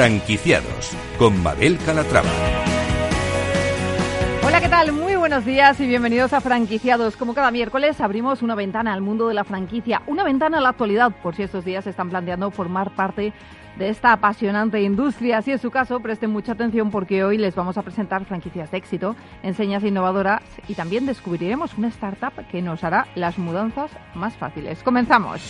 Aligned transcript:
Franquiciados 0.00 0.96
con 1.18 1.42
Mabel 1.42 1.76
Calatrava. 1.84 2.30
Hola, 4.42 4.58
¿qué 4.62 4.68
tal? 4.70 4.92
Muy 4.92 5.14
buenos 5.14 5.44
días 5.44 5.78
y 5.78 5.86
bienvenidos 5.86 6.32
a 6.32 6.40
Franquiciados. 6.40 7.18
Como 7.18 7.34
cada 7.34 7.50
miércoles 7.50 8.00
abrimos 8.00 8.40
una 8.40 8.54
ventana 8.54 8.94
al 8.94 9.02
mundo 9.02 9.28
de 9.28 9.34
la 9.34 9.44
franquicia, 9.44 10.00
una 10.06 10.24
ventana 10.24 10.56
a 10.56 10.62
la 10.62 10.70
actualidad, 10.70 11.12
por 11.22 11.36
si 11.36 11.42
estos 11.42 11.66
días 11.66 11.86
están 11.86 12.08
planteando 12.08 12.50
formar 12.50 12.92
parte 12.92 13.34
de 13.76 13.90
esta 13.90 14.12
apasionante 14.14 14.80
industria. 14.80 15.42
Si 15.42 15.52
es 15.52 15.60
su 15.60 15.70
caso, 15.70 16.00
presten 16.00 16.30
mucha 16.30 16.52
atención 16.52 16.90
porque 16.90 17.22
hoy 17.22 17.36
les 17.36 17.54
vamos 17.54 17.76
a 17.76 17.82
presentar 17.82 18.24
franquicias 18.24 18.70
de 18.70 18.78
éxito, 18.78 19.16
enseñas 19.42 19.84
innovadoras 19.84 20.40
y 20.66 20.76
también 20.76 21.04
descubriremos 21.04 21.76
una 21.76 21.88
startup 21.88 22.32
que 22.50 22.62
nos 22.62 22.84
hará 22.84 23.06
las 23.16 23.36
mudanzas 23.36 23.90
más 24.14 24.34
fáciles. 24.34 24.82
Comenzamos. 24.82 25.42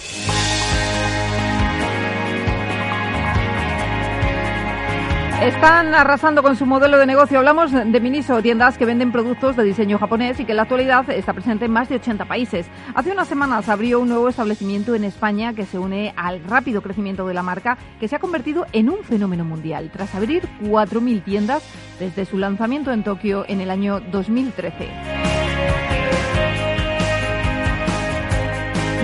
Están 5.42 5.94
arrasando 5.94 6.42
con 6.42 6.54
su 6.54 6.66
modelo 6.66 6.98
de 6.98 7.06
negocio. 7.06 7.38
Hablamos 7.38 7.72
de 7.72 8.00
Miniso, 8.00 8.42
tiendas 8.42 8.76
que 8.76 8.84
venden 8.84 9.10
productos 9.10 9.56
de 9.56 9.64
diseño 9.64 9.98
japonés 9.98 10.38
y 10.38 10.44
que 10.44 10.52
en 10.52 10.56
la 10.56 10.64
actualidad 10.64 11.08
está 11.08 11.32
presente 11.32 11.64
en 11.64 11.70
más 11.70 11.88
de 11.88 11.94
80 11.94 12.26
países. 12.26 12.66
Hace 12.94 13.10
unas 13.10 13.26
semanas 13.26 13.70
abrió 13.70 14.00
un 14.00 14.10
nuevo 14.10 14.28
establecimiento 14.28 14.94
en 14.94 15.02
España 15.02 15.54
que 15.54 15.64
se 15.64 15.78
une 15.78 16.12
al 16.14 16.44
rápido 16.44 16.82
crecimiento 16.82 17.26
de 17.26 17.32
la 17.32 17.42
marca, 17.42 17.78
que 17.98 18.06
se 18.06 18.16
ha 18.16 18.18
convertido 18.18 18.66
en 18.74 18.90
un 18.90 19.02
fenómeno 19.02 19.46
mundial, 19.46 19.90
tras 19.90 20.14
abrir 20.14 20.46
4.000 20.62 21.24
tiendas 21.24 21.62
desde 21.98 22.26
su 22.26 22.36
lanzamiento 22.36 22.92
en 22.92 23.02
Tokio 23.02 23.46
en 23.48 23.62
el 23.62 23.70
año 23.70 24.00
2013. 24.00 25.19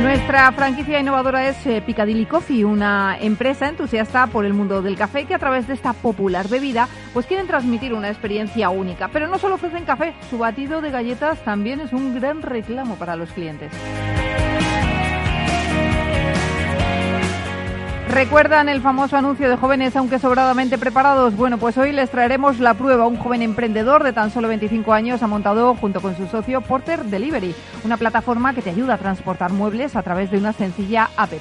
Nuestra 0.07 0.53
franquicia 0.53 1.01
innovadora 1.01 1.49
es 1.49 1.67
eh, 1.67 1.83
Piccadilly 1.85 2.27
Coffee, 2.27 2.65
una 2.65 3.19
empresa 3.21 3.69
entusiasta 3.69 4.29
por 4.29 4.45
el 4.45 4.55
mundo 4.55 4.81
del 4.81 4.95
café 4.95 5.25
que 5.25 5.35
a 5.35 5.39
través 5.41 5.67
de 5.67 5.75
esta 5.75 5.95
popular 5.95 6.47
bebida 6.47 6.89
pues 7.12 7.27
quieren 7.27 7.49
transmitir 7.49 7.93
una 7.93 8.09
experiencia 8.09 8.71
única. 8.71 9.09
Pero 9.09 9.27
no 9.27 9.41
solo 9.41 9.57
ofrecen 9.57 9.84
café, 9.84 10.15
su 10.31 10.39
batido 10.39 10.81
de 10.81 10.93
galletas 10.93 11.43
también 11.43 11.81
es 11.81 11.93
un 11.93 12.15
gran 12.15 12.43
reclamo 12.43 12.94
para 12.94 13.17
los 13.17 13.33
clientes. 13.33 13.72
¿Recuerdan 18.09 18.69
el 18.69 18.81
famoso 18.81 19.17
anuncio 19.17 19.50
de 19.50 19.56
jóvenes 19.56 19.97
aunque 19.97 20.19
sobradamente 20.19 20.78
preparados? 20.78 21.37
Bueno, 21.37 21.59
pues 21.59 21.77
hoy 21.77 21.93
les 21.93 22.09
traeremos 22.09 22.61
la 22.61 22.75
prueba. 22.75 23.06
Un 23.06 23.17
joven 23.17 23.43
emprendedor 23.43 24.05
de 24.05 24.12
tan 24.12 24.31
solo 24.31 24.49
25 24.49 24.93
años 24.93 25.22
ha 25.22 25.27
montado 25.27 25.75
junto 25.75 26.00
con 26.00 26.17
su 26.17 26.27
socio 26.27 26.61
Porter 26.61 27.05
Delivery, 27.05 27.55
una 27.84 27.97
plataforma 27.97 28.55
que 28.55 28.62
te 28.62 28.71
ayuda 28.71 28.94
a 28.94 28.99
transportar 28.99 29.53
muebles 29.53 29.97
a 29.97 30.03
través 30.03 30.31
de 30.31 30.39
una 30.39 30.53
sencilla 30.53 31.11
app. 31.17 31.33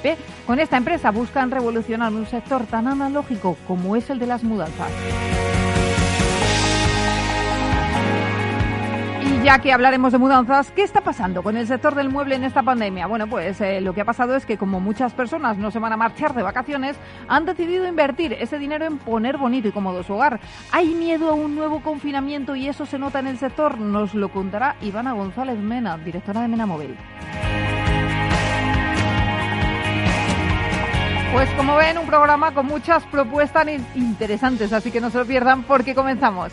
Con 0.46 0.58
esta 0.58 0.76
empresa 0.76 1.12
buscan 1.12 1.50
revolucionar 1.50 2.12
un 2.12 2.26
sector 2.26 2.66
tan 2.66 2.88
analógico 2.88 3.56
como 3.66 3.94
es 3.94 4.10
el 4.10 4.18
de 4.18 4.26
las 4.26 4.42
mudanzas. 4.42 4.90
Y 9.26 9.42
ya 9.42 9.58
que 9.58 9.72
hablaremos 9.72 10.12
de 10.12 10.18
mudanzas, 10.18 10.70
¿qué 10.70 10.84
está 10.84 11.00
pasando 11.00 11.42
con 11.42 11.56
el 11.56 11.66
sector 11.66 11.96
del 11.96 12.10
mueble 12.10 12.36
en 12.36 12.44
esta 12.44 12.62
pandemia? 12.62 13.08
Bueno, 13.08 13.26
pues 13.26 13.60
eh, 13.60 13.80
lo 13.80 13.92
que 13.92 14.02
ha 14.02 14.04
pasado 14.04 14.36
es 14.36 14.46
que 14.46 14.56
como 14.56 14.78
muchas 14.78 15.12
personas 15.14 15.58
no 15.58 15.72
se 15.72 15.80
van 15.80 15.92
a 15.92 15.96
marchar 15.96 16.32
de 16.32 16.44
vacaciones, 16.44 16.96
han 17.26 17.44
decidido 17.44 17.88
invertir 17.88 18.34
ese 18.34 18.58
dinero 18.58 18.86
en 18.86 18.98
poner 18.98 19.36
bonito 19.36 19.66
y 19.66 19.72
cómodo 19.72 20.04
su 20.04 20.14
hogar. 20.14 20.38
¿Hay 20.70 20.94
miedo 20.94 21.28
a 21.28 21.34
un 21.34 21.56
nuevo 21.56 21.80
confinamiento 21.80 22.54
y 22.54 22.68
eso 22.68 22.86
se 22.86 23.00
nota 23.00 23.18
en 23.18 23.26
el 23.26 23.38
sector? 23.38 23.78
Nos 23.78 24.14
lo 24.14 24.28
contará 24.28 24.76
Ivana 24.80 25.12
González 25.12 25.58
Mena, 25.58 25.98
directora 25.98 26.42
de 26.42 26.48
Mena 26.48 26.66
Móvil. 26.66 26.96
Pues 31.32 31.50
como 31.50 31.74
ven, 31.76 31.98
un 31.98 32.06
programa 32.06 32.54
con 32.54 32.66
muchas 32.66 33.02
propuestas 33.04 33.66
interesantes, 33.96 34.72
así 34.72 34.92
que 34.92 35.00
no 35.00 35.10
se 35.10 35.18
lo 35.18 35.26
pierdan 35.26 35.64
porque 35.64 35.94
comenzamos. 35.94 36.52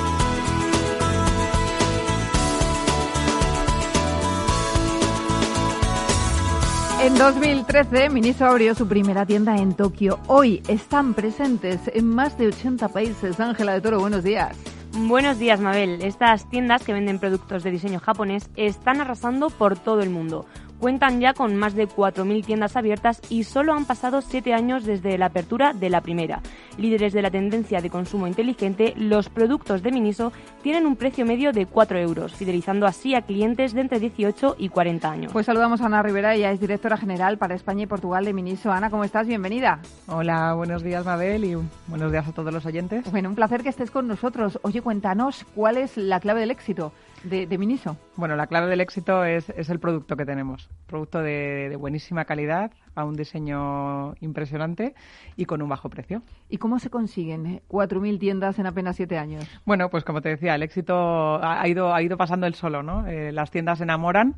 En 7.01 7.17
2013, 7.17 8.11
Miniso 8.11 8.45
abrió 8.45 8.75
su 8.75 8.87
primera 8.87 9.25
tienda 9.25 9.57
en 9.57 9.73
Tokio. 9.73 10.19
Hoy 10.27 10.61
están 10.67 11.15
presentes 11.15 11.79
en 11.91 12.07
más 12.07 12.37
de 12.37 12.49
80 12.49 12.89
países. 12.89 13.39
Ángela 13.39 13.73
de 13.73 13.81
Toro, 13.81 13.99
buenos 13.99 14.23
días. 14.23 14.55
Buenos 14.93 15.39
días, 15.39 15.59
Mabel. 15.59 16.03
Estas 16.03 16.47
tiendas 16.51 16.83
que 16.83 16.93
venden 16.93 17.17
productos 17.17 17.63
de 17.63 17.71
diseño 17.71 17.99
japonés 17.99 18.51
están 18.55 19.01
arrasando 19.01 19.49
por 19.49 19.79
todo 19.79 20.01
el 20.03 20.11
mundo 20.11 20.45
cuentan 20.81 21.21
ya 21.21 21.35
con 21.35 21.55
más 21.55 21.75
de 21.75 21.87
4.000 21.87 22.43
tiendas 22.43 22.75
abiertas 22.75 23.21
y 23.29 23.43
solo 23.43 23.73
han 23.73 23.85
pasado 23.85 24.19
7 24.19 24.51
años 24.55 24.83
desde 24.83 25.15
la 25.19 25.27
apertura 25.27 25.73
de 25.73 25.91
la 25.91 26.01
primera. 26.01 26.41
Líderes 26.77 27.13
de 27.13 27.21
la 27.21 27.29
tendencia 27.29 27.81
de 27.81 27.91
consumo 27.91 28.25
inteligente, 28.25 28.95
los 28.97 29.29
productos 29.29 29.83
de 29.83 29.91
Miniso 29.91 30.33
tienen 30.63 30.87
un 30.87 30.95
precio 30.95 31.23
medio 31.23 31.51
de 31.51 31.67
4 31.67 31.99
euros, 31.99 32.33
fidelizando 32.33 32.87
así 32.87 33.13
a 33.13 33.21
clientes 33.21 33.73
de 33.73 33.81
entre 33.81 33.99
18 33.99 34.55
y 34.57 34.69
40 34.69 35.11
años. 35.11 35.31
Pues 35.31 35.45
saludamos 35.45 35.81
a 35.81 35.85
Ana 35.85 36.01
Rivera, 36.01 36.33
ella 36.33 36.51
es 36.51 36.59
directora 36.59 36.97
general 36.97 37.37
para 37.37 37.53
España 37.53 37.83
y 37.83 37.87
Portugal 37.87 38.25
de 38.25 38.33
Miniso. 38.33 38.71
Ana, 38.71 38.89
¿cómo 38.89 39.03
estás? 39.03 39.27
Bienvenida. 39.27 39.81
Hola, 40.07 40.55
buenos 40.55 40.81
días 40.81 41.05
Mabel 41.05 41.45
y 41.45 41.55
buenos 41.85 42.11
días 42.11 42.27
a 42.27 42.31
todos 42.31 42.51
los 42.51 42.65
oyentes. 42.65 43.09
Bueno, 43.11 43.29
un 43.29 43.35
placer 43.35 43.61
que 43.61 43.69
estés 43.69 43.91
con 43.91 44.07
nosotros. 44.07 44.57
Oye, 44.63 44.81
cuéntanos 44.81 45.45
cuál 45.53 45.77
es 45.77 45.95
la 45.95 46.19
clave 46.19 46.39
del 46.39 46.49
éxito 46.49 46.91
de, 47.23 47.57
Miniso? 47.57 47.97
Bueno, 48.15 48.35
la 48.35 48.47
clave 48.47 48.67
del 48.67 48.81
éxito 48.81 49.23
es, 49.23 49.49
el 49.49 49.79
producto 49.79 50.15
que 50.15 50.25
tenemos. 50.25 50.69
Producto 50.87 51.21
de, 51.21 51.75
buenísima 51.79 52.25
calidad, 52.25 52.71
a 52.95 53.05
un 53.05 53.15
diseño 53.15 54.15
impresionante 54.21 54.95
y 55.35 55.45
con 55.45 55.61
un 55.61 55.69
bajo 55.69 55.89
precio. 55.89 56.23
¿Y 56.49 56.57
cómo 56.57 56.79
se 56.79 56.89
consiguen 56.89 57.61
4.000 57.69 58.19
tiendas 58.19 58.59
en 58.59 58.67
apenas 58.67 58.95
7 58.95 59.17
años? 59.17 59.47
Bueno, 59.65 59.89
pues 59.89 60.03
como 60.03 60.21
te 60.21 60.29
decía, 60.29 60.55
el 60.55 60.63
éxito 60.63 61.43
ha 61.43 61.67
ido, 61.67 61.93
ha 61.93 62.01
ido 62.01 62.17
pasando 62.17 62.47
el 62.47 62.55
solo, 62.55 62.83
¿no? 62.83 63.07
Eh, 63.07 63.31
las 63.31 63.51
tiendas 63.51 63.81
enamoran. 63.81 64.35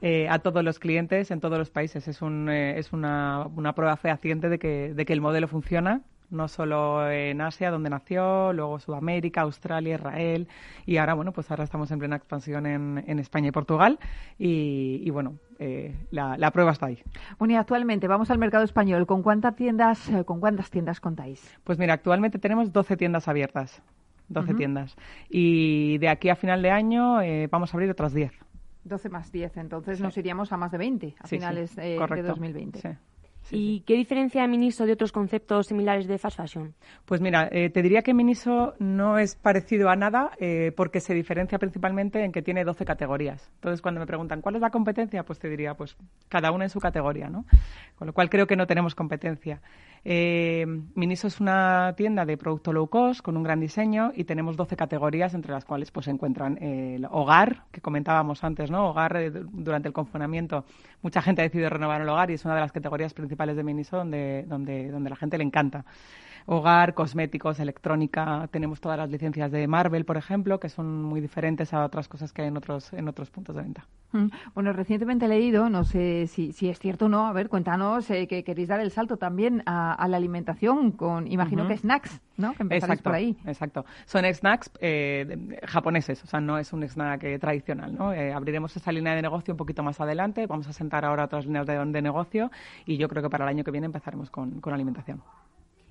Eh, 0.00 0.28
a 0.28 0.38
todos 0.38 0.62
los 0.62 0.78
clientes 0.78 1.32
en 1.32 1.40
todos 1.40 1.58
los 1.58 1.70
países. 1.70 2.06
Es, 2.06 2.22
un, 2.22 2.48
eh, 2.48 2.78
es 2.78 2.92
una, 2.92 3.48
una, 3.56 3.74
prueba 3.74 3.96
fehaciente 3.96 4.48
de 4.48 4.60
que, 4.60 4.94
de 4.94 5.04
que 5.04 5.12
el 5.12 5.20
modelo 5.20 5.48
funciona 5.48 6.02
no 6.30 6.48
solo 6.48 7.10
en 7.10 7.40
Asia, 7.40 7.70
donde 7.70 7.90
nació, 7.90 8.52
luego 8.52 8.78
Sudamérica, 8.78 9.42
Australia, 9.42 9.94
Israel 9.94 10.48
y 10.86 10.98
ahora, 10.98 11.14
bueno, 11.14 11.32
pues 11.32 11.50
ahora 11.50 11.64
estamos 11.64 11.90
en 11.90 11.98
plena 11.98 12.16
expansión 12.16 12.66
en, 12.66 13.04
en 13.06 13.18
España 13.18 13.48
y 13.48 13.52
Portugal 13.52 13.98
y, 14.38 15.08
bueno, 15.10 15.36
eh, 15.58 15.94
la, 16.10 16.50
prueba 16.50 16.72
está 16.72 16.86
ahí. 16.86 17.02
Bueno, 17.38 17.54
y 17.54 17.56
actualmente 17.56 18.06
vamos 18.08 18.30
al 18.30 18.38
mercado 18.38 18.64
español. 18.64 19.06
¿Con 19.06 19.22
cuántas 19.22 19.56
tiendas, 19.56 20.08
eh, 20.10 20.24
con 20.24 20.40
cuántas 20.40 20.70
tiendas 20.70 21.00
contáis? 21.00 21.58
Pues 21.64 21.78
mira, 21.78 21.94
actualmente 21.94 22.38
tenemos 22.38 22.72
12 22.72 22.96
tiendas 22.96 23.28
abiertas. 23.28 23.82
12 24.28 24.54
tiendas. 24.54 24.94
Y 25.30 25.96
de 25.98 26.08
aquí 26.10 26.28
a 26.28 26.36
final 26.36 26.60
de 26.60 26.70
año 26.70 27.22
eh, 27.22 27.48
vamos 27.50 27.72
a 27.72 27.76
abrir 27.76 27.90
otras 27.90 28.12
10. 28.12 28.32
12 28.84 29.08
más 29.08 29.32
10, 29.32 29.56
entonces 29.56 30.00
nos 30.00 30.16
iríamos 30.16 30.52
a 30.52 30.56
más 30.56 30.70
de 30.70 30.78
20 30.78 31.14
a 31.18 31.26
finales 31.26 31.76
de 31.76 32.22
2020. 32.22 32.98
¿Y 33.50 33.80
qué 33.80 33.94
diferencia 33.94 34.46
Miniso 34.46 34.84
de 34.86 34.92
otros 34.92 35.12
conceptos 35.12 35.66
similares 35.66 36.06
de 36.06 36.18
fast 36.18 36.36
fashion? 36.36 36.74
Pues 37.04 37.20
mira, 37.20 37.48
eh, 37.50 37.70
te 37.70 37.82
diría 37.82 38.02
que 38.02 38.14
Miniso 38.14 38.74
no 38.78 39.18
es 39.18 39.36
parecido 39.36 39.88
a 39.88 39.96
nada 39.96 40.30
eh, 40.38 40.72
porque 40.76 41.00
se 41.00 41.14
diferencia 41.14 41.58
principalmente 41.58 42.24
en 42.24 42.32
que 42.32 42.42
tiene 42.42 42.64
12 42.64 42.84
categorías. 42.84 43.50
Entonces, 43.54 43.80
cuando 43.80 44.00
me 44.00 44.06
preguntan 44.06 44.42
cuál 44.42 44.56
es 44.56 44.60
la 44.60 44.70
competencia, 44.70 45.22
pues 45.22 45.38
te 45.38 45.48
diría, 45.48 45.74
pues 45.74 45.96
cada 46.28 46.52
una 46.52 46.64
en 46.64 46.70
su 46.70 46.80
categoría, 46.80 47.28
¿no? 47.28 47.44
Con 47.96 48.06
lo 48.06 48.12
cual 48.12 48.28
creo 48.28 48.46
que 48.46 48.56
no 48.56 48.66
tenemos 48.66 48.94
competencia. 48.94 49.60
Eh, 50.04 50.66
Miniso 50.94 51.26
es 51.26 51.40
una 51.40 51.94
tienda 51.96 52.24
de 52.24 52.36
producto 52.36 52.72
low 52.72 52.88
cost 52.88 53.20
con 53.20 53.36
un 53.36 53.42
gran 53.42 53.60
diseño 53.60 54.12
y 54.14 54.24
tenemos 54.24 54.56
12 54.56 54.76
categorías 54.76 55.34
entre 55.34 55.52
las 55.52 55.64
cuales 55.64 55.90
pues 55.90 56.04
se 56.04 56.10
encuentran 56.10 56.56
el 56.62 57.04
hogar, 57.10 57.64
que 57.72 57.80
comentábamos 57.80 58.44
antes, 58.44 58.70
¿no? 58.70 58.90
Hogar 58.90 59.16
eh, 59.16 59.30
durante 59.30 59.88
el 59.88 59.94
confinamiento. 59.94 60.64
Mucha 61.02 61.22
gente 61.22 61.42
ha 61.42 61.44
decidido 61.44 61.70
renovar 61.70 62.00
el 62.00 62.08
hogar 62.08 62.30
y 62.30 62.34
es 62.34 62.44
una 62.44 62.54
de 62.54 62.60
las 62.60 62.72
categorías 62.72 63.14
principales 63.14 63.56
de 63.56 63.64
Miniso 63.64 63.96
donde, 63.98 64.44
donde, 64.46 64.90
donde 64.90 65.10
la 65.10 65.16
gente 65.16 65.38
le 65.38 65.44
encanta. 65.44 65.84
Hogar, 66.50 66.94
cosméticos, 66.94 67.60
electrónica. 67.60 68.48
Tenemos 68.50 68.80
todas 68.80 68.96
las 68.96 69.10
licencias 69.10 69.52
de 69.52 69.68
Marvel, 69.68 70.06
por 70.06 70.16
ejemplo, 70.16 70.58
que 70.58 70.70
son 70.70 71.02
muy 71.02 71.20
diferentes 71.20 71.74
a 71.74 71.84
otras 71.84 72.08
cosas 72.08 72.32
que 72.32 72.40
hay 72.40 72.48
en 72.48 72.56
otros, 72.56 72.90
en 72.94 73.06
otros 73.06 73.30
puntos 73.30 73.54
de 73.54 73.62
venta. 73.62 73.86
Mm. 74.12 74.28
Bueno, 74.54 74.72
recientemente 74.72 75.26
he 75.26 75.28
leído, 75.28 75.68
no 75.68 75.84
sé 75.84 76.26
si, 76.26 76.52
si 76.52 76.70
es 76.70 76.78
cierto 76.78 77.04
o 77.04 77.08
no, 77.10 77.26
a 77.26 77.34
ver, 77.34 77.50
cuéntanos 77.50 78.08
eh, 78.10 78.26
que 78.26 78.44
queréis 78.44 78.68
dar 78.68 78.80
el 78.80 78.90
salto 78.90 79.18
también 79.18 79.62
a, 79.66 80.08
la 80.08 80.16
alimentación 80.16 80.92
con, 80.92 81.30
imagino 81.30 81.68
que 81.68 81.76
snacks, 81.76 82.18
¿no? 82.38 82.54
Que 82.54 82.62
exacto, 82.70 83.02
por 83.02 83.14
ahí. 83.14 83.36
Exacto. 83.44 83.84
Son 84.06 84.24
snacks 84.24 84.70
eh, 84.80 85.58
japoneses, 85.66 86.24
o 86.24 86.26
sea, 86.26 86.40
no 86.40 86.56
es 86.56 86.72
un 86.72 86.82
snack 86.82 87.24
eh, 87.24 87.38
tradicional, 87.38 87.94
¿no? 87.94 88.08
abriremos 88.08 88.74
esa 88.74 88.90
línea 88.90 89.14
de 89.14 89.20
negocio 89.20 89.52
un 89.52 89.58
poquito 89.58 89.82
más 89.82 90.00
adelante, 90.00 90.46
vamos 90.46 90.66
a 90.66 90.72
sentar 90.72 91.04
ahora 91.04 91.24
otras 91.24 91.44
líneas 91.44 91.66
de, 91.66 91.76
de 91.84 92.02
negocio 92.02 92.50
y 92.86 92.96
yo 92.96 93.06
creo 93.08 93.22
que 93.22 93.28
para 93.28 93.44
el 93.44 93.50
año 93.50 93.64
que 93.64 93.70
viene 93.70 93.84
empezaremos 93.84 94.30
con, 94.30 94.62
con 94.62 94.72
alimentación. 94.72 95.20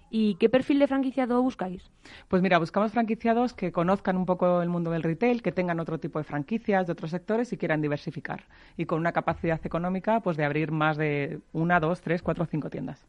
¿Y 0.10 0.36
qué 0.36 0.50
perfil 0.50 0.80
de 0.80 0.88
franquiciado 0.88 1.42
buscáis? 1.42 1.92
Pues 2.28 2.42
mira, 2.42 2.58
buscamos 2.60 2.92
franquiciados 2.92 3.54
que 3.54 3.72
conozcan 3.72 4.16
un 4.16 4.26
poco 4.26 4.62
el 4.62 4.70
mundo 4.70 4.92
del 4.92 5.04
retail, 5.04 5.42
que 5.42 5.52
tengan 5.52 5.80
otro 5.80 6.00
tipo 6.00 6.20
de 6.20 6.24
franquicias 6.24 6.88
de 6.88 6.94
otros 6.94 7.12
sectores 7.12 7.52
y 7.52 7.58
quieran 7.58 7.82
diversificar. 7.82 8.46
Y 8.78 8.86
con 8.86 9.00
una 9.00 9.12
capacidad 9.12 9.60
económica 9.66 10.22
pues 10.22 10.38
de 10.38 10.46
abrir 10.46 10.72
más 10.72 10.98
de 10.98 11.40
una, 11.52 11.80
dos, 11.80 12.02
tres, 12.02 12.22
cuatro 12.22 12.46
o 12.46 12.48
cinco 12.48 12.70
tiendas. 12.70 13.06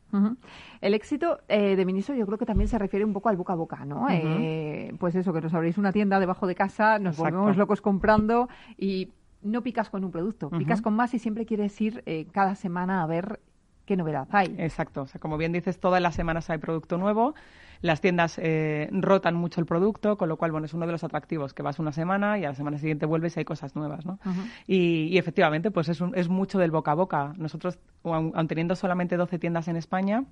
El 0.80 0.94
éxito 0.94 1.40
eh, 1.48 1.76
de 1.76 1.84
Miniso 1.84 2.14
yo 2.14 2.26
creo 2.26 2.38
que 2.38 2.46
también 2.46 2.68
se 2.68 2.78
refiere 2.78 3.04
un 3.04 3.12
poco 3.12 3.28
al 3.28 3.36
boca 3.36 3.52
a 3.52 3.56
boca, 3.56 3.84
¿no? 3.84 4.08
Eh, 4.10 4.92
pues 4.98 5.14
eso, 5.14 5.32
que 5.32 5.40
nos 5.40 5.54
abréis 5.54 5.78
una 5.78 5.92
tienda 5.92 6.18
debajo 6.18 6.46
de 6.46 6.54
casa, 6.54 6.98
nos 6.98 7.16
volvemos 7.16 7.56
locos 7.56 7.80
comprando 7.80 8.48
y 8.76 9.10
no 9.42 9.62
picas 9.62 9.88
con 9.90 10.04
un 10.04 10.10
producto, 10.10 10.50
picas 10.50 10.82
con 10.82 10.94
más 10.94 11.14
y 11.14 11.18
siempre 11.18 11.46
quieres 11.46 11.80
ir 11.80 12.02
eh, 12.06 12.26
cada 12.32 12.54
semana 12.54 13.02
a 13.02 13.06
ver 13.06 13.40
qué 13.88 13.96
novedad 13.96 14.28
hay. 14.32 14.54
Exacto, 14.58 15.02
o 15.02 15.06
sea, 15.06 15.18
como 15.18 15.38
bien 15.38 15.50
dices, 15.50 15.80
todas 15.80 16.02
las 16.02 16.14
semanas 16.14 16.50
hay 16.50 16.58
producto 16.58 16.98
nuevo. 16.98 17.34
Las 17.80 18.02
tiendas 18.02 18.38
eh, 18.38 18.90
rotan 18.92 19.34
mucho 19.34 19.62
el 19.62 19.66
producto, 19.66 20.18
con 20.18 20.28
lo 20.28 20.36
cual, 20.36 20.52
bueno, 20.52 20.66
es 20.66 20.74
uno 20.74 20.84
de 20.84 20.92
los 20.92 21.04
atractivos, 21.04 21.54
que 21.54 21.62
vas 21.62 21.78
una 21.78 21.92
semana 21.92 22.38
y 22.38 22.44
a 22.44 22.48
la 22.48 22.54
semana 22.54 22.76
siguiente 22.76 23.06
vuelves 23.06 23.36
y 23.36 23.40
hay 23.40 23.44
cosas 23.46 23.74
nuevas, 23.76 24.04
¿no? 24.04 24.18
y, 24.66 25.16
efectivamente, 25.16 25.70
pues 25.70 25.88
es, 25.88 26.02
es 26.14 26.28
mucho 26.28 26.58
del 26.58 26.70
boca 26.70 26.90
a 26.90 26.94
boca. 26.94 27.32
Nosotros, 27.38 27.78
aun, 28.04 28.46
teniendo 28.46 28.76
solamente 28.76 29.16
12 29.16 29.38
tiendas 29.38 29.68
en 29.68 29.76
España, 29.76 30.24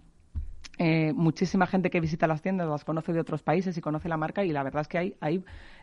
eh, 0.78 1.14
muchísima 1.14 1.66
gente 1.66 1.88
que 1.88 2.00
visita 2.00 2.26
las 2.26 2.42
tiendas 2.42 2.68
las 2.68 2.84
conoce 2.84 3.14
de 3.14 3.20
otros 3.20 3.42
países 3.42 3.78
y 3.78 3.80
conoce 3.80 4.10
la 4.10 4.18
marca 4.18 4.44
y 4.44 4.52
la 4.52 4.62
verdad 4.62 4.82
es 4.82 4.88
que 4.88 4.98
hay, 4.98 5.16
hay 5.20 5.42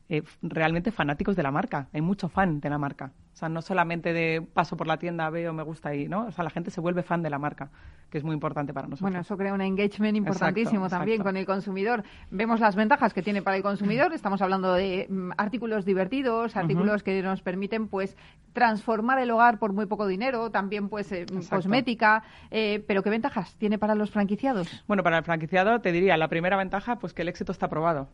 eh, 0.09 0.21
realmente 0.41 0.91
fanáticos 0.91 1.35
de 1.35 1.43
la 1.43 1.51
marca, 1.51 1.87
hay 1.93 2.01
mucho 2.01 2.29
fan 2.29 2.59
de 2.59 2.69
la 2.69 2.77
marca. 2.77 3.11
O 3.33 3.35
sea, 3.35 3.49
no 3.49 3.63
solamente 3.63 4.13
de 4.13 4.41
paso 4.41 4.77
por 4.77 4.85
la 4.85 4.97
tienda, 4.97 5.27
veo, 5.31 5.53
me 5.53 5.63
gusta 5.63 5.95
y, 5.95 6.07
¿no? 6.07 6.27
O 6.27 6.31
sea, 6.31 6.43
la 6.43 6.51
gente 6.51 6.69
se 6.69 6.81
vuelve 6.81 7.01
fan 7.01 7.23
de 7.23 7.31
la 7.31 7.39
marca, 7.39 7.71
que 8.11 8.19
es 8.19 8.23
muy 8.23 8.33
importante 8.33 8.73
para 8.73 8.85
nosotros. 8.85 9.09
Bueno, 9.09 9.21
eso 9.21 9.35
crea 9.37 9.53
un 9.53 9.61
engagement 9.61 10.15
importantísimo 10.15 10.87
también 10.87 11.23
con 11.23 11.35
el 11.35 11.45
consumidor. 11.45 12.03
Vemos 12.29 12.59
las 12.59 12.75
ventajas 12.75 13.11
que 13.11 13.23
tiene 13.23 13.41
para 13.41 13.57
el 13.57 13.63
consumidor. 13.63 14.13
Estamos 14.13 14.41
hablando 14.43 14.73
de 14.73 15.07
mm, 15.09 15.31
artículos 15.37 15.83
divertidos, 15.83 16.55
artículos 16.55 17.01
que 17.01 17.23
nos 17.23 17.41
permiten, 17.41 17.87
pues, 17.87 18.15
transformar 18.53 19.17
el 19.17 19.31
hogar 19.31 19.57
por 19.57 19.73
muy 19.73 19.87
poco 19.87 20.05
dinero, 20.05 20.51
también, 20.51 20.89
pues, 20.89 21.11
eh, 21.11 21.25
cosmética. 21.49 22.23
Eh, 22.51 22.83
pero, 22.87 23.01
¿qué 23.01 23.09
ventajas 23.09 23.55
tiene 23.55 23.79
para 23.79 23.95
los 23.95 24.11
franquiciados? 24.11 24.83
Bueno, 24.87 25.01
para 25.01 25.17
el 25.17 25.23
franquiciado 25.23 25.81
te 25.81 25.91
diría, 25.91 26.17
la 26.17 26.27
primera 26.27 26.55
ventaja, 26.55 26.97
pues 26.97 27.13
que 27.13 27.23
el 27.23 27.29
éxito 27.29 27.51
está 27.51 27.67
probado. 27.67 28.09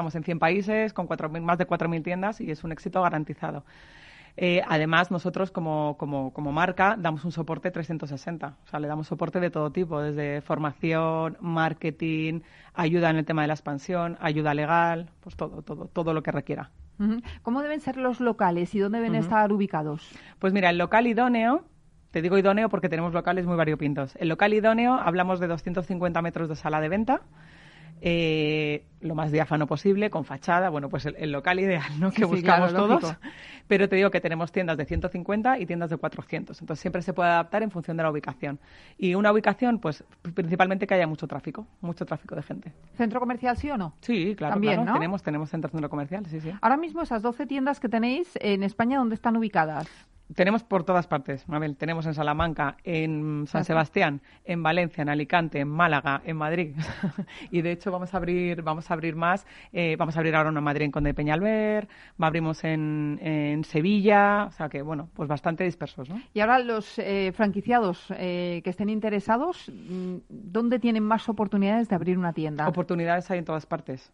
Estamos 0.00 0.14
en 0.14 0.24
100 0.24 0.38
países, 0.38 0.92
con 0.94 1.06
más 1.42 1.58
de 1.58 1.66
4.000 1.66 2.02
tiendas 2.02 2.40
y 2.40 2.50
es 2.50 2.64
un 2.64 2.72
éxito 2.72 3.02
garantizado. 3.02 3.66
Eh, 4.38 4.62
además, 4.66 5.10
nosotros 5.10 5.50
como, 5.50 5.98
como, 5.98 6.32
como, 6.32 6.52
marca 6.52 6.96
damos 6.98 7.26
un 7.26 7.32
soporte 7.32 7.70
360. 7.70 8.56
O 8.64 8.66
sea, 8.66 8.80
le 8.80 8.88
damos 8.88 9.08
soporte 9.08 9.40
de 9.40 9.50
todo 9.50 9.72
tipo, 9.72 10.00
desde 10.00 10.40
formación, 10.40 11.36
marketing, 11.42 12.40
ayuda 12.72 13.10
en 13.10 13.16
el 13.16 13.26
tema 13.26 13.42
de 13.42 13.48
la 13.48 13.52
expansión, 13.52 14.16
ayuda 14.22 14.54
legal, 14.54 15.10
pues 15.20 15.36
todo, 15.36 15.60
todo, 15.60 15.84
todo 15.88 16.14
lo 16.14 16.22
que 16.22 16.32
requiera. 16.32 16.70
¿Cómo 17.42 17.60
deben 17.60 17.80
ser 17.80 17.98
los 17.98 18.20
locales 18.20 18.74
y 18.74 18.78
dónde 18.78 19.00
deben 19.00 19.16
estar 19.16 19.52
ubicados? 19.52 20.10
Pues 20.38 20.54
mira, 20.54 20.70
el 20.70 20.78
local 20.78 21.08
idóneo 21.08 21.66
te 22.10 22.22
digo 22.22 22.36
idóneo 22.38 22.68
porque 22.68 22.88
tenemos 22.88 23.12
locales 23.12 23.46
muy 23.46 23.56
variopintos. 23.56 24.16
El 24.16 24.28
local 24.28 24.52
idóneo 24.52 24.94
hablamos 24.94 25.40
de 25.40 25.46
250 25.46 26.22
metros 26.22 26.48
de 26.48 26.56
sala 26.56 26.80
de 26.80 26.88
venta, 26.88 27.20
eh, 28.02 28.84
lo 29.00 29.14
más 29.14 29.32
diáfano 29.32 29.66
posible, 29.66 30.10
con 30.10 30.24
fachada, 30.24 30.68
bueno, 30.70 30.88
pues 30.88 31.06
el, 31.06 31.32
local 31.32 31.60
ideal, 31.60 31.98
¿no? 31.98 32.10
que 32.10 32.24
buscamos 32.24 32.72
todos. 32.72 33.16
Pero 33.66 33.88
te 33.88 33.96
digo 33.96 34.10
que 34.10 34.20
tenemos 34.20 34.52
tiendas 34.52 34.76
de 34.76 34.84
150 34.84 35.58
y 35.58 35.66
tiendas 35.66 35.90
de 35.90 35.96
400, 35.96 36.60
entonces 36.60 36.80
siempre 36.80 37.02
se 37.02 37.12
puede 37.12 37.30
adaptar 37.30 37.62
en 37.62 37.70
función 37.70 37.96
de 37.96 38.02
la 38.02 38.10
ubicación. 38.10 38.58
Y 38.98 39.14
una 39.14 39.32
ubicación, 39.32 39.78
pues 39.78 40.04
principalmente 40.34 40.86
que 40.86 40.94
haya 40.94 41.06
mucho 41.06 41.26
tráfico, 41.26 41.66
mucho 41.80 42.04
tráfico 42.04 42.34
de 42.34 42.42
gente. 42.42 42.72
¿Centro 42.96 43.20
comercial 43.20 43.56
sí 43.56 43.70
o 43.70 43.76
no? 43.76 43.94
Sí, 44.00 44.34
claro, 44.36 44.54
También, 44.54 44.84
¿no? 44.84 44.92
tenemos, 44.94 45.22
tenemos 45.22 45.50
centro 45.50 45.70
comercial, 45.88 46.26
sí, 46.26 46.40
sí. 46.40 46.52
Ahora 46.60 46.76
mismo 46.76 47.02
esas 47.02 47.22
12 47.22 47.46
tiendas 47.46 47.80
que 47.80 47.88
tenéis 47.88 48.30
en 48.40 48.62
España, 48.62 48.98
¿dónde 48.98 49.14
están 49.14 49.36
ubicadas? 49.36 49.88
Tenemos 50.34 50.62
por 50.62 50.84
todas 50.84 51.06
partes, 51.06 51.48
Mabel. 51.48 51.76
Tenemos 51.76 52.06
en 52.06 52.14
Salamanca, 52.14 52.76
en 52.84 53.46
San 53.46 53.64
Sebastián, 53.64 54.20
en 54.44 54.62
Valencia, 54.62 55.02
en 55.02 55.08
Alicante, 55.08 55.60
en 55.60 55.68
Málaga, 55.68 56.22
en 56.24 56.36
Madrid. 56.36 56.74
y 57.50 57.62
de 57.62 57.72
hecho 57.72 57.90
vamos 57.90 58.14
a 58.14 58.16
abrir, 58.16 58.62
vamos 58.62 58.90
a 58.90 58.94
abrir 58.94 59.16
más. 59.16 59.46
Eh, 59.72 59.96
vamos 59.98 60.16
a 60.16 60.20
abrir 60.20 60.34
ahora 60.34 60.50
una 60.50 60.60
en 60.60 60.64
Madrid 60.64 60.84
en 60.84 60.90
Conde 60.90 61.10
de 61.10 61.14
Peñalver, 61.14 61.88
abrimos 62.18 62.62
en, 62.64 63.18
en, 63.22 63.64
Sevilla, 63.64 64.44
o 64.44 64.52
sea 64.52 64.68
que 64.68 64.82
bueno, 64.82 65.08
pues 65.14 65.28
bastante 65.28 65.64
dispersos, 65.64 66.08
¿no? 66.08 66.20
Y 66.32 66.40
ahora 66.40 66.58
los 66.58 66.98
eh, 66.98 67.32
franquiciados 67.34 68.06
eh, 68.16 68.60
que 68.62 68.70
estén 68.70 68.88
interesados, 68.88 69.68
mm, 69.68 70.16
¿dónde 70.28 70.78
tienen 70.78 71.02
más 71.02 71.28
oportunidades 71.28 71.88
de 71.88 71.96
abrir 71.96 72.18
una 72.18 72.32
tienda? 72.32 72.68
Oportunidades 72.68 73.30
hay 73.30 73.38
en 73.38 73.44
todas 73.44 73.66
partes 73.66 74.12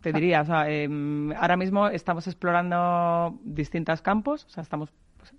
te 0.00 0.12
diría, 0.12 0.42
o 0.42 0.44
sea, 0.44 0.70
em, 0.70 1.32
ahora 1.32 1.56
mismo 1.56 1.88
estamos 1.88 2.26
explorando 2.26 3.38
distintos 3.44 4.02
campos, 4.02 4.44
o 4.44 4.48
sea, 4.48 4.62
estamos 4.62 4.92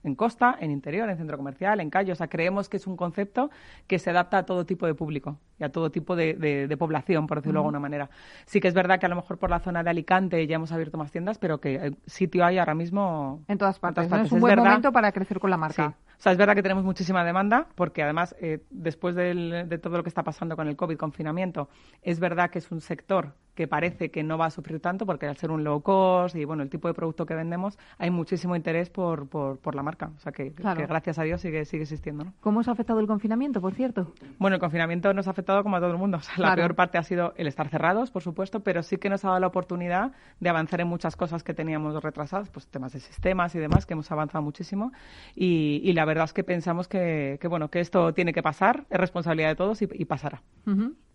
en 0.04 0.16
costa, 0.16 0.58
en 0.60 0.72
interior, 0.72 1.10
en 1.10 1.18
centro 1.18 1.38
comercial, 1.38 1.80
en 1.80 1.90
calle. 1.90 2.12
O 2.12 2.16
sea, 2.16 2.28
creemos 2.28 2.70
que 2.70 2.78
es 2.78 2.88
un 2.88 2.96
concepto 2.96 3.50
que 3.88 4.00
se 4.00 4.10
adapta 4.10 4.40
a 4.40 4.46
todo 4.46 4.66
tipo 4.66 4.86
de 4.86 4.94
público 4.94 5.38
y 5.60 5.64
a 5.64 5.72
todo 5.72 5.92
tipo 5.92 6.16
de, 6.16 6.76
población, 6.78 7.28
por 7.28 7.38
decirlo 7.38 7.60
de 7.60 7.64
alguna 7.64 7.80
manera. 7.80 8.10
Sí 8.46 8.60
que 8.60 8.68
es 8.68 8.74
verdad 8.74 9.00
que 9.00 9.06
a 9.06 9.10
lo 9.10 9.16
mejor 9.16 9.38
por 9.38 9.50
la 9.50 9.60
zona 9.60 9.84
de 9.84 9.90
Alicante 9.90 10.46
ya 10.48 10.56
hemos 10.56 10.72
abierto 10.72 10.98
más 10.98 11.12
tiendas, 11.12 11.38
pero 11.38 11.60
que 11.60 11.94
sitio 12.06 12.46
hay 12.46 12.58
ahora 12.58 12.76
mismo 12.76 13.44
en 13.48 13.58
todas 13.58 13.80
partes. 13.80 14.12
Es 14.12 14.32
un 14.32 14.40
buen 14.40 14.58
momento 14.58 14.92
para 14.92 15.12
crecer 15.12 15.40
con 15.40 15.50
la 15.50 15.58
marca. 15.58 15.96
O 16.18 16.22
sea, 16.22 16.34
es 16.34 16.38
verdad 16.38 16.54
que 16.54 16.62
tenemos 16.62 16.84
muchísima 16.84 17.24
demanda, 17.24 17.68
porque 17.76 18.04
además, 18.04 18.36
eh, 18.42 18.64
después 18.70 19.16
de 19.16 19.80
todo 19.82 19.98
lo 19.98 20.04
que 20.04 20.10
está 20.10 20.24
pasando 20.24 20.58
con 20.58 20.68
el 20.68 20.76
COVID, 20.76 20.98
confinamiento, 20.98 21.70
es 22.02 22.20
verdad 22.20 22.50
que 22.50 22.60
es 22.60 22.72
un 22.72 22.82
sector 22.82 23.34
que 23.60 23.68
parece 23.68 24.10
que 24.10 24.24
no 24.24 24.38
va 24.38 24.46
a 24.46 24.52
sufrir 24.52 24.80
tanto, 24.80 25.06
porque 25.06 25.28
al 25.28 25.36
ser 25.36 25.52
un 25.52 25.66
low 25.66 25.82
cost 25.82 26.34
y 26.38 26.46
bueno, 26.46 26.64
el 26.64 26.70
tipo 26.70 26.88
de 26.88 26.94
producto 26.94 27.26
que 27.26 27.36
vendemos, 27.36 27.78
hay 27.98 28.10
muchísimo 28.10 28.56
interés 28.56 28.90
por, 28.90 29.28
por, 29.28 29.76
la 29.76 29.84
marca. 29.84 30.14
O 30.16 30.20
sea, 30.22 30.32
que, 30.32 30.54
gracias 30.56 31.20
a 31.20 31.24
Dios 31.24 31.42
sigue, 31.42 31.66
sigue 31.66 31.84
existiendo. 31.84 32.24
¿no? 32.24 32.34
¿Cómo 32.40 32.62
os 32.62 32.70
ha 32.70 32.72
afectado 32.72 33.02
el 33.02 33.08
confinamiento, 33.08 33.60
por 33.60 33.74
cierto? 33.74 34.14
Bueno, 34.38 34.56
el 34.56 34.62
confinamiento 34.62 35.14
nos 35.14 35.28
ha 35.28 35.32
afectado 35.32 35.62
como 35.62 35.76
a 35.76 35.82
todo 35.82 35.92
el 35.92 35.98
mundo. 35.98 36.20
O 36.20 36.22
sea, 36.22 36.36
la 36.38 36.56
peor 36.56 36.74
parte 36.74 36.98
ha 36.98 37.04
sido 37.04 37.34
el 37.36 37.48
estar 37.48 37.68
cerrados, 37.68 38.12
por 38.12 38.24
supuesto, 38.24 38.62
pero 38.62 38.82
sí 38.82 38.96
que 38.96 39.10
nos 39.10 39.26
ha 39.26 39.28
dado 39.28 39.42
la 39.42 39.48
oportunidad 39.48 40.14
de 40.40 40.48
avanzar 40.48 40.80
en 40.80 40.88
muchas 40.88 41.18
cosas 41.18 41.44
que 41.44 41.54
teníamos 41.54 42.02
retrasadas, 42.02 42.50
pues 42.50 42.66
temas 42.68 42.94
de 42.94 43.02
sistemas 43.02 43.56
y 43.56 43.60
demás, 43.60 43.86
que 43.86 43.92
hemos 43.92 44.10
avanzado 44.10 44.42
muchísimo. 44.42 44.94
Y, 45.36 45.92
la 45.92 46.06
verdad 46.06 46.24
es 46.24 46.32
que 46.32 46.46
pensamos 46.46 46.88
que, 46.88 47.38
bueno, 47.50 47.68
que 47.68 47.82
esto 47.82 48.14
tiene 48.14 48.32
que 48.32 48.42
pasar, 48.42 48.86
es 48.90 48.98
responsabilidad 48.98 49.50
de 49.50 49.56
todos 49.58 49.82
y, 49.82 50.06
pasará. 50.06 50.44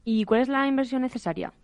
¿Y 0.04 0.26
cuál 0.26 0.42
es 0.42 0.48
la 0.48 0.66
inversión 0.66 1.00
necesaria? 1.00 1.54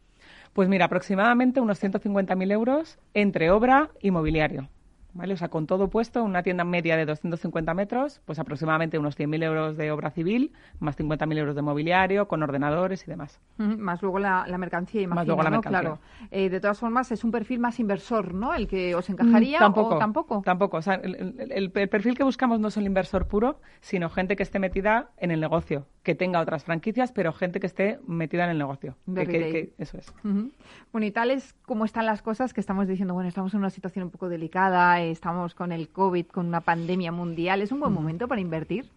Pues 0.52 0.68
mira, 0.68 0.86
aproximadamente 0.86 1.60
unos 1.60 1.78
150.000 1.82 2.50
euros 2.52 2.98
entre 3.14 3.50
obra 3.50 3.90
y 4.00 4.10
mobiliario. 4.10 4.68
¿Vale? 5.14 5.34
O 5.34 5.36
sea, 5.36 5.48
con 5.48 5.66
todo 5.66 5.88
puesto, 5.88 6.22
una 6.22 6.42
tienda 6.42 6.64
media 6.64 6.96
de 6.96 7.06
250 7.06 7.74
metros, 7.74 8.20
pues 8.24 8.38
aproximadamente 8.38 8.98
unos 8.98 9.18
100.000 9.18 9.44
euros 9.44 9.76
de 9.76 9.90
obra 9.90 10.10
civil, 10.10 10.52
más 10.78 10.98
50.000 10.98 11.38
euros 11.38 11.56
de 11.56 11.62
mobiliario, 11.62 12.28
con 12.28 12.42
ordenadores 12.42 13.04
y 13.06 13.10
demás. 13.10 13.40
más 13.58 14.02
luego 14.02 14.18
la, 14.18 14.46
mercancía, 14.58 15.02
imagino, 15.02 15.14
más 15.14 15.26
luego 15.26 15.42
la 15.42 15.50
mercancía. 15.50 15.80
Claro. 15.80 15.98
Eh, 16.30 16.50
de 16.50 16.60
todas 16.60 16.78
formas, 16.78 17.10
es 17.12 17.24
un 17.24 17.30
perfil 17.30 17.60
más 17.60 17.80
inversor, 17.80 18.34
¿no? 18.34 18.54
El 18.54 18.68
que 18.68 18.94
os 18.94 19.08
encajaría 19.10 19.58
mm, 19.58 19.60
tampoco, 19.60 19.94
o 19.94 19.98
tampoco. 19.98 20.42
Tampoco. 20.44 20.76
O 20.78 20.82
sea, 20.82 20.94
el, 20.94 21.70
perfil 21.70 22.16
que 22.16 22.24
buscamos 22.24 22.60
no 22.60 22.68
es 22.68 22.76
el 22.76 22.86
inversor 22.86 23.26
puro, 23.26 23.60
sino 23.80 24.10
gente 24.10 24.36
que 24.36 24.42
esté 24.42 24.58
metida 24.58 25.10
en 25.16 25.30
el 25.30 25.40
negocio, 25.40 25.86
que 26.02 26.14
tenga 26.14 26.40
otras 26.40 26.64
franquicias, 26.64 27.12
pero 27.12 27.32
gente 27.32 27.60
que 27.60 27.66
esté 27.66 27.98
metida 28.06 28.44
en 28.44 28.50
el 28.50 28.58
negocio. 28.58 28.96
Que, 29.14 29.72
eso 29.78 29.98
es. 29.98 30.12
Bueno, 30.22 31.06
y 31.06 31.10
tal 31.10 31.30
es 31.30 31.54
como 31.64 31.84
están 31.84 32.06
las 32.06 32.22
cosas 32.22 32.52
que 32.52 32.60
estamos 32.60 32.88
diciendo, 32.88 33.14
bueno, 33.14 33.28
estamos 33.28 33.52
en 33.54 33.60
una 33.60 33.70
situación 33.70 34.04
un 34.04 34.10
poco 34.10 34.28
delicada, 34.28 34.99
estamos 35.04 35.54
con 35.54 35.72
el 35.72 35.88
COVID, 35.88 36.26
con 36.26 36.46
una 36.46 36.60
pandemia 36.60 37.12
mundial. 37.12 37.62
¿Es 37.62 37.72
un 37.72 37.80
buen 37.80 37.92
momento 37.92 38.28
para 38.28 38.40
invertir? 38.40 38.90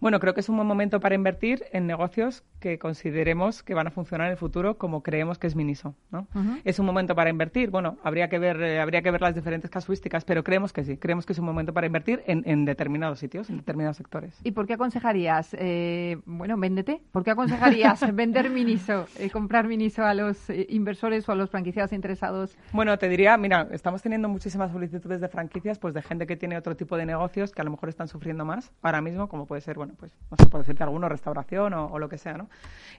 Bueno, 0.00 0.20
creo 0.20 0.34
que 0.34 0.40
es 0.40 0.48
un 0.48 0.56
buen 0.56 0.68
momento 0.68 1.00
para 1.00 1.14
invertir 1.14 1.64
en 1.72 1.86
negocios 1.86 2.44
que 2.60 2.78
consideremos 2.78 3.62
que 3.62 3.74
van 3.74 3.86
a 3.86 3.90
funcionar 3.90 4.26
en 4.28 4.32
el 4.32 4.36
futuro 4.38 4.78
como 4.78 5.02
creemos 5.02 5.38
que 5.38 5.46
es 5.46 5.56
Miniso. 5.56 5.94
¿no? 6.10 6.26
¿Es 6.64 6.78
un 6.78 6.86
momento 6.86 7.14
para 7.14 7.30
invertir? 7.30 7.70
Bueno, 7.70 7.98
habría 8.02 8.28
que, 8.28 8.38
ver, 8.38 8.60
eh, 8.62 8.80
habría 8.80 9.02
que 9.02 9.10
ver 9.10 9.20
las 9.20 9.34
diferentes 9.34 9.70
casuísticas, 9.70 10.24
pero 10.24 10.42
creemos 10.44 10.72
que 10.72 10.84
sí. 10.84 10.96
Creemos 10.96 11.26
que 11.26 11.32
es 11.32 11.38
un 11.38 11.44
momento 11.44 11.72
para 11.72 11.86
invertir 11.86 12.22
en, 12.26 12.64
determinados 12.64 13.18
sitios, 13.18 13.50
en 13.50 13.58
determinados 13.58 13.96
sectores. 13.96 14.40
¿Y 14.44 14.52
por 14.52 14.66
qué 14.66 14.74
aconsejarías, 14.74 15.54
eh, 15.58 16.18
bueno, 16.24 16.56
véndete, 16.56 17.02
¿por 17.12 17.24
qué 17.24 17.32
aconsejarías 17.32 18.00
vender 18.14 18.50
Miniso, 18.50 19.06
eh, 19.18 19.30
comprar 19.30 19.66
Miniso 19.66 20.04
a 20.04 20.14
los 20.14 20.50
inversores 20.68 21.28
o 21.28 21.32
a 21.32 21.34
los 21.34 21.50
franquiciados 21.50 21.92
interesados? 21.92 22.56
Bueno, 22.72 22.98
te 22.98 23.08
diría, 23.08 23.36
mira, 23.36 23.68
estamos 23.72 24.02
teniendo 24.02 24.28
muchísimas 24.28 24.72
solicitudes 24.72 25.20
de 25.20 25.28
franquicias, 25.28 25.78
pues 25.78 25.94
de 25.94 26.02
gente 26.02 26.26
que 26.26 26.36
tiene 26.36 26.56
otro 26.56 26.76
tipo 26.76 26.96
de 26.96 27.06
negocios 27.06 27.52
que 27.52 27.60
a 27.60 27.64
lo 27.64 27.70
mejor 27.70 27.88
están 27.88 28.08
sufriendo 28.08 28.44
más 28.44 28.72
ahora 28.82 29.00
mismo, 29.00 29.28
como 29.28 29.46
puede 29.46 29.60
ser, 29.60 29.76
bueno, 29.84 29.96
pues, 29.98 30.16
no 30.30 30.36
sé, 30.38 30.46
por 30.46 30.60
decirte 30.60 30.82
alguno, 30.82 31.08
restauración 31.08 31.74
o, 31.74 31.98
lo 31.98 32.08
que 32.08 32.18
sea, 32.18 32.34
¿no? 32.34 32.48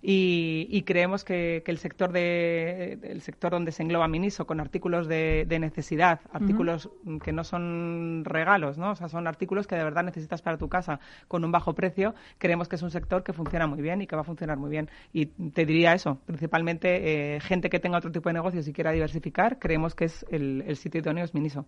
Y, 0.02 0.84
creemos 0.84 1.24
que, 1.24 1.64
el 1.66 1.78
sector 1.80 2.12
de 2.12 3.00
el 3.04 3.22
sector 3.22 3.52
donde 3.52 3.72
se 3.72 3.82
engloba 3.82 4.08
Miniso 4.08 4.46
con 4.46 4.60
artículos 4.60 5.08
de, 5.08 5.48
necesidad, 5.60 6.20
artículos 6.32 6.90
que 7.24 7.32
no 7.32 7.44
son 7.44 8.24
regalos, 8.24 8.78
¿no? 8.78 8.92
O 8.92 8.96
sea, 8.96 9.10
son 9.10 9.26
artículos 9.26 9.68
que 9.68 9.76
de 9.76 9.84
verdad 9.84 10.04
necesitas 10.04 10.42
para 10.42 10.58
tu 10.58 10.70
casa 10.70 11.00
con 11.28 11.44
un 11.44 11.52
bajo 11.52 11.74
precio, 11.74 12.14
creemos 12.38 12.68
que 12.68 12.76
es 12.76 12.84
un 12.84 12.92
sector 12.92 13.24
que 13.24 13.34
funciona 13.34 13.68
muy 13.68 13.82
bien 13.82 14.02
y 14.02 14.08
que 14.08 14.16
va 14.16 14.22
a 14.22 14.26
funcionar 14.26 14.58
muy 14.58 14.70
bien. 14.70 14.90
Y 15.12 15.26
te 15.26 15.66
diría 15.66 15.94
eso, 15.94 16.20
principalmente 16.26 17.36
eh, 17.36 17.40
gente 17.40 17.70
que 17.70 17.80
tenga 17.80 17.98
otro 17.98 18.12
tipo 18.12 18.30
de 18.30 18.34
negocios 18.34 18.68
y 18.68 18.74
quiera 18.74 18.92
diversificar, 18.92 19.58
creemos 19.58 19.96
que 19.96 20.06
es 20.06 20.26
el, 20.30 20.76
sitio 20.76 21.02
idóneo 21.02 21.24
es 21.24 21.34
Miniso. 21.34 21.66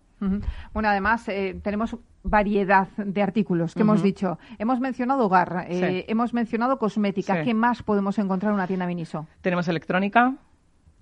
Bueno, 0.72 0.88
además 0.88 1.28
eh, 1.28 1.58
tenemos 1.62 1.96
variedad 2.22 2.88
de 2.96 3.22
artículos 3.22 3.74
que 3.74 3.82
hemos 3.82 4.02
dicho. 4.02 4.38
Hemos 4.58 4.80
mencionado 4.80 5.07
hogar, 5.16 5.66
eh, 5.68 6.04
hemos 6.08 6.34
mencionado 6.34 6.78
cosmética. 6.78 7.42
¿Qué 7.42 7.54
más 7.54 7.82
podemos 7.82 8.18
encontrar 8.18 8.50
en 8.50 8.54
una 8.54 8.66
tienda 8.66 8.86
Miniso? 8.86 9.26
Tenemos 9.40 9.68
electrónica, 9.68 10.34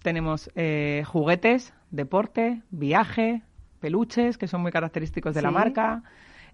tenemos 0.03 0.51
eh, 0.55 1.03
juguetes, 1.07 1.75
deporte, 1.91 2.63
viaje, 2.71 3.43
peluches, 3.81 4.39
que 4.39 4.49
son 4.49 4.63
muy 4.63 4.73
característicos 4.73 5.35
de 5.35 5.43
la 5.43 5.51
marca. 5.51 6.03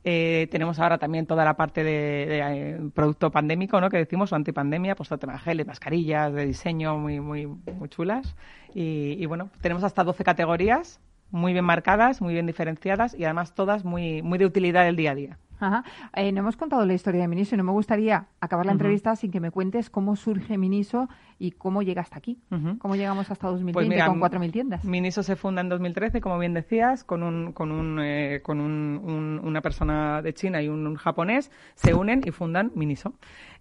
Eh, 0.05 0.49
tenemos 0.51 0.81
ahora 0.81 0.99
también 0.99 1.27
toda 1.27 1.45
la 1.45 1.57
parte 1.57 1.85
de, 1.85 2.91
producto 2.95 3.31
pandémico, 3.31 3.81
¿no? 3.81 3.89
Que 3.89 3.99
decimos, 3.99 4.33
o 4.33 4.37
antipandemia, 4.37 4.97
pues 4.97 5.09
todo 5.09 5.19
tema 5.19 5.35
de 5.35 5.39
geles, 5.39 5.67
mascarillas, 5.67 6.33
de 6.33 6.47
diseño 6.47 6.99
muy, 6.99 7.21
muy, 7.21 7.47
muy 7.47 7.89
chulas. 7.89 8.35
Y, 8.75 9.17
y, 9.19 9.27
bueno, 9.27 9.51
tenemos 9.61 9.85
hasta 9.85 10.03
12 10.03 10.25
categorías 10.25 11.01
muy 11.33 11.53
bien 11.55 11.65
marcadas, 11.65 12.21
muy 12.21 12.35
bien 12.35 12.47
diferenciadas 12.47 13.15
y 13.15 13.25
además 13.25 13.55
todas 13.55 13.85
muy, 13.85 14.23
muy 14.23 14.39
de 14.39 14.47
utilidad 14.47 14.85
del 14.85 14.97
día 14.97 15.13
a 15.13 15.15
día. 15.15 15.39
Ajá. 15.63 15.85
Eh, 16.15 16.33
no 16.33 16.41
hemos 16.41 16.57
contado 16.57 16.85
la 16.85 16.93
historia 16.93 17.23
de 17.23 17.29
Miniso 17.29 17.55
y 17.55 17.59
no 17.59 17.63
me 17.65 17.71
gustaría 17.71 18.27
acabar 18.41 18.67
la 18.67 18.73
entrevista 18.73 19.15
sin 19.15 19.31
que 19.31 19.39
me 19.39 19.53
cuentes 19.53 19.91
cómo 19.91 20.17
surge 20.17 20.59
Miniso 20.59 21.09
y 21.43 21.51
cómo 21.51 21.83
llega 21.83 22.03
hasta 22.03 22.19
aquí. 22.19 22.39
¿Cómo 22.79 22.95
llegamos 22.95 23.29
hasta 23.29 23.49
2020 23.49 23.97
pues 23.97 24.09
con 24.09 24.21
4.000 24.21 24.53
tiendas? 24.53 24.85
Miniso 24.85 25.25
se 25.25 25.35
funda 25.35 25.61
en 25.61 25.69
2013, 25.69 26.21
como 26.21 26.39
bien 26.39 26.55
decías, 26.55 27.03
con, 27.03 27.25
un, 27.25 27.53
con, 27.53 27.73
un, 27.73 27.99
eh, 28.01 28.39
con 28.45 28.61
un, 28.61 29.41
una 29.43 29.61
persona 29.61 30.23
de 30.23 30.35
China 30.35 30.63
y 30.63 30.69
un, 30.69 30.95
japonés, 30.95 31.51
se 31.75 31.95
unen 31.95 32.23
y 32.25 32.31
fundan 32.31 32.71
Miniso. 32.77 33.15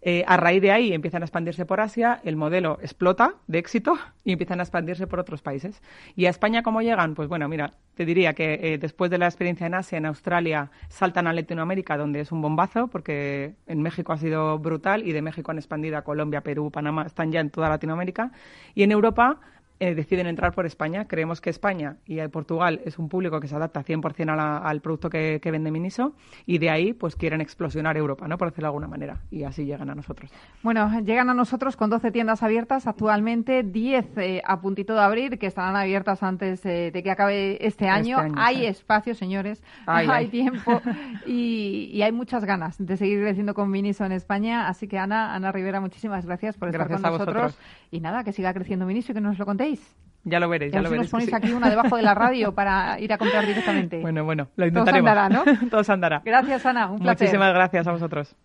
Eh, 0.03 0.23
a 0.27 0.37
raíz 0.37 0.61
de 0.61 0.71
ahí 0.71 0.93
empiezan 0.93 1.23
a 1.23 1.25
expandirse 1.25 1.65
por 1.65 1.79
Asia, 1.79 2.19
el 2.23 2.35
modelo 2.35 2.77
explota 2.81 3.35
de 3.47 3.59
éxito 3.59 3.97
y 4.23 4.33
empiezan 4.33 4.59
a 4.59 4.63
expandirse 4.63 5.07
por 5.07 5.19
otros 5.19 5.41
países. 5.41 5.81
¿Y 6.15 6.25
a 6.27 6.29
España 6.29 6.61
cómo 6.61 6.81
llegan? 6.81 7.15
Pues 7.15 7.29
bueno, 7.29 7.47
mira, 7.47 7.73
te 7.95 8.05
diría 8.05 8.33
que 8.33 8.77
después 8.79 9.09
de 9.11 9.17
la 9.17 9.25
experiencia 9.25 9.67
en 9.67 9.75
Asia, 9.75 9.97
en 9.97 10.05
Australia, 10.05 10.71
saltan 10.89 11.27
a 11.27 11.33
Latinoamérica 11.33 11.97
donde 11.97 12.19
es 12.19 12.31
un 12.31 12.41
bombazo, 12.41 12.87
porque 12.87 13.53
en 13.67 13.81
México 13.81 14.13
ha 14.13 14.17
sido 14.17 14.57
brutal 14.57 15.07
y 15.07 15.11
de 15.11 15.21
México 15.21 15.51
han 15.51 15.57
expandido 15.57 15.97
a 15.97 16.03
Colombia, 16.03 16.41
Perú, 16.41 16.71
Panamá, 16.71 17.03
están 17.03 17.31
ya 17.31 17.39
en 17.39 17.51
toda 17.51 17.70
Latinoamérica. 17.71 18.31
Y 18.75 18.83
en 18.83 18.91
Europa 18.91 19.39
eh, 19.81 19.95
deciden 19.95 20.27
entrar 20.27 20.53
por 20.53 20.67
España. 20.67 21.07
Creemos 21.07 21.41
que 21.41 21.49
España 21.49 21.97
y 22.05 22.19
Portugal 22.27 22.81
es 22.85 22.99
un 22.99 23.09
público 23.09 23.39
que 23.39 23.47
se 23.47 23.55
adapta 23.55 23.83
100% 23.83 24.61
al 24.63 24.79
producto 24.79 25.09
que, 25.09 25.41
vende 25.43 25.71
Miniso 25.71 26.13
y 26.45 26.59
de 26.59 26.69
ahí 26.69 26.93
pues 26.93 27.15
quieren 27.15 27.41
explosionar 27.41 27.97
Europa, 27.97 28.27
¿no? 28.27 28.37
Por 28.37 28.49
decirlo 28.49 28.67
de 28.67 28.69
alguna 28.69 28.87
manera. 28.87 29.21
Y 29.31 29.43
así 29.43 29.65
llegan 29.65 29.89
a 29.89 29.95
nosotros. 29.95 30.31
Bueno, 30.61 31.01
llegan 31.01 31.31
a 31.31 31.33
nosotros 31.33 31.77
con 31.77 31.89
12 31.89 32.11
tiendas 32.11 32.43
abiertas 32.43 32.85
actualmente, 32.85 33.63
10 33.63 34.17
eh, 34.19 34.41
a 34.45 34.61
puntito 34.61 34.93
de 34.93 35.01
abrir 35.01 35.39
que 35.39 35.47
estarán 35.47 35.75
abiertas 35.75 36.21
antes 36.21 36.63
eh, 36.63 36.91
de 36.93 37.01
que 37.01 37.09
acabe 37.09 37.53
este, 37.53 37.65
este 37.65 37.87
año. 37.89 38.17
hay 38.37 38.67
espacio, 38.67 39.15
señores, 39.15 39.63
hay 39.87 40.27
tiempo 40.27 40.79
y, 41.25 41.99
hay 42.03 42.11
muchas 42.11 42.45
ganas 42.45 42.77
de 42.77 42.97
seguir 42.97 43.19
creciendo 43.21 43.55
con 43.55 43.71
Miniso 43.71 44.05
en 44.05 44.11
España. 44.11 44.67
Así 44.67 44.87
que 44.87 44.99
Ana, 44.99 45.33
Ana 45.33 45.51
Rivera, 45.51 45.81
muchísimas 45.81 46.23
gracias 46.27 46.55
por 46.55 46.69
estar 46.69 46.87
con 46.87 47.01
nosotros. 47.01 47.57
Y 47.91 47.99
nada, 47.99 48.23
que 48.23 48.31
siga 48.31 48.53
creciendo 48.53 48.85
Miniso 48.85 49.11
y 49.11 49.15
que 49.15 49.21
nos 49.21 49.37
lo 49.37 49.45
contéis. 49.45 49.95
Ya 50.23 50.39
lo 50.39 50.47
veréis, 50.47 50.71
ya, 50.71 50.81
lo 50.81 50.89
veréis. 50.89 51.11
nos 51.11 51.11
ponéis 51.11 51.33
aquí 51.33 51.51
una 51.51 51.69
debajo 51.69 51.97
de 51.97 52.03
la 52.03 52.13
radio 52.13 52.53
para 52.55 52.99
ir 52.99 53.11
a 53.11 53.17
comprar 53.17 53.45
directamente. 53.45 53.99
Bueno, 53.99 54.23
bueno, 54.23 54.47
lo 54.55 54.67
intentaremos. 54.67 55.11
Todo 55.11 55.19
andará, 55.19 55.45
¿no? 55.45 55.69
Todo 55.69 55.93
andará. 55.93 56.21
Gracias, 56.23 56.65
Ana, 56.65 56.89
un 56.89 56.99
placer. 56.99 57.27
Muchísimas 57.27 57.53
gracias 57.53 57.87
a 57.87 57.91
vosotros. 57.91 58.35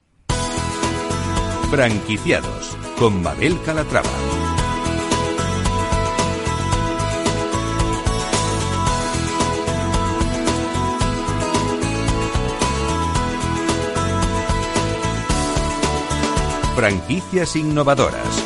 Franquiciados 1.70 2.76
con 2.98 3.22
Mabel 3.22 3.56
Calatrava. 3.64 4.08
Franquicias 16.76 17.56
innovadoras. 17.56 18.45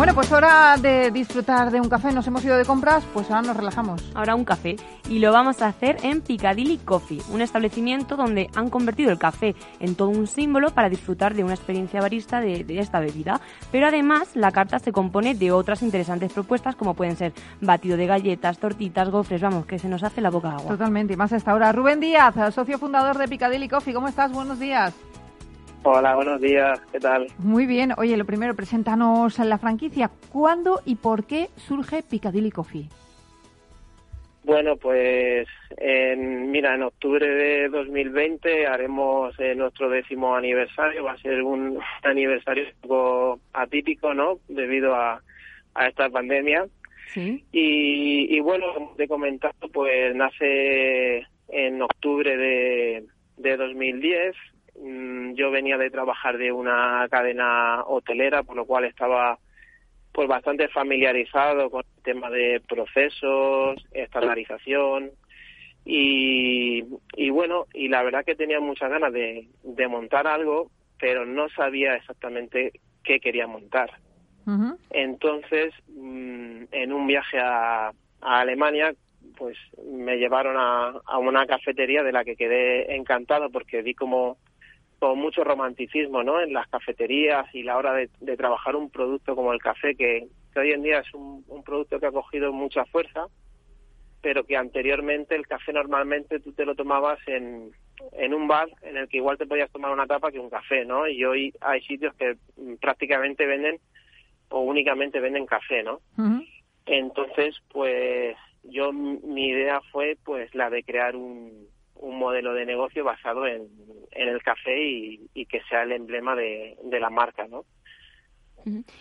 Bueno, 0.00 0.14
pues 0.14 0.32
hora 0.32 0.78
de 0.80 1.10
disfrutar 1.10 1.70
de 1.70 1.78
un 1.78 1.90
café. 1.90 2.10
Nos 2.10 2.26
hemos 2.26 2.42
ido 2.42 2.56
de 2.56 2.64
compras, 2.64 3.04
pues 3.12 3.30
ahora 3.30 3.48
nos 3.48 3.56
relajamos. 3.58 4.10
Ahora 4.14 4.34
un 4.34 4.46
café. 4.46 4.76
Y 5.10 5.18
lo 5.18 5.30
vamos 5.30 5.60
a 5.60 5.66
hacer 5.66 5.98
en 6.02 6.22
Piccadilly 6.22 6.78
Coffee, 6.78 7.20
un 7.30 7.42
establecimiento 7.42 8.16
donde 8.16 8.48
han 8.54 8.70
convertido 8.70 9.10
el 9.10 9.18
café 9.18 9.54
en 9.78 9.96
todo 9.96 10.08
un 10.08 10.26
símbolo 10.26 10.70
para 10.70 10.88
disfrutar 10.88 11.34
de 11.34 11.44
una 11.44 11.52
experiencia 11.52 12.00
barista 12.00 12.40
de, 12.40 12.64
esta 12.78 12.98
bebida. 12.98 13.42
Pero 13.70 13.88
además, 13.88 14.30
la 14.36 14.52
carta 14.52 14.78
se 14.78 14.90
compone 14.90 15.34
de 15.34 15.52
otras 15.52 15.82
interesantes 15.82 16.32
propuestas, 16.32 16.76
como 16.76 16.94
pueden 16.94 17.16
ser 17.16 17.34
batido 17.60 17.98
de 17.98 18.06
galletas, 18.06 18.58
tortitas, 18.58 19.10
gofres. 19.10 19.42
Vamos, 19.42 19.66
que 19.66 19.78
se 19.78 19.88
nos 19.90 20.02
hace 20.02 20.22
la 20.22 20.30
boca 20.30 20.48
agua. 20.48 20.78
Totalmente, 20.78 21.12
y 21.12 21.16
más 21.18 21.34
a 21.34 21.36
esta 21.36 21.52
hora. 21.52 21.72
Rubén 21.72 22.00
Díaz, 22.00 22.34
socio 22.54 22.78
fundador 22.78 23.18
de 23.18 23.28
Piccadilly 23.28 23.68
Coffee. 23.68 23.92
¿Cómo 23.92 24.08
estás? 24.08 24.32
Buenos 24.32 24.58
días. 24.58 24.94
Hola, 25.82 26.14
buenos 26.14 26.42
días, 26.42 26.78
¿qué 26.92 27.00
tal? 27.00 27.28
Muy 27.38 27.64
bien. 27.64 27.92
Oye, 27.96 28.14
lo 28.18 28.26
primero, 28.26 28.54
preséntanos 28.54 29.38
la 29.38 29.56
franquicia. 29.56 30.10
¿Cuándo 30.30 30.82
y 30.84 30.96
por 30.96 31.26
qué 31.26 31.48
surge 31.56 32.02
Piccadilly 32.02 32.50
Coffee? 32.50 32.88
Bueno, 34.44 34.76
pues 34.76 35.48
en, 35.78 36.50
mira, 36.50 36.74
en 36.74 36.82
octubre 36.82 37.26
de 37.26 37.70
2020 37.70 38.66
haremos 38.66 39.34
eh, 39.40 39.54
nuestro 39.54 39.88
décimo 39.88 40.36
aniversario. 40.36 41.04
Va 41.04 41.12
a 41.12 41.18
ser 41.18 41.42
un 41.42 41.78
aniversario 42.02 42.64
un 42.64 42.80
poco 42.82 43.40
atípico, 43.54 44.12
¿no? 44.12 44.38
Debido 44.48 44.94
a, 44.94 45.22
a 45.74 45.86
esta 45.86 46.10
pandemia. 46.10 46.66
Sí. 47.14 47.42
Y, 47.52 48.36
y 48.36 48.40
bueno, 48.40 48.66
como 48.74 48.94
te 48.96 49.04
he 49.04 49.08
comentado, 49.08 49.54
pues 49.72 50.14
nace 50.14 51.26
en 51.48 51.80
octubre 51.80 52.36
de, 52.36 53.04
de 53.38 53.56
2010 53.56 54.36
Mm, 54.36 54.59
yo 55.34 55.50
venía 55.50 55.76
de 55.76 55.90
trabajar 55.90 56.38
de 56.38 56.52
una 56.52 57.06
cadena 57.10 57.84
hotelera, 57.84 58.42
por 58.42 58.56
lo 58.56 58.64
cual 58.64 58.84
estaba 58.84 59.38
pues 60.12 60.28
bastante 60.28 60.68
familiarizado 60.68 61.70
con 61.70 61.84
el 61.96 62.02
tema 62.02 62.30
de 62.30 62.60
procesos, 62.66 63.86
estandarización 63.92 65.10
y, 65.84 66.84
y 67.16 67.30
bueno, 67.30 67.66
y 67.72 67.88
la 67.88 68.02
verdad 68.02 68.24
que 68.24 68.34
tenía 68.34 68.60
muchas 68.60 68.90
ganas 68.90 69.12
de, 69.12 69.48
de 69.62 69.88
montar 69.88 70.26
algo, 70.26 70.70
pero 70.98 71.24
no 71.24 71.48
sabía 71.50 71.94
exactamente 71.94 72.72
qué 73.02 73.20
quería 73.20 73.46
montar. 73.46 73.90
Entonces, 74.90 75.72
mm, 75.88 76.64
en 76.72 76.92
un 76.92 77.06
viaje 77.06 77.38
a, 77.38 77.92
a 78.20 78.40
Alemania, 78.40 78.92
pues 79.36 79.56
me 79.92 80.16
llevaron 80.16 80.56
a, 80.58 80.92
a, 81.06 81.18
una 81.18 81.46
cafetería 81.46 82.02
de 82.02 82.10
la 82.10 82.24
que 82.24 82.34
quedé 82.34 82.96
encantado 82.96 83.50
porque 83.50 83.82
vi 83.82 83.94
como 83.94 84.38
con 85.00 85.18
mucho 85.18 85.42
romanticismo 85.42 86.22
¿no? 86.22 86.40
en 86.40 86.52
las 86.52 86.68
cafeterías 86.68 87.46
y 87.54 87.62
la 87.62 87.78
hora 87.78 87.94
de, 87.94 88.08
trabajar 88.36 88.76
un 88.76 88.90
producto 88.90 89.34
como 89.34 89.52
el 89.52 89.58
café, 89.58 89.96
que, 89.96 90.28
hoy 90.54 90.72
en 90.72 90.82
día 90.82 90.98
es 90.98 91.14
un, 91.14 91.42
producto 91.64 91.98
que 91.98 92.06
ha 92.06 92.12
cogido 92.12 92.52
mucha 92.52 92.84
fuerza, 92.84 93.26
pero 94.20 94.44
que 94.44 94.58
anteriormente 94.58 95.34
el 95.34 95.46
café 95.46 95.72
normalmente 95.72 96.38
tú 96.38 96.52
te 96.52 96.66
lo 96.66 96.74
tomabas 96.74 97.18
en, 97.26 97.70
en 98.12 98.34
un 98.34 98.46
bar 98.46 98.68
en 98.82 98.98
el 98.98 99.08
que 99.08 99.16
igual 99.16 99.38
te 99.38 99.46
podías 99.46 99.70
tomar 99.70 99.90
una 99.90 100.06
tapa 100.06 100.30
que 100.30 100.38
un 100.38 100.50
café, 100.50 100.84
¿no? 100.84 101.08
Y 101.08 101.24
hoy 101.24 101.54
hay 101.62 101.80
sitios 101.82 102.14
que 102.16 102.36
prácticamente 102.80 103.46
venden 103.46 103.78
o 104.50 104.60
únicamente 104.60 105.20
venden 105.20 105.46
café, 105.46 105.82
¿no? 105.82 106.00
Entonces, 106.84 107.56
pues 107.72 108.36
yo 108.64 108.92
mi 108.92 109.48
idea 109.48 109.80
fue 109.92 110.18
pues 110.24 110.54
la 110.54 110.68
de 110.68 110.82
crear 110.82 111.16
un, 111.16 111.68
un 112.00 112.18
modelo 112.18 112.54
de 112.54 112.66
negocio 112.66 113.04
basado 113.04 113.46
en, 113.46 113.68
en 114.10 114.28
el 114.28 114.42
café 114.42 114.76
y, 114.82 115.46
que 115.46 115.62
sea 115.68 115.82
el 115.82 115.92
emblema 115.92 116.34
de, 116.34 116.76
de 116.84 117.00
la 117.00 117.10
marca, 117.10 117.46
¿no? 117.46 117.64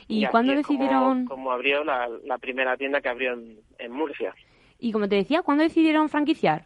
¿Y, 0.08 0.26
cuándo 0.28 0.54
decidieron...? 0.54 1.26
Como, 1.26 1.52
abrió 1.52 1.84
la, 1.84 2.10
la, 2.24 2.38
primera 2.38 2.78
tienda 2.78 3.02
que 3.02 3.10
abrió 3.10 3.34
en, 3.34 3.60
en 3.78 3.92
Murcia. 3.92 4.34
Y 4.78 4.92
como 4.92 5.10
te 5.10 5.16
decía, 5.16 5.42
¿cuándo 5.42 5.64
decidieron 5.64 6.08
franquiciar? 6.08 6.66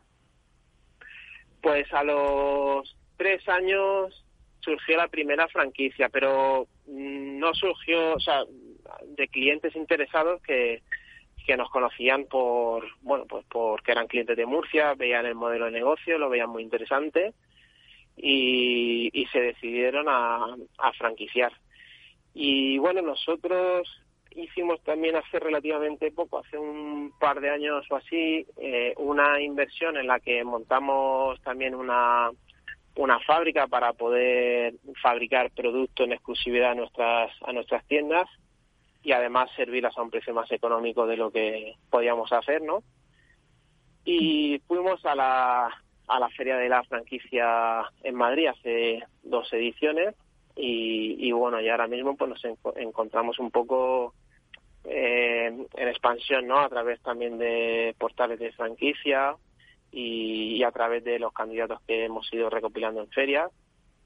Pues 1.62 1.92
a 1.94 2.04
los 2.04 2.96
tres 3.18 3.48
años 3.50 4.24
surgió 4.60 4.98
la 4.98 5.08
primera 5.08 5.48
franquicia, 5.48 6.10
pero 6.10 6.68
no 6.88 7.54
surgió, 7.54 8.14
o 8.14 8.20
sea, 8.20 8.44
de 9.08 9.28
clientes 9.28 9.76
interesados 9.76 10.42
que, 10.44 10.84
que 11.46 11.58
nos 11.58 11.70
conocían 11.70 12.26
por, 12.26 12.86
bueno, 13.02 13.26
pues 13.28 13.46
porque 13.50 13.92
eran 13.92 14.08
clientes 14.08 14.38
de 14.38 14.46
Murcia, 14.46 14.94
veían 14.96 15.26
el 15.26 15.36
modelo 15.36 15.66
de 15.66 15.72
negocio, 15.72 16.18
lo 16.18 16.30
veían 16.30 16.50
muy 16.50 16.64
interesante 16.64 17.34
y, 18.16 19.26
se 19.32 19.40
decidieron 19.40 20.08
a, 20.10 20.56
a 20.78 20.94
franquiciar. 20.94 21.52
Y 22.34 22.78
bueno, 22.78 23.02
nosotros 23.02 23.88
hicimos 24.36 24.82
también 24.84 25.16
hace 25.16 25.40
relativamente 25.40 26.12
poco, 26.12 26.40
hace 26.40 26.58
un 26.58 27.14
par 27.20 27.40
de 27.40 27.50
años 27.50 27.86
o 27.90 27.96
así, 27.96 28.46
eh, 28.58 28.94
una 28.98 29.42
inversión 29.42 29.98
en 29.98 30.08
la 30.08 30.20
que 30.20 30.44
montamos 30.44 31.42
también 31.42 31.76
una, 31.76 32.32
una 32.96 33.20
fábrica 33.22 33.68
para 33.68 33.94
poder 33.94 34.76
fabricar 35.02 35.52
productos 35.52 36.06
en 36.06 36.14
exclusividad 36.14 36.72
a 36.72 36.76
nuestras, 36.76 37.32
a 37.44 37.54
nuestras 37.54 37.86
tiendas 37.88 38.28
y 39.04 39.12
además 39.12 39.50
servirlas 39.56 39.98
a 39.98 40.02
un 40.02 40.10
precio 40.10 40.34
más 40.34 40.52
económico 40.52 41.06
de 41.06 41.18
lo 41.18 41.30
que 41.30 41.76
podíamos 41.90 42.32
hacer, 42.32 42.62
¿no? 42.62 42.84
Y 44.06 44.60
fuimos 44.68 45.06
a 45.06 45.16
la, 45.16 45.70
a 46.08 46.20
la 46.20 46.30
Feria 46.30 46.58
de 46.58 46.70
la 46.70 46.84
Franquicia 46.84 47.84
en 48.04 48.16
Madrid 48.16 48.48
hace 48.48 49.04
dos 49.24 49.52
ediciones 49.54 50.16
y, 50.56 51.28
y 51.28 51.32
bueno, 51.32 51.60
y 51.60 51.70
ahora 51.70 51.88
mismo 51.88 52.16
pues 52.16 52.30
nos 52.30 52.76
encontramos 52.76 53.40
un 53.40 53.52
poco 53.52 54.14
eh, 54.86 55.48
en 55.48 55.88
expansión, 55.88 56.48
¿no? 56.48 56.60
A 56.60 56.70
través 56.70 57.02
también 57.02 57.38
de 57.38 57.96
portales 57.98 58.40
de 58.40 58.52
franquicia 58.52 59.36
y, 59.92 60.62
a 60.64 60.72
través 60.72 61.04
de 61.04 61.20
los 61.20 61.32
candidatos 61.34 61.82
que 61.88 62.06
hemos 62.06 62.32
ido 62.34 62.50
recopilando 62.50 63.02
en 63.02 63.10
feria, 63.10 63.50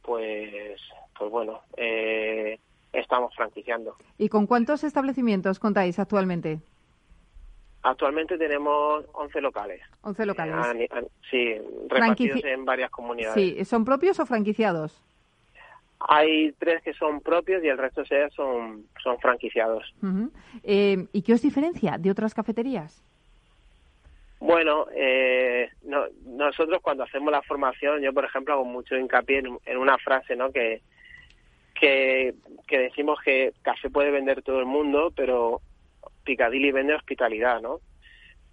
pues, 0.01 0.79
pues 1.17 1.31
bueno, 1.31 1.61
eh, 1.75 2.59
estamos 2.99 3.33
franquiciando. 3.35 3.95
¿Y 4.17 4.29
con 4.29 4.47
cuántos 4.47 4.83
establecimientos 4.83 5.59
contáis 5.59 5.99
actualmente? 5.99 6.59
Actualmente 7.83 8.37
tenemos 8.37 9.05
11 9.13 9.41
locales. 9.41 9.81
11 10.01 10.25
locales. 10.25 10.55
sí, 11.29 11.55
repartidos 11.87 12.43
en 12.43 12.65
varias 12.65 12.91
comunidades. 12.91 13.35
Sí, 13.35 13.65
¿son 13.65 13.85
propios 13.85 14.19
o 14.19 14.25
franquiciados? 14.25 15.01
Hay 15.99 16.51
tres 16.59 16.83
que 16.83 16.93
son 16.93 17.21
propios 17.21 17.63
y 17.63 17.69
el 17.69 17.77
resto 17.77 18.03
son, 18.35 18.85
son 19.01 19.17
franquiciados. 19.19 19.93
Eh, 20.63 21.07
¿Y 21.11 21.21
qué 21.23 21.33
os 21.33 21.41
diferencia 21.41 21.97
de 21.97 22.11
otras 22.11 22.33
cafeterías? 22.33 23.03
Bueno, 24.39 24.85
eh, 24.93 25.69
nosotros 26.25 26.79
cuando 26.81 27.03
hacemos 27.03 27.31
la 27.31 27.41
formación, 27.41 28.01
yo 28.01 28.13
por 28.13 28.25
ejemplo 28.25 28.53
hago 28.53 28.65
mucho 28.65 28.95
hincapié 28.95 29.41
en, 29.65 29.77
una 29.77 29.97
frase, 29.97 30.35
¿no? 30.35 30.51
Que, 30.51 30.81
que, 31.79 32.35
que 32.67 32.79
decimos 32.79 33.19
que 33.23 33.53
café 33.61 33.89
puede 33.89 34.11
vender 34.11 34.41
todo 34.41 34.59
el 34.59 34.65
mundo, 34.65 35.11
pero 35.15 35.61
Picadilly 36.23 36.71
vende 36.71 36.95
hospitalidad, 36.95 37.61
¿no? 37.61 37.79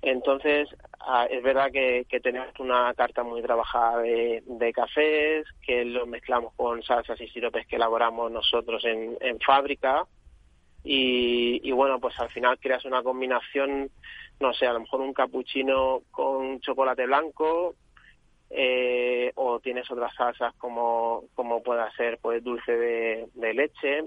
Entonces, 0.04 0.68
ah, 1.00 1.26
es 1.30 1.42
verdad 1.42 1.72
que, 1.72 2.06
tenemos 2.22 2.48
una 2.60 2.92
carta 2.92 3.22
muy 3.22 3.40
trabajada 3.40 4.02
de, 4.02 4.72
cafés, 4.74 5.46
que 5.66 5.82
lo 5.86 6.04
mezclamos 6.06 6.52
con 6.56 6.82
salsas 6.82 7.18
y 7.22 7.28
siropes 7.28 7.66
que 7.66 7.76
elaboramos 7.76 8.30
nosotros 8.30 8.84
en, 8.84 9.40
fábrica. 9.40 10.04
Y, 10.84 11.70
bueno, 11.72 11.98
pues 12.00 12.20
al 12.20 12.28
final 12.28 12.58
creas 12.58 12.84
una 12.84 13.02
combinación, 13.02 13.90
no 14.40 14.52
sé, 14.52 14.66
a 14.66 14.74
lo 14.74 14.80
mejor 14.80 15.00
un 15.00 15.14
capuchino 15.14 16.02
con 16.10 16.60
chocolate 16.60 17.06
blanco, 17.06 17.74
eh, 18.56 19.32
o 19.34 19.58
tienes 19.58 19.90
otras 19.90 20.14
salsas 20.14 20.54
como, 20.58 21.24
como 21.34 21.60
pueda 21.60 21.90
ser 21.96 22.18
pues 22.22 22.42
dulce 22.44 22.70
de, 22.70 23.54
leche. 23.54 24.04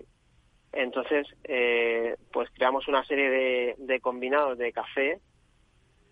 Entonces, 0.71 1.27
eh, 1.43 2.15
pues 2.31 2.49
creamos 2.51 2.87
una 2.87 3.03
serie 3.03 3.75
de, 3.77 3.99
combinados 3.99 4.57
de 4.57 4.71
café 4.71 5.19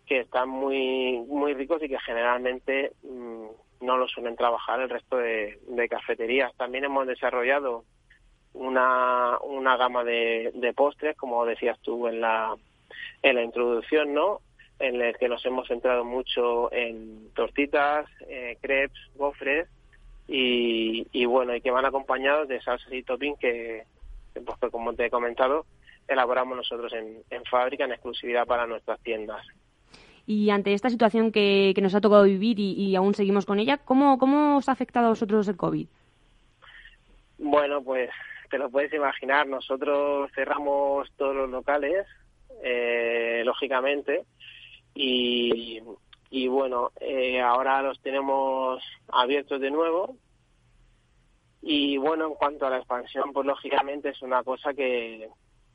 que 0.06 0.20
están 0.20 0.50
muy 0.50 1.18
muy 1.28 1.54
ricos 1.54 1.82
y 1.82 1.88
que 1.88 1.98
generalmente 2.00 2.92
mm, 3.04 3.46
no 3.82 3.98
lo 3.98 4.08
suelen 4.10 4.36
trabajar 4.36 4.82
el 4.82 4.90
resto 4.90 5.16
de, 5.16 5.88
cafeterías. 5.90 6.54
También 6.58 6.84
hemos 6.84 7.08
desarrollado 7.08 7.86
una, 8.54 9.38
una 9.44 9.78
gama 9.78 10.04
de, 10.04 10.52
de, 10.56 10.74
postres, 10.74 11.16
como 11.16 11.46
decías 11.46 11.80
tú 11.80 12.08
en 12.10 12.20
la, 12.20 12.54
en 13.22 13.36
la 13.36 13.44
introducción, 13.44 14.14
¿no? 14.14 14.42
En 14.80 15.02
el 15.02 15.18
que 15.18 15.30
nos 15.30 15.46
hemos 15.46 15.68
centrado 15.68 16.04
mucho 16.04 16.72
en 16.74 17.30
tortitas, 17.34 18.08
eh, 18.28 18.58
crepes, 18.62 19.00
gofres 19.16 19.68
y, 20.28 21.08
y 21.12 21.26
bueno, 21.26 21.56
y 21.56 21.62
que 21.62 21.72
van 21.72 21.86
acompañados 21.86 22.48
de 22.48 22.62
salsas 22.62 22.92
y 22.92 23.04
topping 23.04 23.38
que, 23.38 23.84
pues, 24.34 24.60
que 24.60 24.70
como 24.70 24.94
te 24.94 25.06
he 25.06 25.10
comentado, 25.10 25.66
elaboramos 26.08 26.58
nosotros 26.58 26.92
en, 26.94 27.24
en 27.30 27.44
fábrica 27.46 27.86
en 27.86 27.94
exclusividad 27.94 28.46
para 28.46 28.68
nuestras 28.68 29.00
tiendas. 29.00 29.46
Y 30.28 30.50
ante 30.50 30.74
esta 30.74 30.90
situación 30.90 31.32
que, 31.32 31.74
nos 31.82 31.94
ha 31.94 32.02
tocado 32.02 32.24
vivir 32.24 32.60
y, 32.60 32.96
aún 32.96 33.14
seguimos 33.14 33.46
con 33.46 33.60
ella, 33.60 33.78
¿cómo, 33.78 34.18
¿cómo 34.18 34.58
os 34.58 34.68
ha 34.70 34.72
afectado 34.72 35.08
a 35.08 35.10
vosotros 35.10 35.48
el 35.48 35.58
COVID? 35.58 35.88
Bueno, 37.38 37.84
pues 37.84 38.10
te 38.50 38.58
lo 38.58 38.70
puedes 38.70 38.92
imaginar, 38.94 39.48
nosotros 39.48 40.32
cerramos 40.34 41.12
todos 41.16 41.36
los 41.36 41.50
locales, 41.50 42.08
eh, 42.64 43.44
lógicamente, 43.46 44.26
y, 44.96 45.82
y 46.30 46.48
bueno, 46.48 46.92
eh, 47.00 47.42
ahora 47.42 47.82
los 47.82 48.00
tenemos 48.02 48.82
abiertos 49.10 49.62
de 49.62 49.70
nuevo. 49.70 50.16
Y 51.62 51.98
bueno, 51.98 52.28
en 52.28 52.36
cuanto 52.36 52.66
a 52.66 52.70
la 52.70 52.78
expansión, 52.78 53.34
pues 53.34 53.46
lógicamente 53.46 54.10
es 54.10 54.22
una 54.22 54.44
cosa 54.44 54.74
que, 54.74 55.30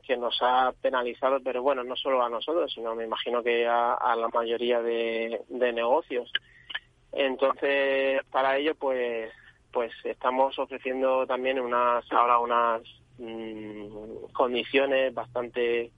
que 0.07 0.17
nos 0.17 0.39
ha 0.41 0.73
penalizado, 0.81 1.39
pero 1.43 1.63
bueno, 1.63 1.85
no 1.85 1.97
solo 1.97 2.25
a 2.25 2.31
nosotros, 2.31 2.73
sino 2.73 2.95
me 2.95 3.05
imagino 3.05 3.43
que 3.43 3.67
a, 3.67 4.15
la 4.17 4.29
mayoría 4.29 4.81
de, 4.81 5.41
negocios. 5.49 6.33
Entonces, 7.13 8.21
para 8.31 8.57
ello, 8.57 8.75
pues, 8.77 9.33
pues 9.73 9.93
estamos 10.05 10.59
ofreciendo 10.59 11.27
también 11.27 11.61
unas 11.61 12.11
ahora 12.13 12.39
unas 12.39 12.83
mm, 13.19 14.33
condiciones 14.33 15.13
bastante 15.13 15.91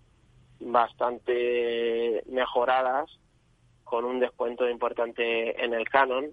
bastante 0.65 2.23
mejoradas 2.27 3.11
con 3.85 4.05
un 4.05 4.21
descuento 4.21 4.69
importante 4.69 5.63
en 5.63 5.75
el 5.75 5.89
canon 5.89 6.31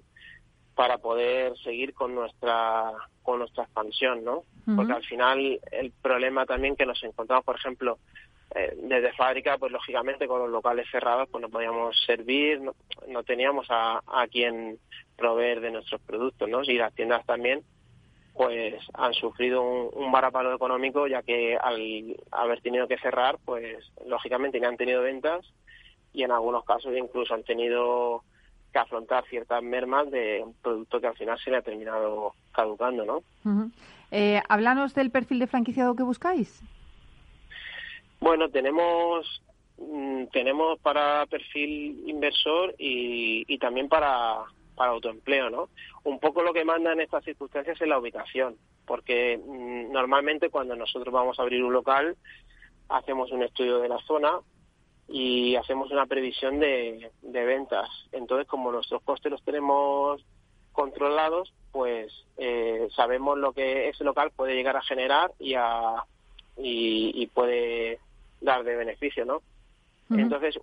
para 0.76 0.98
poder 0.98 1.58
seguir 1.58 1.94
con 1.94 2.16
nuestra 2.16 2.94
con 3.22 3.40
nuestra 3.40 3.66
expansión, 3.66 4.24
¿no? 4.24 4.44
Porque 4.76 4.94
al 4.94 5.04
final 5.04 5.60
el 5.72 5.92
problema 5.92 6.46
también 6.46 6.76
que 6.76 6.86
nos 6.86 7.04
encontramos, 7.04 7.44
por 7.44 7.56
ejemplo, 7.56 7.98
eh, 8.56 8.76
desde 8.84 9.14
fábrica, 9.14 9.58
pues 9.58 9.72
lógicamente 9.72 10.28
con 10.28 10.40
los 10.40 10.50
locales 10.50 10.88
cerrados, 10.92 11.28
pues 11.30 11.42
no 11.42 11.50
podíamos 11.50 11.96
servir, 12.06 12.62
no, 12.62 13.24
teníamos 13.24 13.68
a, 13.70 14.02
a 14.08 14.28
quien 14.28 14.80
proveer 15.16 15.60
de 15.62 15.72
nuestros 15.72 16.02
productos, 16.02 16.48
¿no? 16.50 16.64
Y 16.64 16.78
las 16.78 16.94
tiendas 16.94 17.26
también, 17.26 17.62
pues 18.40 18.82
han 18.94 19.14
sufrido 19.14 19.62
un, 19.62 19.90
un 20.02 20.14
varapalo 20.14 20.56
económico, 20.56 21.08
ya 21.08 21.22
que 21.24 21.58
al 21.58 22.16
haber 22.32 22.62
tenido 22.62 22.88
que 22.88 22.98
cerrar, 22.98 23.38
pues 23.44 23.84
lógicamente 24.06 24.62
no 24.62 24.70
han 24.70 24.78
tenido 24.78 25.02
ventas 25.02 25.46
y 26.14 26.24
en 26.24 26.32
algunos 26.32 26.64
casos 26.64 26.94
incluso 26.98 27.34
han 27.34 27.44
tenido 27.44 28.24
que 28.72 28.80
afrontar 28.80 29.26
ciertas 29.26 29.62
mermas 29.62 30.10
de 30.10 30.42
un 30.42 30.54
producto 30.54 31.02
que 31.02 31.08
al 31.08 31.18
final 31.18 31.38
se 31.38 31.52
le 31.52 31.58
ha 31.58 31.62
terminado 31.62 32.34
caducando, 32.54 33.04
¿no? 33.04 33.24
eh, 34.10 34.42
háblanos 34.48 34.96
del 34.96 35.12
perfil 35.12 35.40
de 35.40 35.48
franquiciado 35.48 35.94
que 35.98 36.04
buscáis. 36.04 36.64
Bueno, 38.22 38.48
tenemos 38.48 39.42
mm, 39.80 40.28
tenemos 40.32 40.80
para 40.80 41.26
perfil 41.26 42.08
inversor 42.08 42.74
y, 42.80 43.44
y 43.54 43.58
también 43.58 43.90
para, 43.90 44.46
para 44.80 44.92
autoempleo, 44.92 45.50
¿no? 45.50 45.68
Un 46.06 46.20
poco 46.22 46.42
lo 46.42 46.54
que 46.54 46.64
manda 46.64 46.94
en 46.94 47.02
estas 47.02 47.26
circunstancias 47.26 47.82
es 47.82 47.88
la 47.88 48.00
ubicación, 48.00 48.56
porque 48.86 49.38
mm, 49.38 49.92
normalmente 49.92 50.50
cuando 50.50 50.74
nosotros 50.78 51.14
vamos 51.14 51.38
a 51.38 51.42
abrir 51.42 51.62
un 51.62 51.74
local 51.74 52.16
hacemos 52.88 53.30
un 53.34 53.44
estudio 53.44 53.80
de 53.80 53.90
la 53.90 54.00
zona, 54.00 54.40
y 55.12 55.56
hacemos 55.56 55.92
una 55.92 56.06
previsión 56.06 56.60
de, 56.60 57.12
de 57.22 57.46
ventas. 57.46 57.90
Entonces, 58.12 58.48
como 58.48 58.72
nuestros 58.72 59.02
costes 59.02 59.32
los 59.32 59.44
tenemos 59.44 60.24
controlados, 60.72 61.52
pues 61.72 62.14
eh, 62.38 62.88
sabemos 62.96 63.38
lo 63.38 63.52
que 63.54 63.90
ese 63.90 64.04
local 64.04 64.32
puede 64.36 64.56
llegar 64.56 64.78
a 64.78 64.84
generar 64.84 65.32
y, 65.40 65.56
a, 65.56 66.04
y, 66.58 67.26
puede 67.34 68.00
dar 68.40 68.64
de 68.64 68.76
beneficio, 68.76 69.26
¿no? 69.26 69.42
Entonces, 70.12 70.60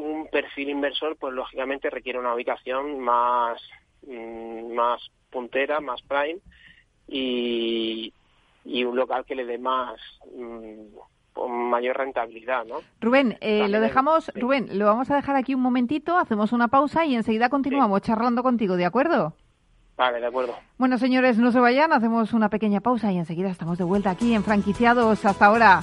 un 0.00 0.26
perfil 0.28 0.70
inversor, 0.70 1.16
pues 1.16 1.32
lógicamente 1.34 1.90
requiere 1.90 2.18
una 2.18 2.34
ubicación 2.34 3.00
más, 3.00 3.60
mm, 4.06 4.74
más 4.74 5.00
puntera, 5.30 5.80
más 5.80 6.02
prime 6.02 6.40
y, 7.08 8.12
y 8.64 8.84
un 8.84 8.96
local 8.96 9.24
que 9.24 9.34
le 9.34 9.44
dé 9.44 9.58
más 9.58 10.00
mm, 10.34 11.48
mayor 11.48 11.96
rentabilidad, 11.96 12.64
¿no? 12.64 12.76
Rubén, 13.00 13.38
eh, 13.40 13.68
lo 13.68 13.80
dejamos, 13.80 14.30
Rubén, 14.34 14.78
lo 14.78 14.86
vamos 14.86 15.10
a 15.10 15.16
dejar 15.16 15.36
aquí 15.36 15.54
un 15.54 15.62
momentito, 15.62 16.16
hacemos 16.18 16.52
una 16.52 16.68
pausa 16.68 17.06
y 17.06 17.14
enseguida 17.14 17.48
continuamos 17.48 18.02
charlando 18.02 18.42
contigo, 18.42 18.76
¿de 18.76 18.84
acuerdo? 18.84 19.34
Vale, 19.96 20.18
de 20.18 20.26
acuerdo. 20.26 20.54
Bueno, 20.78 20.96
señores, 20.96 21.36
no 21.36 21.52
se 21.52 21.60
vayan, 21.60 21.92
hacemos 21.92 22.32
una 22.32 22.48
pequeña 22.48 22.80
pausa 22.80 23.12
y 23.12 23.18
enseguida 23.18 23.50
estamos 23.50 23.76
de 23.76 23.84
vuelta 23.84 24.10
aquí 24.10 24.34
en 24.34 24.42
Franquiciados. 24.42 25.26
Hasta 25.26 25.44
ahora. 25.44 25.82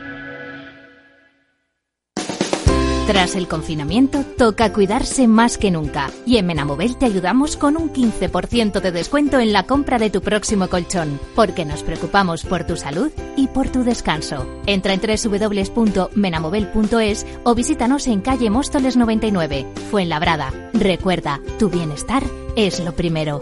Tras 3.07 3.35
el 3.35 3.47
confinamiento, 3.47 4.23
toca 4.37 4.71
cuidarse 4.71 5.27
más 5.27 5.57
que 5.57 5.71
nunca. 5.71 6.11
Y 6.25 6.37
en 6.37 6.45
Menamobel 6.45 6.97
te 6.97 7.05
ayudamos 7.05 7.57
con 7.57 7.75
un 7.75 7.91
15% 7.91 8.79
de 8.79 8.91
descuento 8.91 9.39
en 9.39 9.51
la 9.51 9.63
compra 9.63 9.97
de 9.97 10.09
tu 10.09 10.21
próximo 10.21 10.69
colchón, 10.69 11.19
porque 11.35 11.65
nos 11.65 11.83
preocupamos 11.83 12.45
por 12.45 12.65
tu 12.65 12.77
salud 12.77 13.11
y 13.35 13.47
por 13.47 13.69
tu 13.69 13.83
descanso. 13.83 14.47
Entra 14.65 14.93
en 14.93 15.01
www.menamobel.es 15.01 17.25
o 17.43 17.55
visítanos 17.55 18.07
en 18.07 18.21
calle 18.21 18.49
Móstoles 18.49 18.95
99, 18.95 19.67
Fuenlabrada. 19.89 20.53
Recuerda, 20.73 21.41
tu 21.59 21.69
bienestar 21.69 22.23
es 22.55 22.79
lo 22.79 22.93
primero. 22.93 23.41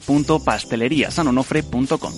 www.pasteleriasanonofre.com. 0.00 2.12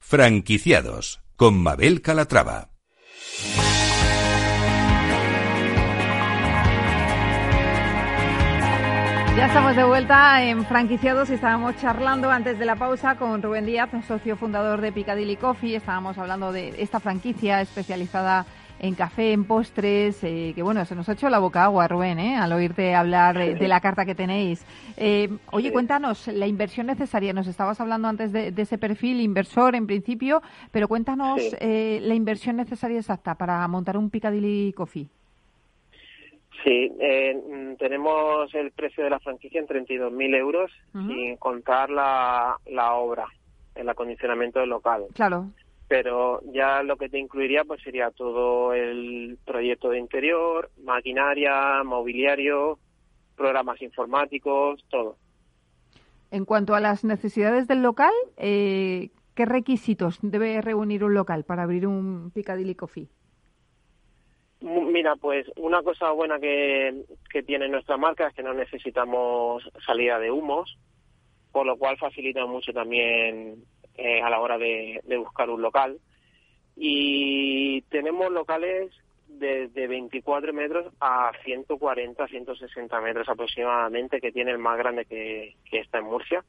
Franquiciados 0.00 1.20
con 1.36 1.62
Mabel 1.62 2.00
Calatrava. 2.00 2.70
Ya 9.38 9.46
estamos 9.46 9.76
de 9.76 9.84
vuelta 9.84 10.42
en 10.42 10.64
Franquiciados 10.64 11.30
y 11.30 11.34
estábamos 11.34 11.76
charlando 11.76 12.28
antes 12.28 12.58
de 12.58 12.64
la 12.64 12.74
pausa 12.74 13.14
con 13.14 13.40
Rubén 13.40 13.66
Díaz, 13.66 13.88
un 13.92 14.02
socio 14.02 14.36
fundador 14.36 14.80
de 14.80 14.90
Piccadilly 14.90 15.36
Coffee. 15.36 15.76
Estábamos 15.76 16.18
hablando 16.18 16.50
de 16.50 16.74
esta 16.82 16.98
franquicia 16.98 17.60
especializada 17.60 18.46
en 18.80 18.96
café, 18.96 19.32
en 19.32 19.44
postres, 19.44 20.24
eh, 20.24 20.50
que 20.56 20.62
bueno, 20.64 20.84
se 20.84 20.96
nos 20.96 21.08
ha 21.08 21.12
hecho 21.12 21.30
la 21.30 21.38
boca 21.38 21.62
agua, 21.62 21.86
Rubén, 21.86 22.18
¿eh? 22.18 22.36
al 22.36 22.52
oírte 22.52 22.96
hablar 22.96 23.40
eh, 23.40 23.54
de 23.54 23.68
la 23.68 23.80
carta 23.80 24.04
que 24.04 24.16
tenéis. 24.16 24.66
Eh, 24.96 25.28
oye, 25.52 25.70
cuéntanos, 25.70 26.26
la 26.26 26.48
inversión 26.48 26.88
necesaria, 26.88 27.32
nos 27.32 27.46
estabas 27.46 27.80
hablando 27.80 28.08
antes 28.08 28.32
de, 28.32 28.50
de 28.50 28.62
ese 28.62 28.76
perfil 28.76 29.20
inversor 29.20 29.76
en 29.76 29.86
principio, 29.86 30.42
pero 30.72 30.88
cuéntanos 30.88 31.40
la 31.60 32.14
inversión 32.14 32.56
necesaria 32.56 32.98
exacta 32.98 33.36
para 33.36 33.68
montar 33.68 33.96
un 33.96 34.10
Piccadilly 34.10 34.72
Coffee. 34.72 35.08
Sí, 36.64 36.92
eh, 37.00 37.34
mm, 37.34 37.76
tenemos 37.76 38.52
el 38.54 38.72
precio 38.72 39.04
de 39.04 39.10
la 39.10 39.20
franquicia 39.20 39.60
en 39.60 39.66
32.000 39.68 40.34
euros 40.36 40.70
sin 40.92 41.36
contar 41.36 41.88
la, 41.90 42.56
la 42.66 42.94
obra, 42.94 43.26
el 43.74 43.88
acondicionamiento 43.88 44.58
del 44.58 44.70
local. 44.70 45.04
Claro, 45.14 45.50
Pero 45.86 46.40
ya 46.52 46.82
lo 46.82 46.96
que 46.96 47.08
te 47.08 47.18
incluiría 47.18 47.64
pues 47.64 47.80
sería 47.82 48.10
todo 48.10 48.72
el 48.72 49.38
proyecto 49.44 49.90
de 49.90 49.98
interior, 50.00 50.70
maquinaria, 50.82 51.82
mobiliario, 51.84 52.78
programas 53.36 53.80
informáticos, 53.80 54.84
todo. 54.90 55.16
en 56.30 56.44
cuanto 56.44 56.74
a 56.74 56.80
las 56.80 57.04
necesidades 57.04 57.68
del 57.68 57.82
local, 57.82 58.12
eh, 58.36 59.10
¿qué 59.34 59.46
requisitos 59.46 60.18
debe 60.22 60.60
reunir 60.60 61.04
un 61.04 61.14
local 61.14 61.44
para 61.44 61.62
abrir 61.62 61.86
un 61.86 62.32
Piccadilly 62.34 62.74
Coffee? 62.74 63.08
Mira, 64.60 65.14
pues 65.16 65.46
una 65.56 65.82
cosa 65.82 66.10
buena 66.10 66.38
que, 66.40 67.04
tiene 67.46 67.68
nuestra 67.68 67.96
marca 67.96 68.26
es 68.26 68.34
que 68.34 68.42
no 68.42 68.52
necesitamos 68.54 69.62
salida 69.86 70.18
de 70.18 70.30
humos, 70.30 70.76
por 71.52 71.64
lo 71.64 71.76
cual 71.76 71.96
facilita 71.96 72.44
mucho 72.46 72.72
también 72.72 73.62
eh, 73.96 74.20
a 74.20 74.28
la 74.28 74.40
hora 74.40 74.58
de, 74.58 75.00
de 75.04 75.16
buscar 75.16 75.48
un 75.48 75.62
local. 75.62 75.98
Y 76.76 77.82
tenemos 77.82 78.30
locales 78.32 78.92
desde 79.28 79.86
24 79.86 80.52
metros 80.52 80.92
a 81.00 81.30
140, 81.44 82.26
160 82.26 83.00
metros 83.00 83.28
aproximadamente, 83.28 84.20
que 84.20 84.32
tiene 84.32 84.50
el 84.50 84.58
más 84.58 84.78
grande 84.78 85.04
que, 85.04 85.54
que 85.70 85.80
está 85.80 85.98
en 85.98 86.04
Murcia. 86.04 86.44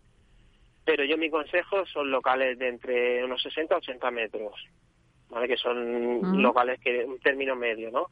Pero 0.85 1.03
yo 1.03 1.17
mi 1.17 1.29
consejo 1.29 1.85
son 1.85 2.09
locales 2.09 2.57
de 2.57 2.69
entre 2.69 3.23
unos 3.23 3.41
60 3.43 3.75
a 3.75 3.77
80 3.77 4.11
metros, 4.11 4.55
¿vale? 5.29 5.47
Que 5.47 5.57
son 5.57 6.25
Ujú. 6.25 6.41
locales 6.41 6.79
que 6.79 7.05
un 7.05 7.19
término 7.19 7.55
medio, 7.55 7.91
¿no? 7.91 8.07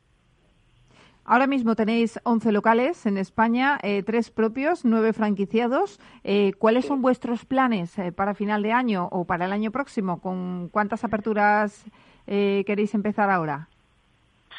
Ahora 1.29 1.45
mismo 1.45 1.75
tenéis 1.75 2.21
11 2.23 2.53
locales 2.53 3.05
en 3.05 3.17
España, 3.17 3.77
eh, 3.83 4.01
tres 4.01 4.31
propios, 4.31 4.85
nueve 4.85 5.11
franquiciados. 5.11 5.99
Eh, 6.23 6.53
¿Cuáles 6.57 6.85
son 6.85 7.01
vuestros 7.01 7.43
planes 7.43 7.99
eh, 7.99 8.13
para 8.13 8.33
final 8.33 8.63
de 8.63 8.71
año 8.71 9.09
o 9.11 9.25
para 9.25 9.43
el 9.43 9.51
año 9.51 9.71
próximo? 9.71 10.21
¿Con 10.21 10.69
cuántas 10.69 11.03
aperturas 11.03 11.83
eh, 12.27 12.63
queréis 12.65 12.93
empezar 12.93 13.29
ahora? 13.29 13.67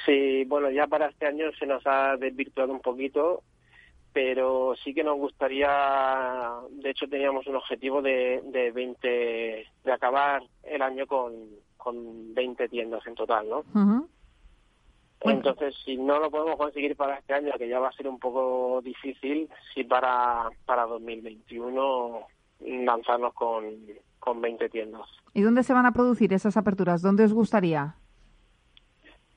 Sí, 0.04 0.44
bueno, 0.44 0.70
ya 0.70 0.86
para 0.86 1.08
este 1.08 1.26
año 1.26 1.50
se 1.58 1.64
nos 1.64 1.86
ha 1.86 2.18
desvirtuado 2.18 2.70
un 2.72 2.80
poquito, 2.80 3.42
pero 4.12 4.74
sí 4.84 4.92
que 4.92 5.04
nos 5.04 5.16
gustaría, 5.16 5.70
de 6.70 6.90
hecho 6.90 7.08
teníamos 7.08 7.46
un 7.46 7.56
objetivo 7.56 8.02
de, 8.02 8.42
de 8.44 8.72
20, 8.72 9.66
de 9.84 9.92
acabar 9.92 10.42
el 10.64 10.82
año 10.82 11.06
con, 11.06 11.32
con 11.78 12.34
20 12.34 12.68
tiendas 12.68 13.06
en 13.06 13.14
total, 13.14 13.48
¿no? 13.48 14.08
Entonces, 15.20 15.74
si 15.84 15.96
no 15.96 16.20
lo 16.20 16.30
podemos 16.30 16.56
conseguir 16.56 16.94
para 16.96 17.18
este 17.18 17.34
año, 17.34 17.52
que 17.58 17.68
ya 17.68 17.80
va 17.80 17.88
a 17.88 17.92
ser 17.92 18.06
un 18.06 18.18
poco 18.18 18.80
difícil, 18.82 19.48
sí 19.74 19.84
para, 19.84 20.48
para 20.66 20.84
2021 20.84 22.26
lanzarnos 22.60 23.32
con, 23.34 23.64
con 24.18 24.40
20 24.40 24.68
tiendas. 24.68 25.06
¿Y 25.34 25.42
dónde 25.42 25.62
se 25.62 25.74
van 25.74 25.86
a 25.86 25.92
producir 25.92 26.32
esas 26.32 26.56
aperturas? 26.56 27.02
¿Dónde 27.02 27.24
os 27.24 27.32
gustaría? 27.32 27.96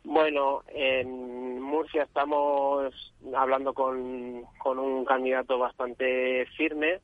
Bueno, 0.03 0.63
en 0.67 1.61
Murcia 1.61 2.03
estamos 2.03 3.13
hablando 3.35 3.73
con, 3.73 4.43
con 4.57 4.79
un 4.79 5.05
candidato 5.05 5.59
bastante 5.59 6.45
firme 6.57 6.99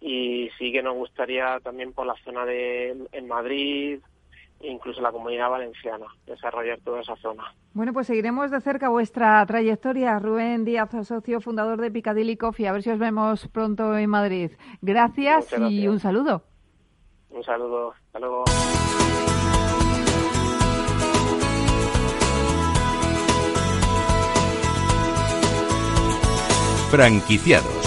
y 0.00 0.48
sí 0.58 0.72
que 0.72 0.82
nos 0.82 0.94
gustaría 0.94 1.58
también 1.60 1.92
por 1.92 2.06
la 2.06 2.14
zona 2.24 2.46
de 2.46 2.96
en 3.12 3.28
Madrid, 3.28 4.00
incluso 4.60 5.00
la 5.00 5.12
comunidad 5.12 5.50
valenciana, 5.50 6.06
desarrollar 6.26 6.78
toda 6.84 7.00
esa 7.00 7.16
zona. 7.16 7.54
Bueno, 7.72 7.92
pues 7.92 8.06
seguiremos 8.06 8.50
de 8.50 8.60
cerca 8.60 8.88
vuestra 8.88 9.44
trayectoria. 9.46 10.18
Rubén 10.18 10.64
Díaz, 10.64 10.90
socio 11.06 11.40
fundador 11.40 11.80
de 11.80 11.90
Piccadilly 11.90 12.36
Coffee. 12.36 12.68
A 12.68 12.72
ver 12.72 12.82
si 12.82 12.90
os 12.90 12.98
vemos 12.98 13.48
pronto 13.48 13.96
en 13.96 14.10
Madrid. 14.10 14.52
Gracias, 14.82 15.50
gracias. 15.50 15.70
y 15.70 15.88
un 15.88 16.00
saludo. 16.00 16.42
Un 17.30 17.44
saludo, 17.44 17.92
hasta 17.92 18.18
luego. 18.18 18.44
Franquiciados. 26.90 27.79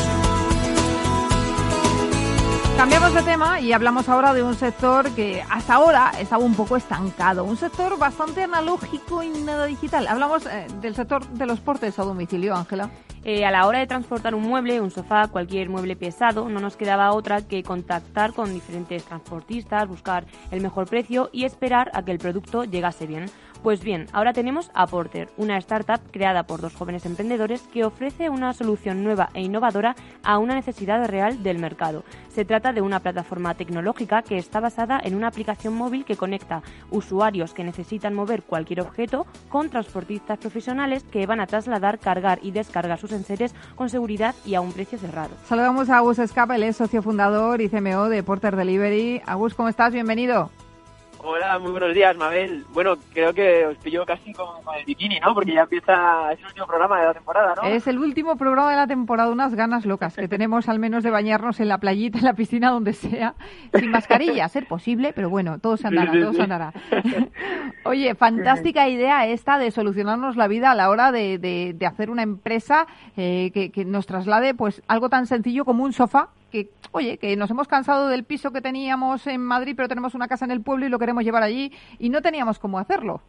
Cambiamos 2.83 3.13
de 3.13 3.23
tema 3.23 3.61
y 3.61 3.71
hablamos 3.71 4.09
ahora 4.09 4.33
de 4.33 4.43
un 4.43 4.55
sector 4.55 5.09
que 5.11 5.41
hasta 5.49 5.75
ahora 5.75 6.11
estaba 6.19 6.43
un 6.43 6.53
poco 6.53 6.75
estancado, 6.75 7.45
un 7.45 7.55
sector 7.55 7.97
bastante 7.97 8.43
analógico 8.43 9.23
y 9.23 9.29
nada 9.29 9.67
digital. 9.67 10.05
Hablamos 10.05 10.45
eh, 10.47 10.67
del 10.81 10.93
sector 10.93 11.25
de 11.25 11.45
los 11.45 11.61
portes 11.61 11.97
a 11.97 12.03
domicilio, 12.03 12.53
Ángela. 12.53 12.89
Eh, 13.23 13.45
a 13.45 13.51
la 13.51 13.67
hora 13.67 13.79
de 13.79 13.87
transportar 13.87 14.35
un 14.35 14.43
mueble, 14.43 14.81
un 14.81 14.91
sofá, 14.91 15.29
cualquier 15.29 15.69
mueble 15.69 15.95
pesado, 15.95 16.49
no 16.49 16.59
nos 16.59 16.75
quedaba 16.75 17.13
otra 17.13 17.41
que 17.47 17.63
contactar 17.63 18.33
con 18.33 18.53
diferentes 18.53 19.05
transportistas, 19.05 19.87
buscar 19.87 20.25
el 20.51 20.59
mejor 20.59 20.85
precio 20.85 21.29
y 21.31 21.45
esperar 21.45 21.89
a 21.93 22.03
que 22.03 22.11
el 22.11 22.19
producto 22.19 22.65
llegase 22.65 23.07
bien. 23.07 23.27
Pues 23.63 23.81
bien, 23.81 24.07
ahora 24.11 24.33
tenemos 24.33 24.69
a 24.73 24.85
Porter, 24.87 25.29
una 25.37 25.57
startup 25.57 26.01
creada 26.11 26.43
por 26.43 26.59
dos 26.59 26.75
jóvenes 26.75 27.05
emprendedores 27.05 27.61
que 27.61 27.85
ofrece 27.85 28.29
una 28.29 28.51
solución 28.51 29.05
nueva 29.05 29.29
e 29.33 29.41
innovadora 29.41 29.95
a 30.21 30.37
una 30.37 30.53
necesidad 30.53 31.07
real 31.07 31.43
del 31.43 31.59
mercado. 31.59 32.03
Se 32.27 32.43
trata 32.43 32.73
de 32.73 32.81
una 32.81 32.99
plataforma 32.99 33.53
tecnológica 33.53 34.21
que 34.21 34.37
está 34.37 34.59
basada 34.59 34.99
en 35.01 35.15
una 35.15 35.29
aplicación 35.29 35.75
móvil 35.75 36.03
que 36.03 36.17
conecta 36.17 36.61
usuarios 36.91 37.53
que 37.53 37.63
necesitan 37.63 38.13
mover 38.13 38.43
cualquier 38.43 38.81
objeto 38.81 39.25
con 39.47 39.69
transportistas 39.69 40.39
profesionales 40.39 41.05
que 41.05 41.25
van 41.25 41.39
a 41.39 41.47
trasladar, 41.47 41.99
cargar 41.99 42.39
y 42.41 42.51
descargar 42.51 42.99
sus 42.99 43.13
enseres 43.13 43.55
con 43.75 43.89
seguridad 43.89 44.35
y 44.45 44.55
a 44.55 44.61
un 44.61 44.73
precio 44.73 44.99
cerrado. 44.99 45.35
Saludamos 45.45 45.89
a 45.89 45.99
Agus 45.99 46.19
Escapa, 46.19 46.57
socio 46.73 47.01
fundador 47.01 47.61
y 47.61 47.69
CMO 47.69 48.09
de 48.09 48.23
Porter 48.23 48.57
Delivery. 48.57 49.21
Agus, 49.25 49.53
¿cómo 49.53 49.69
estás? 49.69 49.93
Bienvenido. 49.93 50.51
Hola, 51.25 51.57
muy 51.57 51.71
buenos 51.71 51.93
días, 51.93 52.17
Mabel. 52.17 52.65
Bueno, 52.73 52.95
creo 53.13 53.33
que 53.33 53.65
os 53.65 53.77
pillo 53.77 54.05
casi 54.05 54.33
con, 54.33 54.61
con 54.61 54.75
el 54.75 54.83
bikini, 54.83 55.21
¿no? 55.21 55.33
Porque 55.33 55.53
ya 55.53 55.61
empieza, 55.61 56.33
es 56.33 56.39
el 56.39 56.47
último 56.47 56.67
programa 56.67 56.99
de 56.99 57.05
la 57.05 57.13
temporada, 57.13 57.53
¿no? 57.55 57.63
Es 57.63 57.87
el 57.87 57.97
último 57.97 58.35
programa 58.35 58.71
de 58.71 58.75
la 58.75 58.87
temporada, 58.87 59.29
unas 59.31 59.55
ganas 59.55 59.85
locas 59.85 60.15
que 60.17 60.27
tenemos 60.27 60.67
al 60.67 60.79
menos 60.79 61.01
de 61.01 61.11
bañarnos 61.11 61.61
en 61.61 61.69
la 61.69 61.77
playita, 61.77 62.17
en 62.17 62.25
la 62.25 62.33
piscina, 62.33 62.71
donde 62.71 62.91
sea, 62.91 63.35
sin 63.73 63.89
mascarilla, 63.89 64.43
a 64.43 64.49
ser 64.49 64.67
posible, 64.67 65.13
pero 65.13 65.29
bueno, 65.29 65.59
todo 65.59 65.77
se 65.77 65.87
andará, 65.87 66.11
todo 66.11 66.33
se 66.33 66.41
andará. 66.41 66.73
Oye, 67.85 68.15
fantástica 68.15 68.89
idea 68.89 69.25
esta 69.25 69.57
de 69.57 69.71
solucionarnos 69.71 70.35
la 70.35 70.49
vida 70.49 70.71
a 70.71 70.75
la 70.75 70.89
hora 70.89 71.13
de, 71.13 71.37
de- 71.37 71.73
de 71.73 71.85
hacer 71.85 72.09
una 72.09 72.23
empresa 72.23 72.85
eh, 73.15 73.51
que, 73.53 73.71
que 73.71 73.85
nos 73.85 74.05
traslade 74.07 74.53
pues 74.55 74.81
algo 74.89 75.07
tan 75.07 75.25
sencillo 75.25 75.63
como 75.63 75.85
un 75.85 75.93
sofá 75.93 76.29
que, 76.53 76.69
oye, 76.91 77.17
que 77.17 77.35
nos 77.35 77.49
hemos 77.49 77.67
cansado 77.67 78.07
del 78.07 78.23
piso 78.23 78.51
que 78.51 78.61
teníamos 78.61 79.25
en 79.25 79.41
Madrid, 79.41 79.73
pero 79.75 79.89
tenemos 79.89 80.13
una 80.13 80.27
casa 80.27 80.45
en 80.45 80.51
el 80.51 80.61
pueblo 80.61 80.85
y 80.85 80.89
lo 80.89 80.99
queremos 80.99 81.23
llevar 81.23 81.41
allí 81.41 81.73
y 81.97 82.09
no 82.09 82.21
teníamos 82.21 82.59
cómo 82.59 82.77
hacerlo. 82.77 83.21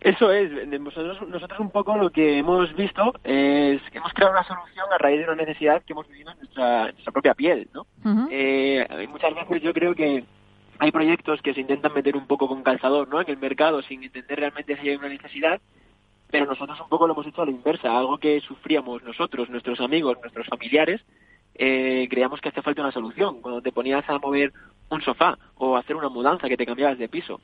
Eso 0.00 0.30
es, 0.30 0.68
nosotros, 0.80 1.28
nosotros 1.28 1.58
un 1.58 1.70
poco 1.70 1.96
lo 1.96 2.10
que 2.10 2.38
hemos 2.38 2.72
visto 2.76 3.12
es 3.24 3.82
que 3.90 3.98
hemos 3.98 4.12
creado 4.12 4.32
una 4.32 4.44
solución 4.44 4.86
a 4.92 4.98
raíz 4.98 5.18
de 5.18 5.24
una 5.24 5.34
necesidad 5.34 5.82
que 5.82 5.92
hemos 5.92 6.06
vivido 6.06 6.30
en 6.30 6.38
nuestra, 6.38 6.82
en 6.82 6.92
nuestra 6.92 7.12
propia 7.12 7.34
piel, 7.34 7.68
¿no? 7.74 7.84
Eh, 8.30 8.86
muchas 9.10 9.34
veces 9.34 9.60
yo 9.60 9.72
creo 9.72 9.96
que 9.96 10.24
hay 10.78 10.92
proyectos 10.92 11.42
que 11.42 11.52
se 11.52 11.60
intentan 11.60 11.92
meter 11.92 12.16
un 12.16 12.28
poco 12.28 12.46
con 12.46 12.62
calzador 12.62 13.08
¿no? 13.08 13.20
en 13.20 13.28
el 13.28 13.38
mercado 13.38 13.82
sin 13.82 14.04
entender 14.04 14.38
realmente 14.38 14.80
si 14.80 14.88
hay 14.88 14.94
una 14.94 15.08
necesidad, 15.08 15.60
pero 16.30 16.46
nosotros 16.46 16.80
un 16.80 16.88
poco 16.88 17.08
lo 17.08 17.14
hemos 17.14 17.26
hecho 17.26 17.42
a 17.42 17.46
la 17.46 17.50
inversa, 17.50 17.98
algo 17.98 18.18
que 18.18 18.40
sufríamos 18.40 19.02
nosotros, 19.02 19.50
nuestros 19.50 19.80
amigos, 19.80 20.18
nuestros 20.20 20.46
familiares, 20.46 21.00
eh, 21.58 22.06
creíamos 22.08 22.40
que 22.40 22.48
hacía 22.48 22.62
falta 22.62 22.82
una 22.82 22.92
solución. 22.92 23.40
Cuando 23.42 23.60
te 23.60 23.72
ponías 23.72 24.08
a 24.08 24.18
mover 24.18 24.52
un 24.88 25.02
sofá 25.02 25.36
o 25.56 25.76
hacer 25.76 25.96
una 25.96 26.08
mudanza 26.08 26.48
que 26.48 26.56
te 26.56 26.64
cambiabas 26.64 26.98
de 26.98 27.08
piso, 27.08 27.40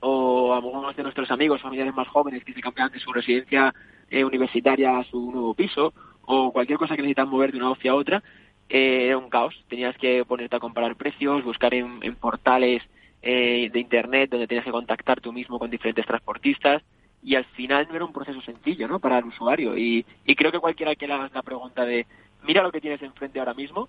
o 0.00 0.52
a 0.52 0.56
algunos 0.56 0.96
de 0.96 1.02
nuestros 1.02 1.30
amigos, 1.30 1.60
familiares 1.60 1.94
más 1.94 2.08
jóvenes 2.08 2.42
que 2.42 2.54
se 2.54 2.62
cambiaban 2.62 2.92
de 2.92 2.98
su 2.98 3.12
residencia 3.12 3.74
eh, 4.10 4.24
universitaria 4.24 4.98
a 4.98 5.04
su 5.04 5.30
nuevo 5.30 5.54
piso, 5.54 5.92
o 6.24 6.52
cualquier 6.52 6.78
cosa 6.78 6.96
que 6.96 7.02
necesitan 7.02 7.28
mover 7.28 7.52
de 7.52 7.58
una 7.58 7.70
opción 7.70 7.94
a 7.94 7.98
otra, 7.98 8.22
eh, 8.68 9.06
era 9.06 9.18
un 9.18 9.28
caos. 9.28 9.54
Tenías 9.68 9.96
que 9.98 10.24
ponerte 10.24 10.56
a 10.56 10.60
comparar 10.60 10.96
precios, 10.96 11.44
buscar 11.44 11.74
en, 11.74 11.98
en 12.02 12.16
portales 12.16 12.82
eh, 13.22 13.68
de 13.70 13.80
internet 13.80 14.30
donde 14.30 14.46
tenías 14.46 14.64
que 14.64 14.70
contactar 14.70 15.20
tú 15.20 15.32
mismo 15.32 15.58
con 15.58 15.70
diferentes 15.70 16.06
transportistas 16.06 16.82
y 17.22 17.34
al 17.34 17.44
final 17.44 17.86
no 17.88 17.96
era 17.96 18.04
un 18.06 18.14
proceso 18.14 18.40
sencillo 18.40 18.88
¿no? 18.88 18.98
para 18.98 19.18
el 19.18 19.26
usuario. 19.26 19.76
Y, 19.76 20.06
y 20.24 20.34
creo 20.34 20.50
que 20.50 20.58
cualquiera 20.58 20.94
que 20.94 21.06
le 21.06 21.12
hagas 21.12 21.34
la 21.34 21.42
pregunta 21.42 21.84
de 21.84 22.06
mira 22.42 22.62
lo 22.62 22.72
que 22.72 22.80
tienes 22.80 23.02
enfrente 23.02 23.38
ahora 23.38 23.54
mismo, 23.54 23.88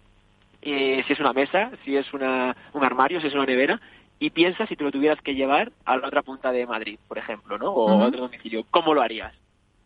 eh, 0.62 1.04
si 1.08 1.14
es 1.14 1.20
una 1.20 1.34
mesa, 1.34 1.72
si 1.84 1.96
es 1.96 2.14
una, 2.14 2.56
un 2.74 2.84
armario, 2.84 3.20
si 3.22 3.28
es 3.28 3.34
una 3.34 3.46
nevera, 3.46 3.80
y 4.20 4.30
piensa 4.30 4.68
si 4.68 4.76
te 4.76 4.84
lo 4.84 4.92
tuvieras 4.92 5.20
que 5.22 5.34
llevar 5.34 5.72
a 5.86 5.98
la 5.98 6.08
otra 6.08 6.22
punta 6.22 6.52
de 6.52 6.68
Madrid, 6.68 7.00
por 7.08 7.18
ejemplo, 7.18 7.58
¿no? 7.58 7.72
O 7.72 7.90
a 7.90 8.06
otro 8.06 8.22
domicilio. 8.22 8.64
¿Cómo 8.70 8.94
lo 8.94 9.02
harías? 9.02 9.34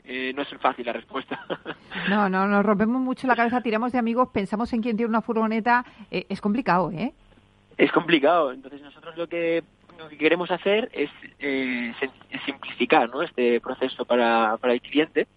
Eh, 0.04 0.34
no 0.36 0.42
es 0.42 0.50
fácil 0.60 0.86
la 0.86 0.94
respuesta. 0.94 1.40
no, 2.10 2.30
no, 2.30 2.46
nos 2.46 2.66
rompemos 2.66 3.02
mucho 3.02 3.28
la 3.28 3.36
cabeza, 3.36 3.62
tiramos 3.62 3.92
de 3.92 3.98
amigos, 3.98 4.30
pensamos 4.34 4.72
en 4.74 4.82
quién 4.82 4.98
tiene 4.98 5.10
una 5.10 5.22
furgoneta. 5.22 5.86
Eh, 6.12 6.26
es 6.30 6.42
complicado, 6.42 6.92
¿eh? 6.92 7.14
Es 7.78 7.92
complicado. 7.92 8.52
Entonces 8.52 8.82
nosotros 8.82 9.18
lo 9.18 9.28
que, 9.28 9.64
lo 9.98 10.10
que 10.10 10.18
queremos 10.18 10.52
hacer 10.52 10.90
es 10.94 11.10
eh, 11.40 11.94
simplificar 12.46 13.10
¿no? 13.10 13.22
este 13.22 13.60
proceso 13.62 14.06
para, 14.06 14.58
para 14.58 14.74
el 14.74 14.82
cliente, 14.82 15.28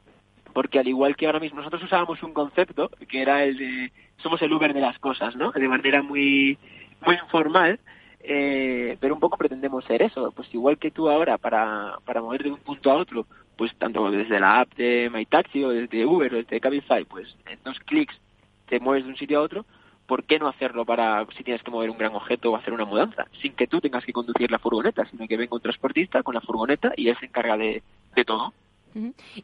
porque 0.58 0.80
al 0.80 0.88
igual 0.88 1.14
que 1.14 1.26
ahora 1.26 1.38
mismo 1.38 1.58
nosotros 1.58 1.84
usábamos 1.84 2.20
un 2.24 2.32
concepto 2.32 2.90
que 3.08 3.22
era 3.22 3.44
el 3.44 3.58
de 3.58 3.92
somos 4.16 4.42
el 4.42 4.52
Uber 4.52 4.74
de 4.74 4.80
las 4.80 4.98
cosas, 4.98 5.36
¿no? 5.36 5.52
De 5.52 5.68
manera 5.68 6.02
muy, 6.02 6.58
muy 7.06 7.14
informal 7.14 7.78
eh, 8.18 8.96
pero 9.00 9.14
un 9.14 9.20
poco 9.20 9.36
pretendemos 9.36 9.84
ser 9.84 10.02
eso, 10.02 10.32
pues 10.32 10.52
igual 10.52 10.76
que 10.76 10.90
tú 10.90 11.08
ahora 11.08 11.38
para, 11.38 11.98
para 12.04 12.22
mover 12.22 12.42
de 12.42 12.50
un 12.50 12.58
punto 12.58 12.90
a 12.90 12.96
otro, 12.96 13.24
pues 13.56 13.72
tanto 13.76 14.10
desde 14.10 14.40
la 14.40 14.58
app 14.58 14.74
de 14.74 15.08
MyTaxi 15.14 15.62
o 15.62 15.68
desde 15.68 16.04
Uber 16.04 16.34
o 16.34 16.36
desde 16.38 16.58
Cabify, 16.58 17.04
pues 17.04 17.36
en 17.48 17.60
dos 17.62 17.78
clics 17.86 18.18
te 18.66 18.80
mueves 18.80 19.04
de 19.04 19.10
un 19.10 19.16
sitio 19.16 19.38
a 19.38 19.42
otro, 19.42 19.64
¿por 20.08 20.24
qué 20.24 20.40
no 20.40 20.48
hacerlo 20.48 20.84
para 20.84 21.24
si 21.36 21.44
tienes 21.44 21.62
que 21.62 21.70
mover 21.70 21.88
un 21.88 21.98
gran 21.98 22.16
objeto 22.16 22.50
o 22.50 22.56
hacer 22.56 22.72
una 22.72 22.84
mudanza? 22.84 23.28
Sin 23.40 23.52
que 23.52 23.68
tú 23.68 23.80
tengas 23.80 24.04
que 24.04 24.12
conducir 24.12 24.50
la 24.50 24.58
furgoneta, 24.58 25.06
sino 25.08 25.28
que 25.28 25.36
venga 25.36 25.54
un 25.54 25.62
transportista 25.62 26.24
con 26.24 26.34
la 26.34 26.40
furgoneta 26.40 26.94
y 26.96 27.10
él 27.10 27.16
se 27.20 27.26
encarga 27.26 27.56
de, 27.56 27.84
de 28.16 28.24
todo. 28.24 28.52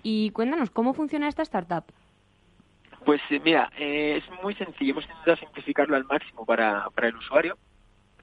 Y 0.02 0.30
cuéntanos, 0.30 0.70
¿cómo 0.70 0.94
funciona 0.94 1.28
esta 1.28 1.42
startup? 1.42 1.84
Pues 3.04 3.20
eh, 3.30 3.40
mira, 3.44 3.70
eh, 3.78 4.22
es 4.22 4.42
muy 4.42 4.54
sencillo. 4.54 4.92
Hemos 4.92 5.04
intentado 5.04 5.36
simplificarlo 5.36 5.96
al 5.96 6.04
máximo 6.04 6.46
para, 6.46 6.88
para 6.94 7.08
el 7.08 7.16
usuario. 7.16 7.56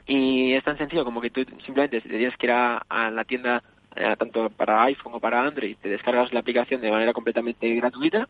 Y 0.07 0.53
es 0.53 0.63
tan 0.63 0.77
sencillo 0.77 1.05
como 1.05 1.21
que 1.21 1.29
tú 1.29 1.45
simplemente 1.63 2.01
te 2.01 2.09
tienes 2.09 2.35
que 2.37 2.47
ir 2.47 2.51
a, 2.51 3.11
la 3.11 3.23
tienda, 3.23 3.63
eh, 3.95 4.15
tanto 4.17 4.49
para 4.49 4.83
iPhone 4.83 5.03
como 5.03 5.19
para 5.19 5.45
Android, 5.45 5.77
te 5.81 5.89
descargas 5.89 6.33
la 6.33 6.39
aplicación 6.39 6.81
de 6.81 6.91
manera 6.91 7.13
completamente 7.13 7.73
gratuita 7.75 8.27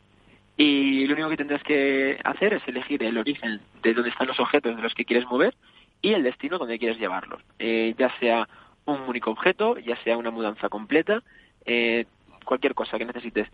y 0.57 1.07
lo 1.07 1.13
único 1.13 1.29
que 1.29 1.37
tendrás 1.37 1.63
que 1.63 2.19
hacer 2.23 2.53
es 2.53 2.67
elegir 2.67 3.01
el 3.03 3.17
origen 3.17 3.61
de 3.81 3.93
dónde 3.93 4.09
están 4.09 4.27
los 4.27 4.39
objetos 4.39 4.75
de 4.75 4.81
los 4.81 4.93
que 4.93 5.05
quieres 5.05 5.25
mover 5.25 5.55
y 6.01 6.13
el 6.13 6.23
destino 6.23 6.57
donde 6.57 6.77
quieres 6.77 6.99
llevarlos. 6.99 7.41
Eh, 7.57 7.95
ya 7.97 8.11
sea 8.19 8.47
un 8.85 8.99
único 9.01 9.31
objeto, 9.31 9.77
ya 9.79 9.95
sea 10.03 10.17
una 10.17 10.31
mudanza 10.31 10.69
completa, 10.69 11.23
eh, 11.65 12.05
cualquier 12.45 12.73
cosa 12.73 12.97
que 12.97 13.05
necesites. 13.05 13.47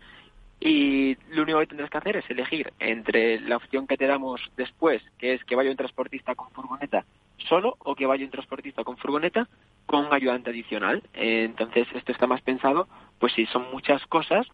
Y 0.60 1.16
lo 1.30 1.42
único 1.42 1.60
que 1.60 1.68
tendrás 1.68 1.90
que 1.90 1.98
hacer 1.98 2.16
es 2.16 2.28
elegir 2.30 2.72
entre 2.80 3.40
la 3.40 3.56
opción 3.56 3.86
que 3.86 3.96
te 3.96 4.06
damos 4.06 4.40
después, 4.56 5.02
que 5.18 5.34
es 5.34 5.44
que 5.44 5.54
vaya 5.54 5.70
un 5.70 5.76
transportista 5.76 6.34
con 6.34 6.50
furgoneta 6.50 7.04
solo 7.36 7.76
o 7.78 7.94
que 7.94 8.06
vaya 8.06 8.24
un 8.24 8.30
transportista 8.30 8.82
con 8.82 8.96
furgoneta 8.96 9.48
con 9.86 10.12
ayudante 10.12 10.50
adicional. 10.50 11.02
Eh, 11.14 11.44
entonces, 11.44 11.86
esto 11.94 12.10
está 12.10 12.26
más 12.26 12.42
pensado, 12.42 12.88
pues 13.20 13.32
si 13.34 13.46
son 13.46 13.70
muchas 13.72 14.04
cosas 14.06 14.46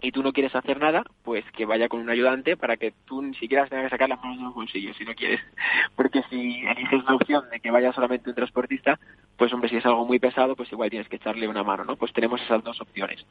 y 0.00 0.12
tú 0.12 0.22
no 0.22 0.32
quieres 0.32 0.54
hacer 0.54 0.78
nada, 0.78 1.04
pues 1.22 1.44
que 1.52 1.64
vaya 1.64 1.88
con 1.88 2.00
un 2.00 2.10
ayudante 2.10 2.56
para 2.56 2.76
que 2.76 2.92
tú 3.06 3.22
ni 3.22 3.34
siquiera 3.34 3.66
tengas 3.66 3.86
que 3.86 3.90
sacar 3.90 4.08
las 4.08 4.20
manos 4.20 4.38
de 4.38 4.44
los 4.44 4.54
bolsillos 4.54 4.96
si 4.96 5.04
no 5.04 5.14
quieres. 5.14 5.40
Porque 5.96 6.22
si 6.30 6.64
eliges 6.66 7.04
la 7.04 7.14
opción 7.14 7.48
de 7.50 7.60
que 7.60 7.70
vaya 7.70 7.92
solamente 7.92 8.28
un 8.28 8.36
transportista, 8.36 8.98
pues 9.36 9.52
hombre, 9.52 9.70
si 9.70 9.76
es 9.76 9.86
algo 9.86 10.04
muy 10.06 10.18
pesado, 10.18 10.54
pues 10.54 10.70
igual 10.72 10.90
tienes 10.90 11.08
que 11.08 11.16
echarle 11.16 11.48
una 11.48 11.62
mano, 11.62 11.84
¿no? 11.84 11.96
Pues 11.96 12.12
tenemos 12.12 12.40
esas 12.42 12.62
dos 12.62 12.80
opciones. 12.80 13.24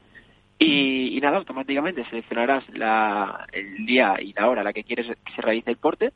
Y, 0.58 1.18
nada, 1.20 1.36
automáticamente 1.36 2.04
seleccionarás 2.06 2.64
la, 2.70 3.46
el 3.52 3.84
día 3.84 4.16
y 4.20 4.32
la 4.32 4.48
hora 4.48 4.62
a 4.62 4.64
la 4.64 4.72
que 4.72 4.84
quieres 4.84 5.06
que 5.06 5.32
se 5.34 5.42
realice 5.42 5.70
el 5.70 5.76
porte 5.76 6.12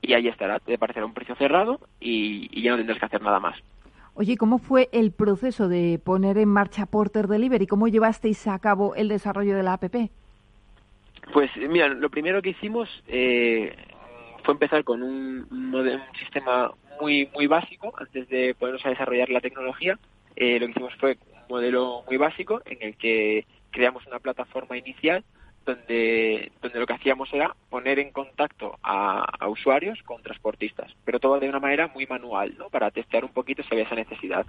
y 0.00 0.14
ahí 0.14 0.28
estará. 0.28 0.58
Te 0.58 0.78
parecerá 0.78 1.06
un 1.06 1.14
precio 1.14 1.36
cerrado 1.36 1.78
y, 2.00 2.60
ya 2.60 2.72
no 2.72 2.78
tendrás 2.78 2.98
que 2.98 3.06
hacer 3.06 3.22
nada 3.22 3.38
más. 3.38 3.56
Oye, 4.14 4.36
¿cómo 4.36 4.58
fue 4.58 4.90
el 4.92 5.10
proceso 5.10 5.68
de 5.68 5.98
poner 5.98 6.36
en 6.36 6.48
marcha 6.48 6.84
Porter 6.84 7.28
Delivery? 7.28 7.66
¿Cómo 7.66 7.88
llevasteis 7.88 8.46
a 8.46 8.58
cabo 8.58 8.94
el 8.94 9.08
desarrollo 9.08 9.56
de 9.56 9.62
la 9.62 9.74
app? 9.74 9.84
Pues 11.32 11.50
mira, 11.56 11.88
lo 11.88 12.10
primero 12.10 12.42
que 12.42 12.50
hicimos 12.50 12.90
eh, 13.08 13.74
fue 14.44 14.52
empezar 14.52 14.84
con 14.84 15.02
un, 15.02 15.46
un, 15.50 16.02
sistema 16.18 16.72
muy 17.00 17.30
muy 17.34 17.46
básico 17.46 17.94
antes 17.98 18.28
de 18.28 18.54
ponernos 18.54 18.84
a 18.84 18.90
desarrollar 18.90 19.30
la 19.30 19.40
tecnología. 19.40 19.98
Eh, 20.36 20.60
lo 20.60 20.66
que 20.66 20.72
hicimos 20.72 20.94
fue 20.96 21.12
un 21.12 21.38
modelo 21.48 22.04
muy 22.06 22.18
básico 22.18 22.60
en 22.66 22.78
el 22.82 22.96
que 22.96 23.46
creamos 23.70 24.06
una 24.06 24.18
plataforma 24.18 24.76
inicial 24.76 25.24
donde, 25.64 26.52
donde 26.60 26.80
lo 26.80 26.86
que 26.86 26.94
hacíamos 26.94 27.32
era 27.32 27.54
poner 27.70 27.98
en 27.98 28.10
contacto 28.10 28.78
a, 28.82 29.48
usuarios 29.48 30.02
con 30.02 30.22
transportistas, 30.22 30.94
pero 31.04 31.20
todo 31.20 31.38
de 31.38 31.48
una 31.48 31.60
manera 31.60 31.88
muy 31.88 32.06
manual, 32.06 32.54
¿no? 32.58 32.68
Para 32.70 32.90
testear 32.90 33.24
un 33.24 33.32
poquito 33.32 33.62
si 33.62 33.68
había 33.72 33.84
esa 33.84 33.94
necesidad. 33.94 34.46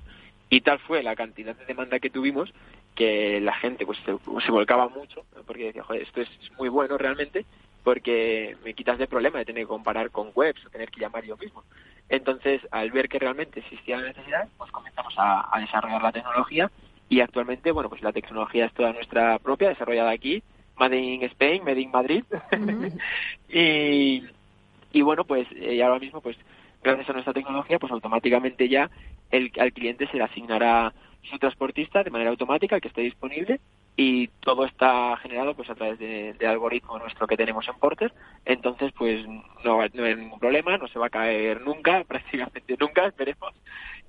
Y 0.49 0.61
tal 0.61 0.79
fue 0.79 1.03
la 1.03 1.15
cantidad 1.15 1.55
de 1.55 1.65
demanda 1.65 1.99
que 1.99 2.09
tuvimos 2.09 2.53
que 2.95 3.41
la 3.41 3.53
gente 3.53 3.85
pues 3.85 3.97
se, 4.05 4.51
volcaba 4.51 4.87
mucho, 4.89 5.25
porque 5.45 5.65
decía, 5.65 5.83
joder, 5.83 6.03
esto 6.03 6.21
es, 6.21 6.29
muy 6.57 6.69
bueno 6.69 6.97
realmente, 6.97 7.45
porque 7.83 8.55
me 8.63 8.73
quitas 8.73 8.97
de 8.97 9.07
problema 9.07 9.39
de 9.39 9.45
tener 9.45 9.63
que 9.63 9.67
comparar 9.67 10.11
con 10.11 10.31
webs 10.35 10.65
o 10.65 10.69
tener 10.69 10.89
que 10.89 11.01
llamar 11.01 11.25
yo 11.25 11.37
mismo. 11.37 11.63
Entonces, 12.09 12.61
al 12.71 12.91
ver 12.91 13.09
que 13.09 13.19
realmente 13.19 13.59
existía 13.61 13.97
la 13.97 14.07
necesidad, 14.07 14.47
pues 14.57 14.71
comenzamos 14.71 15.13
a, 15.17 15.55
a 15.55 15.59
desarrollar 15.59 16.01
la 16.01 16.11
tecnología 16.11 16.69
y 17.09 17.21
actualmente, 17.21 17.71
bueno, 17.71 17.89
pues 17.89 18.01
la 18.01 18.13
tecnología 18.13 18.65
es 18.65 18.73
toda 18.73 18.93
nuestra 18.93 19.39
propia, 19.39 19.69
desarrollada 19.69 20.11
aquí 20.11 20.43
Made 20.79 20.97
in 20.97 21.23
Spain, 21.23 21.63
Made 21.63 21.81
in 21.81 21.91
Madrid. 21.91 22.23
y, 23.49 24.23
y 24.91 25.01
bueno, 25.01 25.23
pues 25.25 25.47
y 25.51 25.81
ahora 25.81 25.99
mismo, 25.99 26.21
pues 26.21 26.37
gracias 26.83 27.09
a 27.09 27.13
nuestra 27.13 27.33
tecnología, 27.33 27.79
pues 27.79 27.91
automáticamente 27.91 28.67
ya 28.69 28.89
el, 29.31 29.51
al 29.59 29.73
cliente 29.73 30.07
se 30.07 30.17
le 30.17 30.23
asignará 30.23 30.93
su 31.23 31.37
transportista 31.39 32.03
de 32.03 32.11
manera 32.11 32.29
automática, 32.31 32.75
el 32.75 32.81
que 32.81 32.89
esté 32.89 33.01
disponible, 33.01 33.59
y 33.95 34.27
todo 34.41 34.65
está 34.65 35.15
generado 35.17 35.53
pues 35.53 35.69
a 35.69 35.75
través 35.75 35.99
de, 35.99 36.33
de, 36.33 36.47
algoritmo 36.47 36.97
nuestro 36.99 37.27
que 37.27 37.37
tenemos 37.37 37.67
en 37.67 37.75
Porter. 37.75 38.13
Entonces, 38.45 38.91
pues 38.97 39.25
no, 39.63 39.87
no 39.93 40.03
hay 40.03 40.15
ningún 40.15 40.39
problema, 40.39 40.77
no 40.77 40.87
se 40.87 40.99
va 40.99 41.07
a 41.07 41.11
caer 41.11 41.61
nunca, 41.61 42.03
prácticamente 42.07 42.75
nunca, 42.79 43.05
esperemos. 43.05 43.53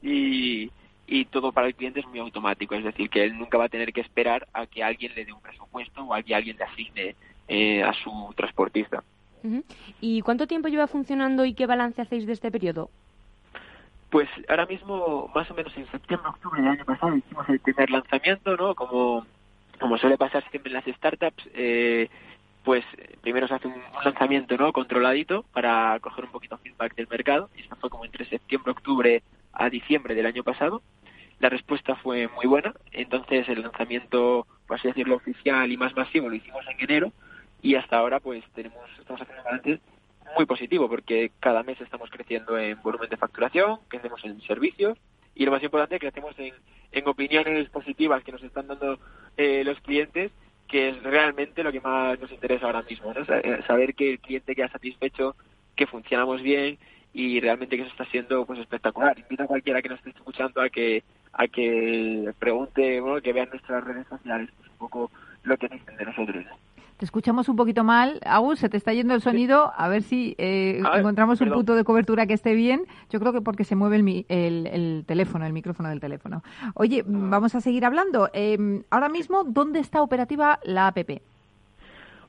Y, 0.02 0.70
y 1.06 1.26
todo 1.26 1.52
para 1.52 1.66
el 1.66 1.74
cliente 1.74 2.00
es 2.00 2.06
muy 2.06 2.18
automático, 2.18 2.74
es 2.74 2.84
decir, 2.84 3.10
que 3.10 3.24
él 3.24 3.38
nunca 3.38 3.58
va 3.58 3.64
a 3.64 3.68
tener 3.68 3.92
que 3.92 4.00
esperar 4.00 4.48
a 4.52 4.66
que 4.66 4.82
alguien 4.82 5.14
le 5.14 5.24
dé 5.24 5.32
un 5.32 5.40
presupuesto 5.40 6.02
o 6.02 6.14
a 6.14 6.22
que 6.22 6.34
alguien 6.34 6.56
le 6.56 6.64
asigne 6.64 7.16
eh, 7.48 7.82
a 7.82 7.92
su 7.92 8.32
transportista. 8.36 9.02
¿Y 10.00 10.22
cuánto 10.22 10.46
tiempo 10.46 10.68
lleva 10.68 10.86
funcionando 10.86 11.44
y 11.44 11.52
qué 11.52 11.66
balance 11.66 12.00
hacéis 12.00 12.26
de 12.26 12.32
este 12.32 12.50
periodo? 12.50 12.88
Pues 14.08 14.28
ahora 14.48 14.64
mismo, 14.64 15.30
más 15.34 15.50
o 15.50 15.54
menos 15.54 15.76
en 15.76 15.90
septiembre, 15.90 16.30
octubre 16.30 16.62
del 16.62 16.70
año 16.70 16.84
pasado, 16.84 17.16
hicimos 17.16 17.48
el 17.48 17.60
primer 17.60 17.90
lanzamiento, 17.90 18.56
¿no? 18.56 18.74
Como, 18.74 19.26
como 19.78 19.98
suele 19.98 20.16
pasar 20.16 20.48
siempre 20.50 20.70
en 20.70 20.74
las 20.74 20.96
startups, 20.96 21.48
eh, 21.52 22.08
pues 22.62 22.84
primero 23.20 23.46
se 23.46 23.54
hace 23.54 23.68
un, 23.68 23.74
lanzamiento, 24.02 24.56
¿no? 24.56 24.72
Controladito 24.72 25.44
para 25.52 25.98
coger 26.00 26.24
un 26.24 26.30
poquito 26.30 26.56
feedback 26.58 26.94
del 26.94 27.08
mercado, 27.08 27.50
y 27.56 27.60
esto 27.60 27.76
fue 27.76 27.90
como 27.90 28.04
entre 28.06 28.24
septiembre, 28.24 28.72
octubre 28.72 29.22
a 29.54 29.70
diciembre 29.70 30.14
del 30.14 30.26
año 30.26 30.44
pasado. 30.44 30.82
La 31.40 31.48
respuesta 31.48 31.96
fue 31.96 32.28
muy 32.28 32.46
buena, 32.46 32.74
entonces 32.92 33.48
el 33.48 33.62
lanzamiento, 33.62 34.46
por 34.66 34.76
así 34.78 34.88
decirlo, 34.88 35.16
oficial 35.16 35.70
y 35.70 35.76
más 35.76 35.94
masivo 35.96 36.28
lo 36.28 36.34
hicimos 36.34 36.64
en 36.68 36.80
enero. 36.80 37.12
Y 37.60 37.74
hasta 37.76 37.96
ahora 37.96 38.20
pues 38.20 38.44
tenemos, 38.54 38.82
estamos 38.98 39.20
haciendo 39.22 39.42
un 39.42 39.44
balance 39.44 39.80
muy 40.36 40.46
positivo 40.46 40.88
porque 40.88 41.32
cada 41.40 41.62
mes 41.62 41.80
estamos 41.80 42.10
creciendo 42.10 42.58
en 42.58 42.80
volumen 42.82 43.08
de 43.08 43.16
facturación, 43.16 43.78
crecemos 43.88 44.24
en 44.24 44.40
servicios. 44.42 44.98
Y 45.34 45.44
lo 45.44 45.50
más 45.50 45.62
importante 45.62 45.98
crecemos 45.98 46.38
en, 46.38 46.54
en 46.92 47.08
opiniones 47.08 47.68
positivas 47.70 48.22
que 48.22 48.32
nos 48.32 48.42
están 48.42 48.68
dando 48.68 48.98
eh, 49.36 49.64
los 49.64 49.80
clientes 49.80 50.30
que 50.68 50.88
es 50.88 51.02
realmente 51.02 51.62
lo 51.62 51.72
que 51.72 51.80
más 51.80 52.18
nos 52.18 52.32
interesa 52.32 52.66
ahora 52.66 52.82
mismo, 52.82 53.12
saber 53.66 53.94
que 53.94 54.12
el 54.12 54.18
cliente 54.18 54.54
queda 54.54 54.68
satisfecho, 54.68 55.36
que 55.76 55.86
funcionamos 55.86 56.42
bien 56.42 56.78
y 57.14 57.40
realmente 57.40 57.76
que 57.76 57.82
eso 57.82 57.92
está 57.92 58.04
siendo 58.06 58.44
pues 58.44 58.58
espectacular. 58.58 59.16
Invito 59.18 59.44
a 59.44 59.46
cualquiera 59.46 59.80
que 59.80 59.88
nos 59.88 59.98
esté 59.98 60.10
escuchando 60.10 60.60
a 60.60 60.68
que 60.68 61.04
a 61.32 61.48
que 61.48 62.32
pregunte, 62.38 63.00
bueno, 63.00 63.20
que 63.22 63.32
vean 63.32 63.48
nuestras 63.50 63.82
redes 63.84 64.06
sociales 64.08 64.50
pues, 64.56 64.68
un 64.70 64.76
poco 64.76 65.10
lo 65.44 65.56
que 65.56 65.68
dicen 65.68 65.96
de 65.96 66.04
nosotros. 66.04 66.44
Te 66.96 67.04
escuchamos 67.04 67.48
un 67.48 67.56
poquito 67.56 67.82
mal, 67.82 68.20
Agus, 68.24 68.60
se 68.60 68.68
te 68.68 68.76
está 68.76 68.92
yendo 68.92 69.14
el 69.14 69.20
sonido, 69.20 69.72
a 69.76 69.88
ver 69.88 70.02
si 70.02 70.36
eh, 70.38 70.80
encontramos 70.94 71.40
un 71.40 71.50
punto 71.50 71.74
de 71.74 71.82
cobertura 71.82 72.26
que 72.26 72.34
esté 72.34 72.54
bien. 72.54 72.82
Yo 73.10 73.18
creo 73.18 73.32
que 73.32 73.40
porque 73.40 73.64
se 73.64 73.74
mueve 73.74 73.96
el, 73.96 74.24
el, 74.28 74.66
el 74.68 75.04
teléfono, 75.04 75.44
el 75.44 75.52
micrófono 75.52 75.88
del 75.88 75.98
teléfono. 75.98 76.44
Oye, 76.74 77.00
ah. 77.00 77.04
vamos 77.06 77.56
a 77.56 77.60
seguir 77.60 77.84
hablando. 77.84 78.30
Eh, 78.32 78.82
ahora 78.90 79.08
mismo, 79.08 79.42
¿dónde 79.42 79.80
está 79.80 80.02
operativa 80.02 80.60
la 80.62 80.86
APP? 80.86 81.20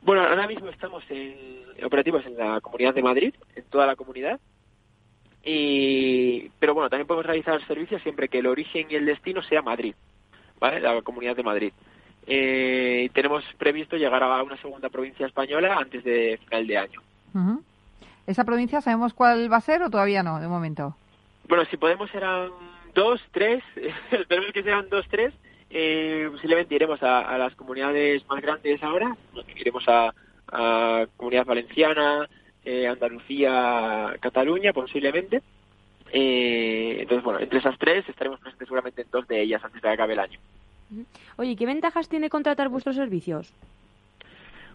Bueno, 0.01 0.23
ahora 0.23 0.47
mismo 0.47 0.69
estamos 0.69 1.03
en, 1.09 1.35
operativos 1.83 2.25
en 2.25 2.35
la 2.35 2.59
Comunidad 2.61 2.95
de 2.95 3.03
Madrid, 3.03 3.33
en 3.55 3.63
toda 3.65 3.85
la 3.85 3.95
comunidad, 3.95 4.39
y, 5.45 6.49
pero 6.59 6.73
bueno, 6.73 6.89
también 6.89 7.05
podemos 7.05 7.25
realizar 7.25 7.65
servicios 7.67 8.01
siempre 8.01 8.27
que 8.27 8.39
el 8.39 8.47
origen 8.47 8.87
y 8.89 8.95
el 8.95 9.05
destino 9.05 9.43
sea 9.43 9.61
Madrid, 9.61 9.93
¿vale? 10.59 10.81
La 10.81 11.01
comunidad 11.03 11.35
de 11.35 11.43
Madrid. 11.43 11.71
Eh, 12.27 13.09
tenemos 13.13 13.43
previsto 13.57 13.95
llegar 13.95 14.23
a 14.23 14.41
una 14.41 14.57
segunda 14.57 14.89
provincia 14.89 15.27
española 15.27 15.77
antes 15.77 16.03
de 16.03 16.39
final 16.45 16.67
de 16.67 16.77
año. 16.77 17.01
¿Esa 18.25 18.43
provincia 18.43 18.81
sabemos 18.81 19.13
cuál 19.13 19.51
va 19.51 19.57
a 19.57 19.61
ser 19.61 19.83
o 19.83 19.89
todavía 19.89 20.23
no, 20.23 20.39
de 20.39 20.47
momento? 20.47 20.95
Bueno, 21.47 21.63
si 21.65 21.77
podemos 21.77 22.09
serán 22.09 22.49
dos, 22.95 23.21
tres, 23.31 23.63
esperemos 24.11 24.51
que 24.51 24.63
sean 24.63 24.89
dos, 24.89 25.05
tres. 25.09 25.33
Eh, 25.69 26.27
posiblemente 26.31 26.73
iremos 26.73 27.01
a, 27.03 27.37
las 27.37 27.53
comunidades 27.55 28.25
más 28.27 28.41
grandes 28.41 28.81
ahora, 28.81 29.15
iremos 29.55 29.83
a, 29.87 30.11
Comunidad 31.17 31.45
Valenciana, 31.45 32.29
eh, 32.65 32.87
Andalucía, 32.87 34.15
Cataluña, 34.19 34.73
posiblemente. 34.73 35.41
Eh, 36.11 36.97
entonces, 37.01 37.23
bueno, 37.23 37.39
entre 37.39 37.59
esas 37.59 37.77
tres 37.77 38.07
estaremos 38.09 38.39
presentes 38.39 38.67
seguramente 38.67 39.03
en 39.03 39.11
dos 39.11 39.27
de 39.27 39.41
ellas 39.41 39.63
antes 39.63 39.81
de 39.81 39.87
que 39.87 39.93
acabe 39.93 40.13
el 40.13 40.19
año. 40.19 40.39
Oye, 41.37 41.55
¿qué 41.55 41.65
ventajas 41.65 42.09
tiene 42.09 42.29
contratar 42.29 42.69
vuestros 42.69 42.95
servicios? 42.95 43.53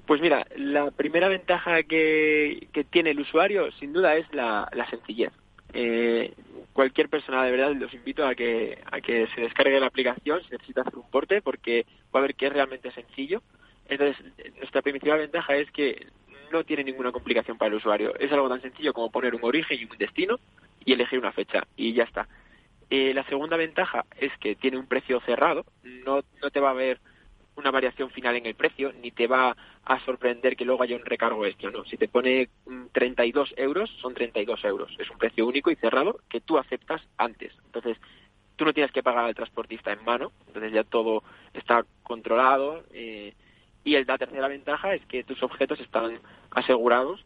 Pues 0.06 0.20
mira, 0.20 0.46
la 0.56 0.90
primera 0.90 1.28
ventaja 1.28 1.82
que, 1.82 2.66
tiene 2.90 3.10
el 3.10 3.20
usuario, 3.20 3.70
sin 3.72 3.92
duda, 3.92 4.16
es 4.16 4.26
la, 4.32 4.68
sencillez. 4.90 5.32
Eh, 5.72 6.34
cualquier 6.72 7.08
persona, 7.08 7.44
de 7.44 7.52
verdad, 7.52 7.74
los 7.74 7.94
invito 7.94 8.26
a 8.26 8.34
que, 8.34 8.78
a 8.90 9.00
que 9.00 9.28
se 9.34 9.42
descargue 9.42 9.78
la 9.78 9.86
aplicación 9.86 10.42
si 10.42 10.50
necesita 10.50 10.80
hacer 10.80 10.96
un 10.96 11.08
porte, 11.10 11.42
porque 11.42 11.86
va 12.14 12.20
a 12.20 12.22
ver 12.22 12.34
que 12.34 12.46
es 12.46 12.52
realmente 12.52 12.90
sencillo. 12.90 13.42
Entonces, 13.88 14.24
nuestra 14.56 14.82
principal 14.82 15.18
ventaja 15.18 15.56
es 15.56 15.70
que 15.70 16.06
no 16.50 16.64
tiene 16.64 16.84
ninguna 16.84 17.12
complicación 17.12 17.58
para 17.58 17.68
el 17.68 17.76
usuario. 17.76 18.14
Es 18.18 18.32
algo 18.32 18.48
tan 18.48 18.60
sencillo 18.60 18.92
como 18.92 19.10
poner 19.10 19.34
un 19.34 19.44
origen 19.44 19.78
y 19.80 19.84
un 19.84 19.98
destino 19.98 20.38
y 20.84 20.92
elegir 20.92 21.18
una 21.18 21.32
fecha 21.32 21.66
y 21.76 21.92
ya 21.92 22.04
está. 22.04 22.28
Eh, 22.90 23.14
la 23.14 23.24
segunda 23.24 23.56
ventaja 23.56 24.04
es 24.18 24.32
que 24.38 24.56
tiene 24.56 24.76
un 24.76 24.86
precio 24.86 25.20
cerrado, 25.20 25.64
no, 25.84 26.22
no 26.42 26.50
te 26.50 26.60
va 26.60 26.68
a 26.68 26.72
haber 26.72 27.00
una 27.56 27.70
variación 27.70 28.10
final 28.10 28.36
en 28.36 28.46
el 28.46 28.54
precio, 28.54 28.92
ni 29.00 29.10
te 29.10 29.26
va 29.26 29.56
a 29.84 30.00
sorprender 30.04 30.56
que 30.56 30.64
luego 30.64 30.82
haya 30.82 30.96
un 30.96 31.04
recargo 31.04 31.46
extra, 31.46 31.70
¿no? 31.70 31.84
Si 31.84 31.96
te 31.96 32.08
pone 32.08 32.48
32 32.92 33.54
euros, 33.56 33.90
son 34.00 34.14
32 34.14 34.64
euros. 34.64 34.96
Es 34.98 35.10
un 35.10 35.18
precio 35.18 35.46
único 35.46 35.70
y 35.70 35.76
cerrado 35.76 36.20
que 36.28 36.40
tú 36.40 36.58
aceptas 36.58 37.02
antes. 37.16 37.52
Entonces, 37.66 37.98
tú 38.56 38.64
no 38.64 38.72
tienes 38.72 38.92
que 38.92 39.02
pagar 39.02 39.24
al 39.24 39.34
transportista 39.34 39.92
en 39.92 40.04
mano, 40.04 40.32
entonces 40.46 40.72
ya 40.72 40.84
todo 40.84 41.22
está 41.54 41.84
controlado. 42.02 42.82
Eh, 42.92 43.34
y 43.84 44.04
la 44.04 44.18
tercera 44.18 44.48
ventaja 44.48 44.94
es 44.94 45.04
que 45.06 45.24
tus 45.24 45.42
objetos 45.42 45.80
están 45.80 46.18
asegurados 46.50 47.24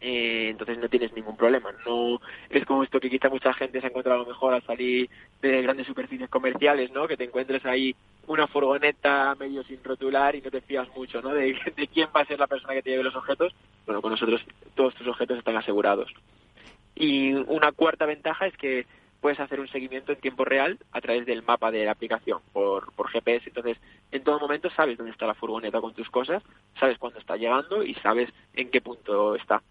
eh, 0.00 0.48
entonces 0.48 0.78
no 0.78 0.88
tienes 0.88 1.12
ningún 1.12 1.36
problema. 1.36 1.70
No 1.86 2.20
es 2.48 2.64
como 2.64 2.82
esto 2.82 3.00
que 3.00 3.10
quizá 3.10 3.28
mucha 3.28 3.52
gente 3.52 3.80
se 3.80 3.86
ha 3.86 3.90
encontrado 3.90 4.24
mejor 4.24 4.54
al 4.54 4.62
salir 4.62 5.10
de 5.42 5.62
grandes 5.62 5.86
superficies 5.86 6.30
comerciales, 6.30 6.90
¿no? 6.92 7.06
Que 7.06 7.16
te 7.16 7.24
encuentres 7.24 7.64
ahí 7.66 7.94
una 8.26 8.46
furgoneta 8.46 9.34
medio 9.38 9.62
sin 9.64 9.82
rotular 9.84 10.34
y 10.34 10.40
no 10.40 10.50
te 10.50 10.62
fías 10.62 10.88
mucho, 10.96 11.20
¿no? 11.20 11.30
De, 11.34 11.54
de 11.76 11.88
quién 11.88 12.08
va 12.16 12.22
a 12.22 12.26
ser 12.26 12.38
la 12.38 12.46
persona 12.46 12.74
que 12.74 12.82
te 12.82 12.90
lleve 12.90 13.04
los 13.04 13.16
objetos. 13.16 13.54
Bueno, 13.84 14.00
con 14.00 14.12
nosotros 14.12 14.42
todos 14.74 14.94
tus 14.94 15.06
objetos 15.06 15.38
están 15.38 15.56
asegurados. 15.56 16.10
Y 16.94 17.32
una 17.32 17.72
cuarta 17.72 18.06
ventaja 18.06 18.46
es 18.46 18.56
que 18.56 18.86
puedes 19.20 19.40
hacer 19.40 19.60
un 19.60 19.68
seguimiento 19.68 20.12
en 20.12 20.20
tiempo 20.20 20.44
real 20.44 20.78
a 20.92 21.00
través 21.00 21.26
del 21.26 21.42
mapa 21.42 21.70
de 21.70 21.84
la 21.84 21.92
aplicación 21.92 22.40
por, 22.52 22.92
por 22.92 23.08
GPS. 23.08 23.48
Entonces, 23.48 23.78
en 24.10 24.24
todo 24.24 24.40
momento 24.40 24.70
sabes 24.70 24.96
dónde 24.96 25.12
está 25.12 25.26
la 25.26 25.34
furgoneta 25.34 25.80
con 25.80 25.94
tus 25.94 26.08
cosas, 26.10 26.42
sabes 26.78 26.98
cuándo 26.98 27.18
está 27.18 27.36
llegando 27.36 27.82
y 27.82 27.94
sabes 27.94 28.30
en 28.54 28.70
qué 28.70 28.80
punto 28.80 29.34
está. 29.34 29.62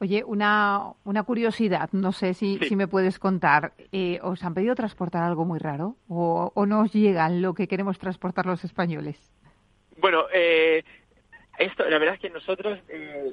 Oye, 0.00 0.24
una, 0.24 0.92
una 1.04 1.22
curiosidad, 1.22 1.88
no 1.92 2.12
sé 2.12 2.34
si, 2.34 2.58
si 2.58 2.74
me 2.74 2.88
puedes 2.88 3.18
contar. 3.18 3.72
Eh, 3.92 4.18
¿Os 4.22 4.42
han 4.42 4.52
pedido 4.52 4.74
transportar 4.74 5.22
algo 5.22 5.44
muy 5.44 5.60
raro 5.60 5.96
o, 6.08 6.50
o 6.54 6.66
no 6.66 6.80
os 6.80 6.92
llegan 6.92 7.40
lo 7.40 7.54
que 7.54 7.68
queremos 7.68 7.98
transportar 7.98 8.44
los 8.44 8.64
españoles? 8.64 9.32
Bueno, 9.98 10.24
eh, 10.34 10.82
esto, 11.58 11.88
la 11.88 11.98
verdad 11.98 12.16
es 12.16 12.20
que 12.20 12.30
nosotros, 12.30 12.80
eh, 12.88 13.32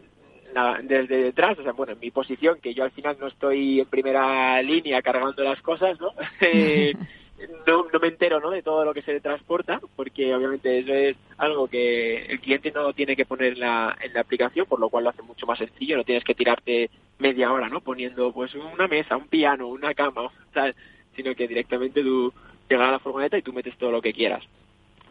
desde 0.84 1.24
detrás, 1.24 1.58
o 1.60 1.64
sea, 1.64 1.74
bueno, 1.74 1.94
en 1.94 2.00
mi 2.00 2.12
posición, 2.12 2.60
que 2.62 2.74
yo 2.74 2.84
al 2.84 2.92
final 2.92 3.18
no 3.20 3.28
estoy 3.28 3.80
en 3.80 3.86
primera 3.88 4.62
línea 4.62 5.02
cargando 5.02 5.44
las 5.44 5.62
cosas, 5.62 6.00
¿no? 6.00 6.14
no, 7.68 7.88
no 7.92 8.00
me 8.00 8.08
entero 8.08 8.40
¿no? 8.40 8.52
de 8.52 8.62
todo 8.62 8.86
lo 8.86 8.94
que 8.94 9.02
se 9.02 9.20
transporta, 9.20 9.80
porque 9.96 10.34
obviamente 10.34 10.80
eso 10.80 10.94
es 10.94 11.18
algo 11.38 11.68
que 11.68 12.26
el 12.26 12.40
cliente 12.40 12.72
no 12.72 12.94
tiene 12.94 13.16
que 13.16 13.26
poner 13.26 13.58
la, 13.58 13.98
en 14.02 14.14
la 14.14 14.22
aplicación, 14.22 14.66
por 14.66 14.80
lo 14.80 14.90
cual 14.90 15.06
lo 15.06 15.10
hace 15.10 15.22
mucho 15.22 15.46
más 15.46 15.58
sencillo, 15.58 15.98
no 15.98 16.04
tienes 16.04 16.24
que 16.24 16.36
tirarte 16.36 16.90
media 17.20 17.52
hora 17.52 17.70
no 17.70 17.82
poniendo 17.82 18.32
pues 18.32 18.54
una 18.56 18.88
mesa, 18.88 19.18
un 19.18 19.28
piano, 19.28 19.68
una 19.68 19.94
cama, 19.94 20.32
tal, 20.54 20.76
sino 21.16 21.36
que 21.36 21.48
directamente 21.48 22.04
tú 22.04 22.34
llegas 22.70 22.88
a 22.88 22.92
la 22.92 23.00
furgoneta 23.00 23.38
y 23.38 23.42
tú 23.42 23.54
metes 23.54 23.78
todo 23.78 23.92
lo 23.92 24.02
que 24.02 24.14
quieras. 24.14 24.44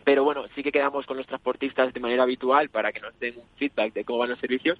Pero 0.04 0.24
bueno, 0.24 0.44
sí 0.54 0.62
que 0.62 0.72
quedamos 0.72 1.06
con 1.06 1.16
los 1.16 1.26
transportistas 1.26 1.92
de 1.92 2.00
manera 2.00 2.22
habitual 2.22 2.68
para 2.70 2.90
que 2.90 3.00
nos 3.00 3.18
den 3.20 3.36
un 3.36 3.44
feedback 3.56 3.92
de 3.92 4.04
cómo 4.04 4.20
van 4.20 4.30
los 4.30 4.38
servicios. 4.38 4.78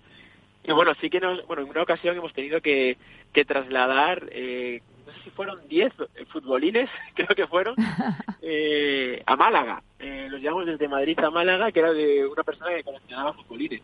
Y 0.65 0.73
bueno, 0.73 0.93
sí 1.01 1.09
que 1.11 1.21
nos, 1.21 1.47
bueno, 1.47 1.63
en 1.63 1.71
una 1.71 1.83
ocasión 1.83 2.17
hemos 2.17 2.33
tenido 2.33 2.61
que, 2.61 2.99
que 3.33 3.45
trasladar 3.45 4.29
eh, 4.31 4.83
no 5.07 5.13
sé 5.13 5.23
si 5.25 5.31
fueron 5.31 5.59
10 5.69 5.93
futbolines, 6.29 6.89
creo 7.15 7.29
que 7.29 7.47
fueron, 7.47 7.75
eh, 8.43 9.23
a 9.27 9.37
Málaga. 9.37 9.83
Eh, 9.99 10.29
los 10.31 10.41
llevamos 10.41 10.67
desde 10.67 10.89
Madrid 10.89 11.19
a 11.21 11.31
Málaga, 11.31 11.73
que 11.73 11.81
era 11.81 11.93
de 11.93 12.27
una 12.27 12.43
persona 12.43 12.75
que 12.75 12.85
coleccionaba 12.85 13.33
futbolines. 13.33 13.83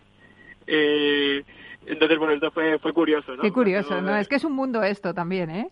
Eh, 0.66 1.42
entonces, 1.86 2.18
bueno, 2.18 2.34
esto 2.34 2.50
fue, 2.50 2.78
fue 2.78 2.92
curioso, 2.92 3.36
¿no? 3.36 3.42
Qué 3.42 3.52
curioso, 3.52 4.00
¿no? 4.00 4.16
Es 4.16 4.28
que 4.28 4.36
es 4.36 4.44
un 4.44 4.52
mundo 4.52 4.82
esto 4.82 5.14
también, 5.14 5.50
¿eh? 5.50 5.68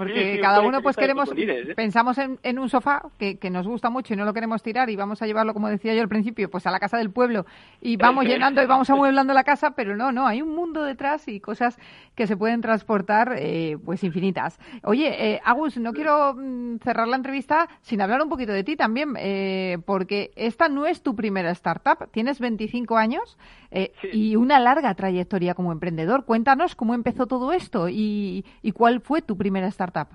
Porque 0.00 0.38
cada 0.40 0.62
uno 0.62 0.80
pues 0.80 0.96
queremos, 0.96 1.30
¿eh? 1.36 1.74
pensamos 1.76 2.16
en, 2.16 2.38
en, 2.42 2.58
un 2.58 2.70
sofá 2.70 3.02
que, 3.18 3.36
que, 3.36 3.50
nos 3.50 3.66
gusta 3.66 3.90
mucho 3.90 4.14
y 4.14 4.16
no 4.16 4.24
lo 4.24 4.32
queremos 4.32 4.62
tirar 4.62 4.88
y 4.88 4.96
vamos 4.96 5.20
a 5.20 5.26
llevarlo, 5.26 5.52
como 5.52 5.68
decía 5.68 5.92
yo 5.92 6.00
al 6.00 6.08
principio, 6.08 6.48
pues 6.48 6.66
a 6.66 6.70
la 6.70 6.80
casa 6.80 6.96
del 6.96 7.10
pueblo 7.10 7.44
y 7.82 7.98
vamos 7.98 8.24
llenando 8.24 8.62
y 8.62 8.66
vamos 8.66 8.88
amueblando 8.90 9.34
la 9.34 9.44
casa, 9.44 9.72
pero 9.72 9.98
no, 9.98 10.10
no, 10.10 10.26
hay 10.26 10.40
un 10.40 10.54
mundo 10.54 10.84
detrás 10.84 11.28
y 11.28 11.38
cosas 11.38 11.78
que 12.14 12.26
se 12.26 12.34
pueden 12.34 12.62
transportar 12.62 13.34
eh, 13.36 13.76
pues 13.84 14.02
infinitas. 14.02 14.58
Oye, 14.84 15.34
eh, 15.34 15.40
Agus, 15.44 15.76
no 15.76 15.92
quiero 15.92 16.32
mm, 16.34 16.78
cerrar 16.78 17.06
la 17.06 17.16
entrevista 17.16 17.68
sin 17.82 18.00
hablar 18.00 18.22
un 18.22 18.30
poquito 18.30 18.52
de 18.52 18.64
ti 18.64 18.76
también, 18.76 19.12
eh, 19.18 19.76
porque 19.84 20.30
esta 20.34 20.70
no 20.70 20.86
es 20.86 21.02
tu 21.02 21.14
primera 21.14 21.50
startup, 21.50 22.10
tienes 22.10 22.40
25 22.40 22.96
años 22.96 23.36
eh, 23.70 23.92
y 24.12 24.36
una 24.36 24.58
larga 24.58 24.94
trayectoria 24.94 25.54
como 25.54 25.72
emprendedor. 25.72 26.24
Cuéntanos 26.24 26.74
cómo 26.74 26.94
empezó 26.94 27.26
todo 27.26 27.52
esto 27.52 27.88
y, 27.88 28.44
y 28.62 28.72
cuál 28.72 29.00
fue 29.00 29.22
tu 29.22 29.36
primera 29.36 29.68
startup. 29.68 30.08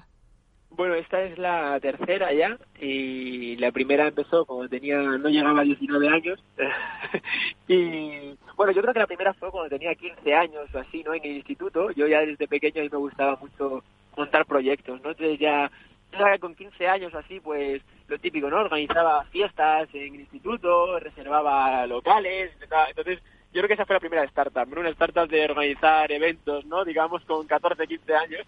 Bueno, 0.76 0.96
esta 0.96 1.22
es 1.22 1.38
la 1.38 1.80
tercera 1.80 2.34
ya 2.34 2.58
y 2.82 3.56
la 3.58 3.72
primera 3.72 4.08
empezó 4.08 4.46
cuando 4.46 4.68
tenía 4.68 4.98
no 4.98 5.30
llegaba 5.30 5.62
a 5.62 5.64
19 5.64 6.10
años 6.10 6.44
y 7.70 8.36
bueno, 8.58 8.74
yo 8.74 8.82
creo 8.82 8.94
que 8.94 9.00
la 9.00 9.08
primera 9.08 9.34
fue 9.36 9.52
cuando 9.52 9.70
tenía 9.70 9.96
15 9.96 10.34
años 10.34 10.68
o 10.74 10.80
así, 10.80 11.02
¿no? 11.04 11.14
En 11.14 11.24
el 11.24 11.38
instituto, 11.38 11.92
yo 11.92 12.08
ya 12.08 12.22
desde 12.22 12.48
pequeño 12.48 12.82
a 12.82 12.84
mí 12.84 12.90
me 12.92 12.98
gustaba 12.98 13.38
mucho 13.38 13.84
montar 14.18 14.46
proyectos, 14.46 15.02
¿no? 15.02 15.12
Entonces 15.12 15.40
ya, 15.40 15.72
ya 16.12 16.38
con 16.40 16.56
15 16.56 16.88
años 16.90 17.14
o 17.14 17.20
así, 17.20 17.40
pues 17.40 17.82
lo 18.10 18.20
típico, 18.20 18.50
¿no? 18.50 18.58
Organizaba 18.58 19.24
fiestas 19.26 19.88
en 19.94 20.16
el 20.16 20.22
instituto, 20.22 21.00
reservaba 21.00 21.88
locales, 21.88 22.52
entonces 22.90 23.22
yo 23.56 23.62
creo 23.62 23.70
que 23.70 23.74
esa 23.76 23.86
fue 23.86 23.96
la 23.96 24.02
primera 24.02 24.24
startup, 24.26 24.68
¿no? 24.68 24.82
una 24.82 24.90
startup 24.90 25.30
de 25.30 25.46
organizar 25.46 26.12
eventos, 26.12 26.66
¿no? 26.66 26.84
Digamos 26.84 27.24
con 27.24 27.48
14, 27.48 27.88
15 27.88 28.14
años. 28.14 28.46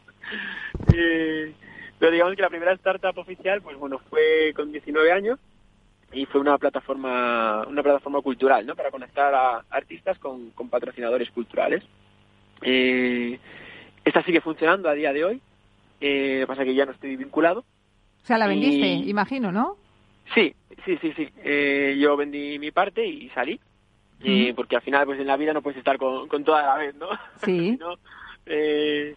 pero 1.97 2.11
digamos 2.11 2.35
que 2.35 2.41
la 2.41 2.49
primera 2.49 2.73
startup 2.73 3.17
oficial, 3.17 3.61
pues 3.61 3.77
bueno, 3.77 3.99
fue 4.09 4.51
con 4.53 4.69
19 4.69 5.09
años 5.13 5.39
y 6.11 6.25
fue 6.25 6.41
una 6.41 6.57
plataforma, 6.57 7.65
una 7.69 7.83
plataforma 7.83 8.21
cultural, 8.21 8.65
¿no? 8.65 8.75
Para 8.75 8.91
conectar 8.91 9.33
a 9.33 9.63
artistas 9.69 10.19
con, 10.19 10.51
patrocinadores 10.69 11.31
culturales. 11.31 11.85
Eh, 12.61 13.39
esta 14.03 14.21
sigue 14.23 14.41
funcionando 14.41 14.89
a 14.89 14.93
día 14.93 15.13
de 15.13 15.23
hoy. 15.23 15.41
Eh, 16.01 16.43
pasa 16.47 16.65
que 16.65 16.75
ya 16.75 16.85
no 16.85 16.91
estoy 16.91 17.15
vinculado. 17.15 17.61
O 17.61 18.25
sea, 18.25 18.37
la 18.37 18.47
vendiste, 18.47 18.87
imagino, 19.09 19.53
¿no? 19.53 19.77
Sí, 20.35 20.53
sí, 20.83 20.97
sí, 20.99 21.13
sí. 21.15 21.29
Eh, 21.45 21.95
yo 21.97 22.17
vendí 22.17 22.59
mi 22.59 22.71
parte 22.71 23.07
y 23.07 23.29
salí 23.29 23.57
porque 24.55 24.75
al 24.75 24.81
final 24.81 25.05
pues 25.05 25.19
en 25.19 25.27
la 25.27 25.37
vida 25.37 25.53
no 25.53 25.61
puedes 25.61 25.77
estar 25.77 25.97
con, 25.97 26.27
con 26.27 26.43
toda 26.43 26.63
la 26.63 26.75
vez, 26.75 26.95
¿no? 26.95 27.09
Sí. 27.43 27.77
eh, 28.45 29.15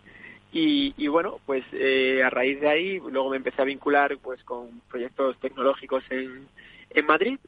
y, 0.52 0.94
y, 0.96 1.06
bueno, 1.06 1.38
pues 1.46 1.64
eh, 1.72 2.22
a 2.24 2.30
raíz 2.30 2.60
de 2.60 2.68
ahí 2.68 2.98
luego 2.98 3.30
me 3.30 3.36
empecé 3.36 3.62
a 3.62 3.66
vincular 3.66 4.18
pues 4.18 4.42
con 4.42 4.80
proyectos 4.90 5.38
tecnológicos 5.38 6.02
en, 6.10 6.48
en 6.90 7.06
Madrid 7.06 7.38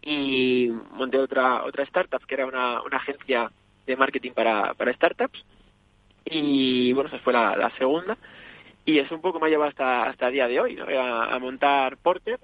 y 0.00 0.70
monté 0.92 1.18
otra 1.18 1.62
otra 1.64 1.84
startup 1.84 2.24
que 2.26 2.34
era 2.34 2.46
una, 2.46 2.82
una 2.82 2.96
agencia 2.96 3.50
de 3.86 3.96
marketing 3.96 4.32
para, 4.32 4.74
para 4.74 4.94
startups 4.94 5.44
y 6.24 6.92
bueno, 6.94 7.08
esa 7.08 7.18
fue 7.18 7.32
la, 7.32 7.54
la 7.56 7.70
segunda 7.76 8.16
y 8.84 8.98
eso 8.98 9.14
un 9.14 9.20
poco 9.20 9.38
me 9.38 9.46
ha 9.46 9.50
llevado 9.50 9.70
hasta 9.70 10.04
hasta 10.04 10.26
el 10.28 10.32
día 10.32 10.48
de 10.48 10.60
hoy, 10.60 10.74
¿no? 10.74 10.84
a, 11.00 11.38
montar 11.38 11.96
Porter 11.98 12.40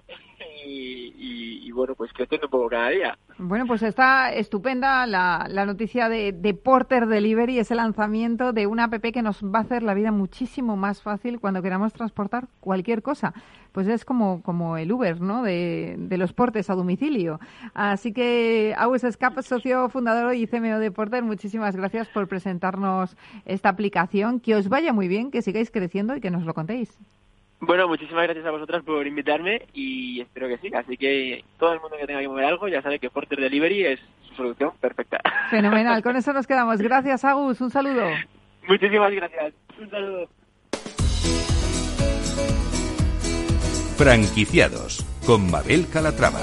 y, 0.65 1.71
bueno, 1.73 1.95
pues 1.95 2.13
creciendo 2.13 2.49
un 2.49 2.51
poco 2.51 2.69
cada 2.69 2.89
día. 2.89 3.19
Bueno, 3.39 3.67
pues 3.67 3.83
está 3.83 4.33
estupenda 4.33 5.07
la, 5.07 5.47
la 5.49 5.65
noticia 5.65 6.09
de, 6.09 6.33
de, 6.33 6.55
Porter 6.55 7.07
Delivery, 7.07 7.59
ese 7.59 7.75
lanzamiento 7.75 8.53
de 8.53 8.67
una 8.67 8.85
app 8.85 9.01
que 9.01 9.23
nos 9.23 9.43
va 9.45 9.61
a 9.61 9.63
hacer 9.63 9.83
la 9.83 9.95
vida 9.95 10.11
muchísimo 10.11 10.77
más 10.77 11.03
fácil 11.03 11.39
cuando 11.39 11.63
queramos 11.63 11.93
transportar 11.93 12.49
cualquier 12.61 13.03
cosa. 13.03 13.33
Pues 13.73 13.87
es 13.89 14.05
como, 14.05 14.43
como 14.43 14.77
el 14.77 14.93
Uber, 14.93 15.21
¿no? 15.21 15.43
De, 15.43 15.97
de 15.99 16.19
los 16.19 16.33
portes 16.33 16.71
a 16.71 16.75
domicilio. 16.75 17.39
Así 17.75 18.13
que, 18.13 18.75
Agus 18.77 19.05
Escap, 19.05 19.41
socio 19.41 19.89
fundador 19.89 20.35
y 20.35 20.47
CMO 20.47 20.79
de 20.79 20.91
Porter, 20.91 21.23
muchísimas 21.23 21.77
gracias 21.77 22.09
por 22.09 22.29
presentarnos 22.29 23.17
esta 23.45 23.69
aplicación. 23.69 24.41
Que 24.41 24.55
os 24.55 24.69
vaya 24.69 24.93
muy 24.93 25.09
bien, 25.09 25.31
que 25.31 25.43
sigáis 25.43 25.71
creciendo 25.71 26.17
y 26.17 26.21
que 26.21 26.31
nos 26.31 26.45
lo 26.45 26.55
contéis. 26.55 26.99
Bueno, 27.61 27.89
muchísimas 27.89 28.25
gracias 28.25 28.47
a 28.47 28.53
vosotras 28.53 28.85
por 28.85 29.07
invitarme 29.07 29.67
y 29.75 30.21
espero 30.21 30.47
que 30.47 30.59
sí. 30.59 30.71
Así 30.75 30.97
que 30.97 31.45
todo 31.59 31.73
el 31.73 31.81
mundo 31.81 31.97
que 31.97 32.07
tenga 32.07 32.21
que 32.21 32.29
mover 32.29 32.45
algo 32.45 32.69
ya 32.69 32.83
sabe 32.83 33.01
que 33.01 33.11
Porter 33.11 33.41
Delivery 33.41 33.85
es 33.85 34.01
su 34.29 34.35
solución 34.37 34.73
perfecta. 34.81 35.19
Fenomenal, 35.51 36.03
con 36.03 36.15
eso 36.17 36.33
nos 36.33 36.47
quedamos. 36.47 36.81
Gracias, 36.81 37.25
Agus. 37.25 37.61
Un 37.61 37.71
saludo. 37.71 38.05
Muchísimas 38.69 39.13
gracias. 39.13 39.55
Un 39.81 39.91
saludo. 39.91 40.29
Franquiciados 43.99 45.05
con 45.27 45.51
Mabel 45.51 45.89
Calatrava. 45.93 46.39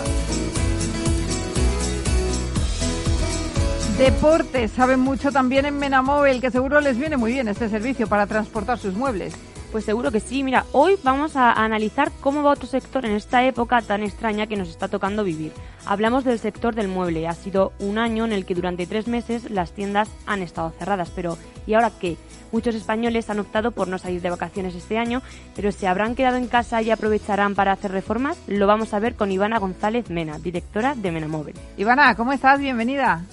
Deportes, 3.97 4.71
saben 4.71 4.99
mucho 4.99 5.31
también 5.31 5.65
en 5.65 5.79
Menamóvil, 5.79 6.41
que 6.41 6.51
seguro 6.51 6.81
les 6.81 6.97
viene 6.97 7.15
muy 7.15 7.31
bien 7.31 7.47
este 7.47 7.69
servicio 7.69 8.07
para 8.07 8.27
transportar 8.27 8.77
sus 8.77 8.93
muebles. 8.93 9.35
Pues 9.75 9.83
seguro 9.83 10.09
que 10.09 10.21
sí. 10.21 10.41
Mira, 10.41 10.65
hoy 10.71 10.95
vamos 11.03 11.35
a 11.35 11.51
analizar 11.51 12.09
cómo 12.21 12.41
va 12.41 12.51
otro 12.51 12.65
sector 12.65 13.05
en 13.05 13.11
esta 13.11 13.43
época 13.43 13.81
tan 13.81 14.03
extraña 14.03 14.47
que 14.47 14.55
nos 14.55 14.69
está 14.69 14.87
tocando 14.87 15.25
vivir. 15.25 15.51
Hablamos 15.85 16.23
del 16.23 16.39
sector 16.39 16.73
del 16.73 16.87
mueble. 16.87 17.27
Ha 17.27 17.33
sido 17.33 17.73
un 17.79 17.97
año 17.97 18.23
en 18.23 18.31
el 18.31 18.45
que 18.45 18.55
durante 18.55 18.87
tres 18.87 19.09
meses 19.09 19.51
las 19.51 19.73
tiendas 19.73 20.07
han 20.25 20.41
estado 20.41 20.71
cerradas. 20.79 21.11
Pero, 21.13 21.37
¿y 21.67 21.73
ahora 21.73 21.91
qué? 21.99 22.15
Muchos 22.53 22.73
españoles 22.73 23.29
han 23.29 23.39
optado 23.39 23.71
por 23.71 23.89
no 23.89 23.97
salir 23.97 24.21
de 24.21 24.29
vacaciones 24.29 24.75
este 24.75 24.97
año, 24.97 25.21
pero 25.57 25.73
¿se 25.73 25.89
habrán 25.89 26.15
quedado 26.15 26.37
en 26.37 26.47
casa 26.47 26.81
y 26.81 26.89
aprovecharán 26.89 27.53
para 27.53 27.73
hacer 27.73 27.91
reformas? 27.91 28.37
Lo 28.47 28.67
vamos 28.67 28.93
a 28.93 28.99
ver 28.99 29.15
con 29.15 29.29
Ivana 29.29 29.59
González 29.59 30.09
Mena, 30.09 30.39
directora 30.39 30.95
de 30.95 31.11
Menamóvil. 31.11 31.55
Ivana, 31.75 32.15
¿cómo 32.15 32.31
estás? 32.31 32.61
Bienvenida. 32.61 33.25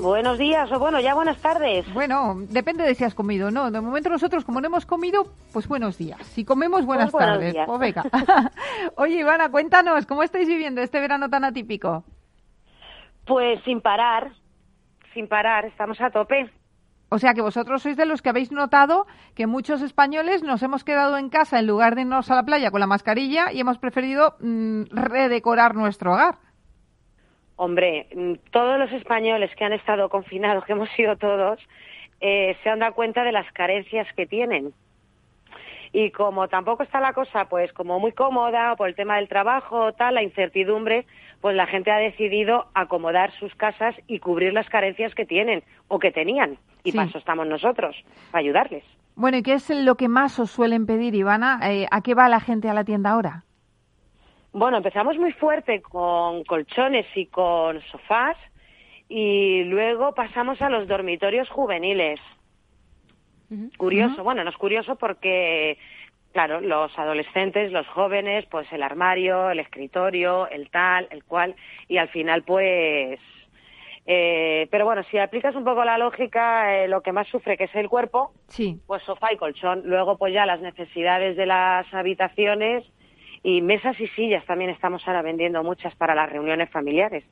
Buenos 0.00 0.38
días 0.38 0.70
o 0.72 0.78
bueno, 0.78 0.98
ya 1.00 1.14
buenas 1.14 1.38
tardes. 1.40 1.86
Bueno, 1.94 2.34
depende 2.48 2.84
de 2.84 2.94
si 2.94 3.04
has 3.04 3.14
comido 3.14 3.50
no. 3.50 3.70
De 3.70 3.80
momento 3.80 4.08
nosotros 4.08 4.44
como 4.44 4.60
no 4.60 4.66
hemos 4.66 4.86
comido, 4.86 5.24
pues 5.52 5.68
buenos 5.68 5.96
días. 5.98 6.20
Si 6.26 6.44
comemos, 6.44 6.84
buenas 6.84 7.10
Pues 7.10 7.24
buenos 7.24 7.36
tardes. 7.38 7.52
días. 7.52 7.66
Pues 7.66 7.78
venga. 7.80 8.02
Oye, 8.96 9.20
Ivana, 9.20 9.50
cuéntanos, 9.50 10.06
¿cómo 10.06 10.22
estáis 10.22 10.48
viviendo 10.48 10.80
este 10.80 11.00
verano 11.00 11.28
tan 11.30 11.44
atípico? 11.44 12.04
Pues 13.26 13.60
sin 13.64 13.80
parar, 13.80 14.32
sin 15.14 15.28
parar, 15.28 15.64
estamos 15.66 16.00
a 16.00 16.10
tope. 16.10 16.50
O 17.10 17.18
sea 17.18 17.32
que 17.34 17.42
vosotros 17.42 17.82
sois 17.82 17.96
de 17.96 18.06
los 18.06 18.22
que 18.22 18.30
habéis 18.30 18.50
notado 18.50 19.06
que 19.36 19.46
muchos 19.46 19.80
españoles 19.82 20.42
nos 20.42 20.62
hemos 20.64 20.82
quedado 20.82 21.16
en 21.18 21.28
casa 21.28 21.60
en 21.60 21.66
lugar 21.68 21.94
de 21.94 22.00
irnos 22.02 22.30
a 22.30 22.34
la 22.34 22.42
playa 22.42 22.72
con 22.72 22.80
la 22.80 22.88
mascarilla 22.88 23.52
y 23.52 23.60
hemos 23.60 23.78
preferido 23.78 24.34
mm, 24.40 24.84
redecorar 24.90 25.76
nuestro 25.76 26.14
hogar. 26.14 26.38
Hombre, 27.56 28.06
mm, 28.14 28.34
todos 28.50 28.78
los 28.78 28.92
españoles 28.92 29.50
que 29.56 29.64
han 29.64 29.72
estado 29.72 30.08
confinados, 30.08 30.64
que 30.66 30.72
hemos 30.72 30.90
sido 30.90 31.16
todos, 31.16 31.60
eh, 32.20 32.56
se 32.62 32.70
han 32.70 32.80
dado 32.80 32.94
cuenta 32.94 33.24
de 33.24 33.32
las 33.32 33.50
carencias 33.52 34.06
que 34.16 34.26
tienen. 34.26 34.72
Y 35.92 36.10
como 36.10 36.48
tampoco 36.48 36.82
está 36.82 36.98
la 37.00 37.12
cosa, 37.12 37.44
pues 37.44 37.72
como 37.72 38.00
muy 38.00 38.10
cómoda 38.10 38.74
por 38.74 38.88
el 38.88 38.96
tema 38.96 39.16
del 39.16 39.28
trabajo, 39.28 39.92
tal, 39.92 40.14
la 40.16 40.24
incertidumbre, 40.24 41.06
pues 41.40 41.54
la 41.54 41.66
gente 41.66 41.92
ha 41.92 41.98
decidido 41.98 42.66
acomodar 42.74 43.30
sus 43.38 43.54
casas 43.54 43.94
y 44.08 44.18
cubrir 44.18 44.52
las 44.52 44.68
carencias 44.68 45.14
que 45.14 45.24
tienen 45.24 45.62
o 45.86 46.00
que 46.00 46.10
tenían. 46.10 46.58
Y 46.82 46.90
Sí. 46.90 46.96
para 46.96 47.08
eso 47.08 47.18
estamos 47.18 47.46
nosotros, 47.46 47.94
para 48.32 48.40
ayudarles. 48.40 48.82
Bueno, 49.14 49.36
¿y 49.36 49.42
qué 49.44 49.52
es 49.52 49.70
lo 49.70 49.94
que 49.94 50.08
más 50.08 50.40
os 50.40 50.50
suelen 50.50 50.84
pedir, 50.86 51.14
Ivana? 51.14 51.60
Eh, 51.70 51.86
¿A 51.92 52.00
qué 52.00 52.14
va 52.14 52.28
la 52.28 52.40
gente 52.40 52.68
a 52.68 52.74
la 52.74 52.82
tienda 52.82 53.10
ahora? 53.10 53.44
Bueno, 54.54 54.76
empezamos 54.76 55.18
muy 55.18 55.32
fuerte 55.32 55.82
con 55.82 56.44
colchones 56.44 57.06
y 57.16 57.26
con 57.26 57.80
sofás 57.90 58.36
y 59.08 59.64
luego 59.64 60.14
pasamos 60.14 60.62
a 60.62 60.70
los 60.70 60.86
dormitorios 60.86 61.48
juveniles. 61.50 62.20
Curioso, 63.76 64.22
bueno, 64.22 64.44
no 64.44 64.50
es 64.50 64.56
curioso 64.56 64.94
porque, 64.94 65.76
claro, 66.32 66.60
los 66.60 66.96
adolescentes, 66.96 67.72
los 67.72 67.86
jóvenes, 67.88 68.46
pues 68.48 68.72
el 68.72 68.84
armario, 68.84 69.50
el 69.50 69.58
escritorio, 69.58 70.48
el 70.48 70.70
tal, 70.70 71.08
el 71.10 71.24
cual, 71.24 71.56
y 71.88 71.96
al 71.98 72.08
final 72.10 72.44
pues... 72.44 73.18
eh, 74.06 74.68
pero 74.70 74.84
bueno, 74.84 75.02
si 75.10 75.18
aplicas 75.18 75.56
un 75.56 75.64
poco 75.64 75.84
la 75.84 75.98
lógica, 75.98 76.76
eh, 76.76 76.86
lo 76.88 77.00
que 77.02 77.10
más 77.12 77.26
sufre 77.26 77.56
que 77.56 77.64
es 77.64 77.74
el 77.74 77.88
cuerpo, 77.88 78.32
Sí. 78.46 78.80
pues 78.86 79.02
sofá 79.02 79.32
y 79.32 79.36
colchón. 79.36 79.82
Luego 79.84 80.16
pues 80.16 80.32
ya 80.32 80.46
las 80.46 80.60
necesidades 80.60 81.36
de 81.36 81.46
las 81.46 81.92
habitaciones 81.92 82.84
y 83.44 83.60
mesas 83.60 84.00
y 84.00 84.08
sillas 84.08 84.44
también 84.46 84.70
estamos 84.70 85.06
ahora 85.06 85.20
vendiendo 85.20 85.62
muchas 85.62 85.94
para 85.96 86.14
las 86.14 86.30
reuniones 86.30 86.70
familiares, 86.70 87.24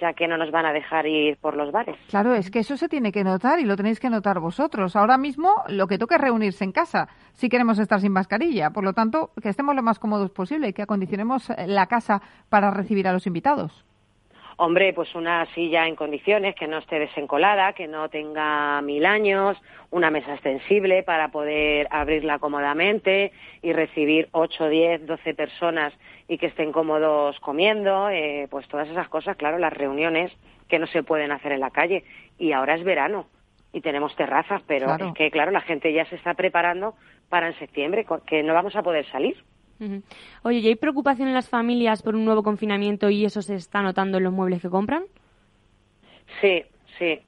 ya 0.00 0.14
que 0.14 0.26
no 0.26 0.38
nos 0.38 0.50
van 0.50 0.64
a 0.64 0.72
dejar 0.72 1.06
ir 1.06 1.36
por 1.36 1.54
los 1.54 1.70
bares. 1.70 1.94
Claro, 2.08 2.34
es 2.34 2.50
que 2.50 2.60
eso 2.60 2.78
se 2.78 2.88
tiene 2.88 3.12
que 3.12 3.22
notar 3.22 3.60
y 3.60 3.64
lo 3.64 3.76
tenéis 3.76 4.00
que 4.00 4.08
notar 4.08 4.40
vosotros. 4.40 4.96
Ahora 4.96 5.18
mismo 5.18 5.50
lo 5.68 5.86
que 5.86 5.98
toca 5.98 6.16
es 6.16 6.22
reunirse 6.22 6.64
en 6.64 6.72
casa 6.72 7.08
si 7.34 7.50
queremos 7.50 7.78
estar 7.78 8.00
sin 8.00 8.12
mascarilla. 8.12 8.70
Por 8.70 8.82
lo 8.82 8.94
tanto, 8.94 9.30
que 9.42 9.50
estemos 9.50 9.76
lo 9.76 9.82
más 9.82 9.98
cómodos 9.98 10.30
posible 10.30 10.68
y 10.68 10.72
que 10.72 10.82
acondicionemos 10.82 11.50
eh, 11.50 11.66
la 11.66 11.86
casa 11.86 12.22
para 12.48 12.70
recibir 12.70 13.06
a 13.06 13.12
los 13.12 13.26
invitados. 13.26 13.84
Hombre, 14.60 14.92
pues 14.92 15.14
una 15.14 15.46
silla 15.54 15.86
en 15.86 15.94
condiciones, 15.94 16.56
que 16.56 16.66
no 16.66 16.78
esté 16.78 16.98
desencolada, 16.98 17.74
que 17.74 17.86
no 17.86 18.08
tenga 18.08 18.82
mil 18.82 19.06
años, 19.06 19.56
una 19.92 20.10
mesa 20.10 20.34
extensible 20.34 21.04
para 21.04 21.28
poder 21.28 21.86
abrirla 21.92 22.40
cómodamente 22.40 23.30
y 23.62 23.72
recibir 23.72 24.28
8, 24.32 24.68
10, 24.68 25.06
12 25.06 25.34
personas 25.34 25.94
y 26.26 26.38
que 26.38 26.46
estén 26.46 26.72
cómodos 26.72 27.38
comiendo, 27.38 28.10
eh, 28.10 28.48
pues 28.50 28.66
todas 28.66 28.88
esas 28.88 29.08
cosas, 29.08 29.36
claro, 29.36 29.58
las 29.58 29.72
reuniones 29.72 30.32
que 30.68 30.80
no 30.80 30.88
se 30.88 31.04
pueden 31.04 31.30
hacer 31.30 31.52
en 31.52 31.60
la 31.60 31.70
calle. 31.70 32.02
Y 32.36 32.50
ahora 32.50 32.74
es 32.74 32.82
verano 32.82 33.26
y 33.72 33.80
tenemos 33.80 34.16
terrazas, 34.16 34.60
pero 34.66 34.86
Claro. 34.86 35.06
es 35.06 35.14
que, 35.14 35.30
claro, 35.30 35.52
la 35.52 35.60
gente 35.60 35.92
ya 35.92 36.04
se 36.06 36.16
está 36.16 36.34
preparando 36.34 36.94
para 37.28 37.46
en 37.46 37.56
septiembre, 37.60 38.04
que 38.26 38.42
no 38.42 38.54
vamos 38.54 38.74
a 38.74 38.82
poder 38.82 39.06
salir. 39.12 39.36
Oye, 40.42 40.58
¿y 40.58 40.68
hay 40.68 40.74
preocupación 40.74 41.28
en 41.28 41.34
las 41.34 41.48
familias 41.48 42.02
por 42.02 42.16
un 42.16 42.24
nuevo 42.24 42.42
confinamiento 42.42 43.10
y 43.10 43.24
eso 43.24 43.42
se 43.42 43.54
está 43.54 43.82
notando 43.82 44.18
en 44.18 44.24
los 44.24 44.32
muebles 44.32 44.60
que 44.60 44.68
compran? 44.68 45.04
Sí, 46.40 46.64
sí. 46.98 47.20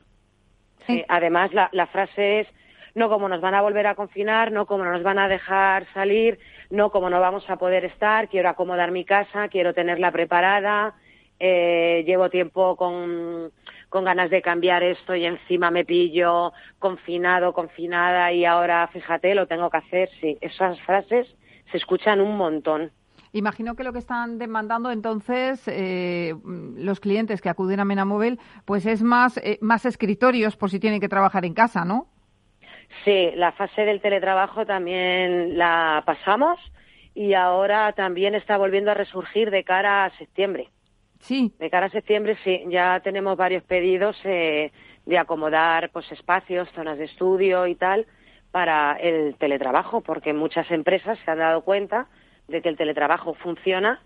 sí. 0.86 1.04
Además, 1.08 1.52
la, 1.54 1.68
la 1.72 1.86
frase 1.86 2.40
es, 2.40 2.48
no 2.94 3.08
como 3.08 3.28
nos 3.28 3.40
van 3.40 3.54
a 3.54 3.62
volver 3.62 3.86
a 3.86 3.94
confinar, 3.94 4.50
no 4.50 4.66
como 4.66 4.84
nos 4.84 5.02
van 5.02 5.18
a 5.18 5.28
dejar 5.28 5.86
salir, 5.94 6.38
no 6.70 6.90
como 6.90 7.08
no 7.08 7.20
vamos 7.20 7.48
a 7.48 7.56
poder 7.56 7.84
estar, 7.84 8.28
quiero 8.28 8.48
acomodar 8.48 8.90
mi 8.90 9.04
casa, 9.04 9.48
quiero 9.48 9.72
tenerla 9.72 10.10
preparada, 10.10 10.94
eh, 11.38 12.02
llevo 12.04 12.30
tiempo 12.30 12.76
con, 12.76 13.52
con 13.88 14.04
ganas 14.04 14.28
de 14.28 14.42
cambiar 14.42 14.82
esto 14.82 15.14
y 15.14 15.24
encima 15.24 15.70
me 15.70 15.84
pillo 15.84 16.52
confinado, 16.78 17.52
confinada 17.52 18.32
y 18.32 18.44
ahora, 18.44 18.88
fíjate, 18.88 19.34
lo 19.34 19.46
tengo 19.46 19.70
que 19.70 19.76
hacer. 19.78 20.10
Sí, 20.20 20.36
esas 20.40 20.80
frases 20.82 21.28
se 21.70 21.76
escuchan 21.76 22.20
un 22.20 22.36
montón. 22.36 22.92
Imagino 23.32 23.76
que 23.76 23.84
lo 23.84 23.92
que 23.92 24.00
están 24.00 24.38
demandando 24.38 24.90
entonces 24.90 25.62
eh, 25.68 26.34
los 26.76 26.98
clientes 26.98 27.40
que 27.40 27.48
acuden 27.48 27.78
a 27.78 27.84
Menamóvil, 27.84 28.40
pues 28.64 28.86
es 28.86 29.02
más, 29.02 29.36
eh, 29.38 29.58
más 29.60 29.86
escritorios 29.86 30.56
por 30.56 30.70
si 30.70 30.80
tienen 30.80 31.00
que 31.00 31.08
trabajar 31.08 31.44
en 31.44 31.54
casa, 31.54 31.84
¿no? 31.84 32.08
Sí, 33.04 33.30
la 33.36 33.52
fase 33.52 33.82
del 33.82 34.00
teletrabajo 34.00 34.66
también 34.66 35.56
la 35.56 36.02
pasamos 36.04 36.58
y 37.14 37.34
ahora 37.34 37.92
también 37.92 38.34
está 38.34 38.56
volviendo 38.56 38.90
a 38.90 38.94
resurgir 38.94 39.50
de 39.50 39.62
cara 39.62 40.06
a 40.06 40.18
septiembre. 40.18 40.68
Sí. 41.20 41.52
De 41.60 41.70
cara 41.70 41.86
a 41.86 41.90
septiembre 41.90 42.36
sí, 42.42 42.64
ya 42.68 42.98
tenemos 43.00 43.36
varios 43.36 43.62
pedidos 43.62 44.16
eh, 44.24 44.72
de 45.06 45.18
acomodar 45.18 45.90
pues 45.90 46.10
espacios, 46.10 46.68
zonas 46.74 46.98
de 46.98 47.04
estudio 47.04 47.68
y 47.68 47.76
tal 47.76 48.06
para 48.50 48.94
el 48.94 49.36
teletrabajo, 49.36 50.00
porque 50.00 50.32
muchas 50.32 50.70
empresas 50.70 51.18
se 51.24 51.30
han 51.30 51.38
dado 51.38 51.62
cuenta 51.62 52.06
de 52.48 52.60
que 52.62 52.68
el 52.68 52.76
teletrabajo 52.76 53.34
funciona 53.34 54.00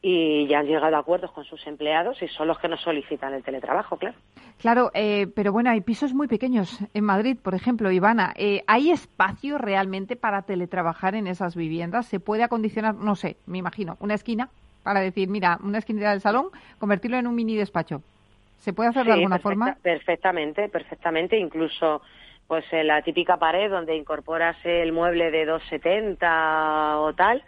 y 0.00 0.46
ya 0.46 0.60
han 0.60 0.66
llegado 0.66 0.94
a 0.94 1.00
acuerdos 1.00 1.32
con 1.32 1.44
sus 1.44 1.66
empleados 1.66 2.22
y 2.22 2.28
son 2.28 2.46
los 2.46 2.58
que 2.60 2.68
nos 2.68 2.80
solicitan 2.80 3.34
el 3.34 3.42
teletrabajo, 3.42 3.96
claro. 3.96 4.16
Claro, 4.58 4.90
eh, 4.94 5.26
pero 5.34 5.52
bueno, 5.52 5.70
hay 5.70 5.80
pisos 5.80 6.14
muy 6.14 6.28
pequeños 6.28 6.78
en 6.94 7.04
Madrid, 7.04 7.36
por 7.42 7.54
ejemplo, 7.54 7.90
Ivana. 7.90 8.32
Eh, 8.36 8.62
¿Hay 8.68 8.90
espacio 8.90 9.58
realmente 9.58 10.14
para 10.16 10.42
teletrabajar 10.42 11.14
en 11.16 11.26
esas 11.26 11.56
viviendas? 11.56 12.06
¿Se 12.06 12.20
puede 12.20 12.44
acondicionar, 12.44 12.94
no 12.94 13.16
sé, 13.16 13.36
me 13.46 13.58
imagino, 13.58 13.96
una 14.00 14.14
esquina 14.14 14.48
para 14.84 15.00
decir, 15.00 15.28
mira, 15.28 15.58
una 15.62 15.78
esquina 15.78 16.10
del 16.10 16.20
salón, 16.20 16.46
convertirlo 16.78 17.16
en 17.18 17.26
un 17.26 17.34
mini 17.34 17.56
despacho? 17.56 18.02
¿Se 18.58 18.72
puede 18.72 18.88
hacer 18.90 19.04
de 19.06 19.12
alguna 19.12 19.36
perfecta- 19.38 19.42
forma? 19.42 19.76
Perfectamente, 19.82 20.68
perfectamente. 20.68 21.38
Incluso, 21.38 22.02
pues 22.48 22.64
en 22.72 22.86
la 22.86 23.02
típica 23.02 23.36
pared 23.36 23.70
donde 23.70 23.94
incorporas 23.94 24.56
el 24.64 24.92
mueble 24.92 25.30
de 25.30 25.44
270 25.44 26.98
o 26.98 27.12
tal, 27.12 27.44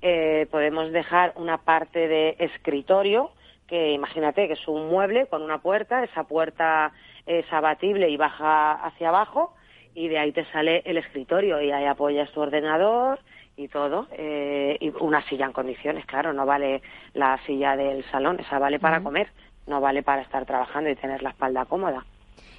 eh, 0.00 0.46
podemos 0.50 0.92
dejar 0.92 1.32
una 1.36 1.58
parte 1.58 2.08
de 2.08 2.36
escritorio 2.38 3.32
que 3.66 3.92
imagínate 3.92 4.46
que 4.46 4.52
es 4.54 4.68
un 4.68 4.88
mueble 4.88 5.26
con 5.26 5.42
una 5.42 5.58
puerta, 5.58 6.04
esa 6.04 6.24
puerta 6.24 6.92
es 7.26 7.50
abatible 7.52 8.08
y 8.10 8.16
baja 8.16 8.72
hacia 8.72 9.08
abajo 9.08 9.54
y 9.94 10.08
de 10.08 10.18
ahí 10.18 10.32
te 10.32 10.44
sale 10.46 10.82
el 10.84 10.98
escritorio 10.98 11.60
y 11.60 11.72
ahí 11.72 11.86
apoyas 11.86 12.30
tu 12.30 12.40
ordenador 12.40 13.18
y 13.56 13.68
todo 13.68 14.06
eh, 14.12 14.76
y 14.80 14.90
una 15.00 15.22
silla 15.28 15.46
en 15.46 15.52
condiciones, 15.52 16.06
claro, 16.06 16.32
no 16.32 16.46
vale 16.46 16.82
la 17.14 17.38
silla 17.46 17.76
del 17.76 18.04
salón, 18.10 18.38
esa 18.38 18.58
vale 18.58 18.78
para 18.78 19.02
comer, 19.02 19.28
no 19.66 19.80
vale 19.80 20.02
para 20.02 20.22
estar 20.22 20.44
trabajando 20.46 20.90
y 20.90 20.96
tener 20.96 21.22
la 21.22 21.30
espalda 21.30 21.64
cómoda. 21.64 22.04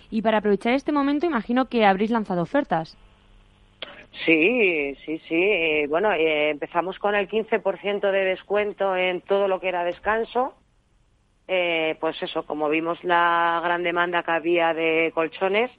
Y 0.10 0.22
para 0.22 0.38
aprovechar 0.40 0.74
este 0.74 0.92
momento, 0.92 1.26
imagino 1.26 1.66
que 1.66 1.86
habréis 1.86 2.12
lanzado 2.12 2.42
ofertas. 2.42 2.98
Sí, 4.24 4.96
sí, 5.06 5.20
sí. 5.28 5.36
Eh, 5.36 5.88
bueno, 5.90 6.12
eh, 6.14 6.50
empezamos 6.50 6.98
con 7.00 7.16
el 7.16 7.28
15% 7.28 8.12
de 8.12 8.24
descuento 8.24 8.96
en 8.96 9.22
todo 9.22 9.48
lo 9.48 9.60
que 9.60 9.68
era 9.68 9.84
descanso. 9.84 10.54
Eh, 11.48 11.98
pues 12.00 12.22
eso, 12.24 12.44
como 12.46 12.70
vimos 12.70 13.04
la 13.04 13.60
gran 13.64 13.84
demanda 13.84 14.24
que 14.24 14.32
había 14.32 14.74
de 14.74 15.12
colchones, 15.14 15.70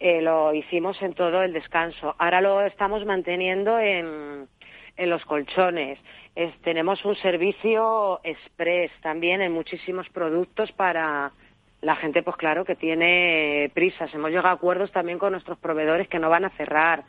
lo 0.00 0.52
hicimos 0.52 1.00
en 1.00 1.14
todo 1.14 1.42
el 1.42 1.52
descanso. 1.52 2.14
Ahora 2.18 2.40
lo 2.40 2.60
estamos 2.62 3.04
manteniendo 3.06 3.78
en, 3.78 4.46
en 4.96 5.10
los 5.10 5.24
colchones. 5.24 5.98
tenemos 6.62 7.02
un 7.04 7.14
servicio 7.16 8.20
express 8.22 8.90
también 9.00 9.40
en 9.40 9.52
muchísimos 9.52 10.06
productos 10.10 10.70
para 10.72 11.32
la 11.86 11.94
gente, 11.94 12.24
pues 12.24 12.36
claro, 12.36 12.64
que 12.64 12.74
tiene 12.74 13.70
prisas. 13.72 14.12
Hemos 14.12 14.30
llegado 14.30 14.48
a 14.48 14.52
acuerdos 14.52 14.90
también 14.90 15.20
con 15.20 15.30
nuestros 15.30 15.56
proveedores 15.56 16.08
que 16.08 16.18
no 16.18 16.28
van 16.28 16.44
a 16.44 16.50
cerrar. 16.50 17.04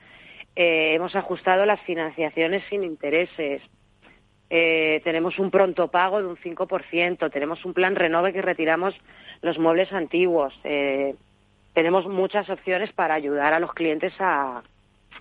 Eh, 0.56 0.94
hemos 0.94 1.16
ajustado 1.16 1.66
las 1.66 1.82
financiaciones 1.82 2.64
sin 2.70 2.84
intereses. 2.84 3.64
Eh, 4.52 5.02
tenemos 5.04 5.40
un 5.40 5.50
pronto 5.50 5.88
pago 5.88 6.22
de 6.22 6.28
un 6.28 6.38
5%. 6.38 7.32
Tenemos 7.32 7.66
un 7.66 7.74
plan 7.74 7.96
renove 7.96 8.34
que 8.34 8.44
retiramos 8.44 8.94
los 9.42 9.58
muebles 9.58 9.92
antiguos. 9.92 10.54
Eh, 10.64 11.16
tenemos 11.74 12.06
muchas 12.06 12.48
opciones 12.48 12.94
para 12.94 13.16
ayudar 13.16 13.56
a 13.56 13.60
los 13.60 13.74
clientes 13.74 14.14
a, 14.20 14.62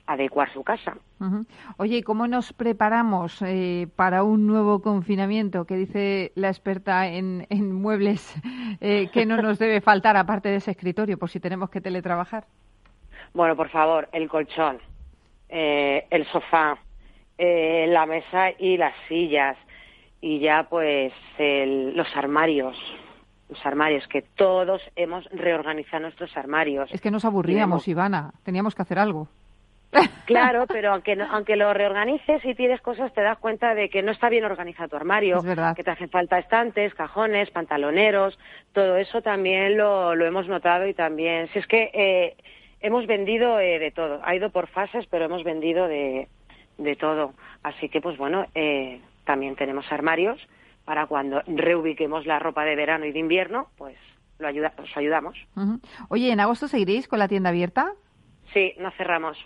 adecuar 0.06 0.52
su 0.52 0.62
casa. 0.62 0.96
Oye, 1.76 1.98
¿y 1.98 2.02
cómo 2.02 2.28
nos 2.28 2.52
preparamos 2.52 3.42
eh, 3.42 3.88
para 3.96 4.22
un 4.22 4.46
nuevo 4.46 4.80
confinamiento? 4.80 5.64
que 5.64 5.76
dice 5.76 6.32
la 6.34 6.48
experta 6.48 7.08
en, 7.08 7.46
muebles 7.72 8.34
eh, 8.80 9.08
que 9.12 9.26
no 9.26 9.36
nos 9.42 9.58
debe 9.58 9.80
faltar 9.80 10.16
aparte 10.16 10.48
de 10.48 10.56
ese 10.56 10.70
escritorio 10.70 11.18
por 11.18 11.30
si 11.30 11.40
tenemos 11.40 11.70
que 11.70 11.80
teletrabajar? 11.80 12.44
Bueno, 13.34 13.56
por 13.56 13.68
favor, 13.68 14.08
el 14.12 14.28
colchón, 14.28 14.78
eh, 15.48 16.06
el 16.10 16.24
sofá, 16.26 16.78
la 17.38 18.06
mesa 18.06 18.50
y 18.58 18.78
las 18.78 18.94
sillas 19.08 19.58
y 20.22 20.38
ya 20.38 20.66
pues 20.70 21.12
los 21.38 22.16
armarios, 22.16 22.76
los 23.50 23.66
armarios, 23.66 24.06
que 24.08 24.22
todos 24.22 24.80
hemos 24.96 25.24
reorganizado 25.26 26.02
nuestros 26.02 26.34
armarios. 26.36 26.88
Es 26.92 27.00
que 27.00 27.10
nos 27.10 27.24
aburríamos, 27.26 27.86
Ivana, 27.88 28.32
teníamos 28.42 28.74
que 28.74 28.82
hacer 28.82 28.98
algo. 28.98 29.28
Claro, 30.26 30.66
pero 30.66 30.92
aunque, 30.92 31.16
aunque 31.30 31.56
lo 31.56 31.72
reorganices 31.72 32.44
y 32.44 32.54
tienes 32.54 32.80
cosas, 32.80 33.12
te 33.12 33.22
das 33.22 33.38
cuenta 33.38 33.74
de 33.74 33.88
que 33.88 34.02
no 34.02 34.10
está 34.12 34.28
bien 34.28 34.44
organizado 34.44 34.88
tu 34.88 34.96
armario, 34.96 35.40
que 35.76 35.84
te 35.84 35.90
hacen 35.90 36.10
falta 36.10 36.38
estantes, 36.38 36.94
cajones, 36.94 37.50
pantaloneros, 37.50 38.38
todo 38.72 38.96
eso 38.96 39.22
también 39.22 39.76
lo, 39.76 40.14
lo 40.14 40.26
hemos 40.26 40.48
notado 40.48 40.86
y 40.86 40.94
también, 40.94 41.48
si 41.52 41.60
es 41.60 41.66
que 41.66 41.90
eh, 41.94 42.36
hemos 42.80 43.06
vendido 43.06 43.60
eh, 43.60 43.78
de 43.78 43.90
todo, 43.92 44.20
ha 44.24 44.34
ido 44.34 44.50
por 44.50 44.66
fases, 44.68 45.06
pero 45.10 45.26
hemos 45.26 45.44
vendido 45.44 45.86
de, 45.86 46.28
de 46.78 46.96
todo. 46.96 47.34
Así 47.62 47.88
que, 47.88 48.00
pues 48.00 48.16
bueno, 48.18 48.46
eh, 48.54 49.00
también 49.24 49.56
tenemos 49.56 49.90
armarios 49.90 50.40
para 50.84 51.06
cuando 51.06 51.42
reubiquemos 51.46 52.26
la 52.26 52.38
ropa 52.38 52.64
de 52.64 52.76
verano 52.76 53.06
y 53.06 53.12
de 53.12 53.18
invierno, 53.18 53.68
pues 53.76 53.96
lo 54.38 54.48
ayuda, 54.48 54.72
os 54.82 54.96
ayudamos. 54.96 55.36
Oye, 56.08 56.30
¿en 56.30 56.40
agosto 56.40 56.68
seguiréis 56.68 57.08
con 57.08 57.18
la 57.18 57.28
tienda 57.28 57.50
abierta? 57.50 57.92
Sí, 58.52 58.74
no 58.78 58.90
cerramos. 58.92 59.36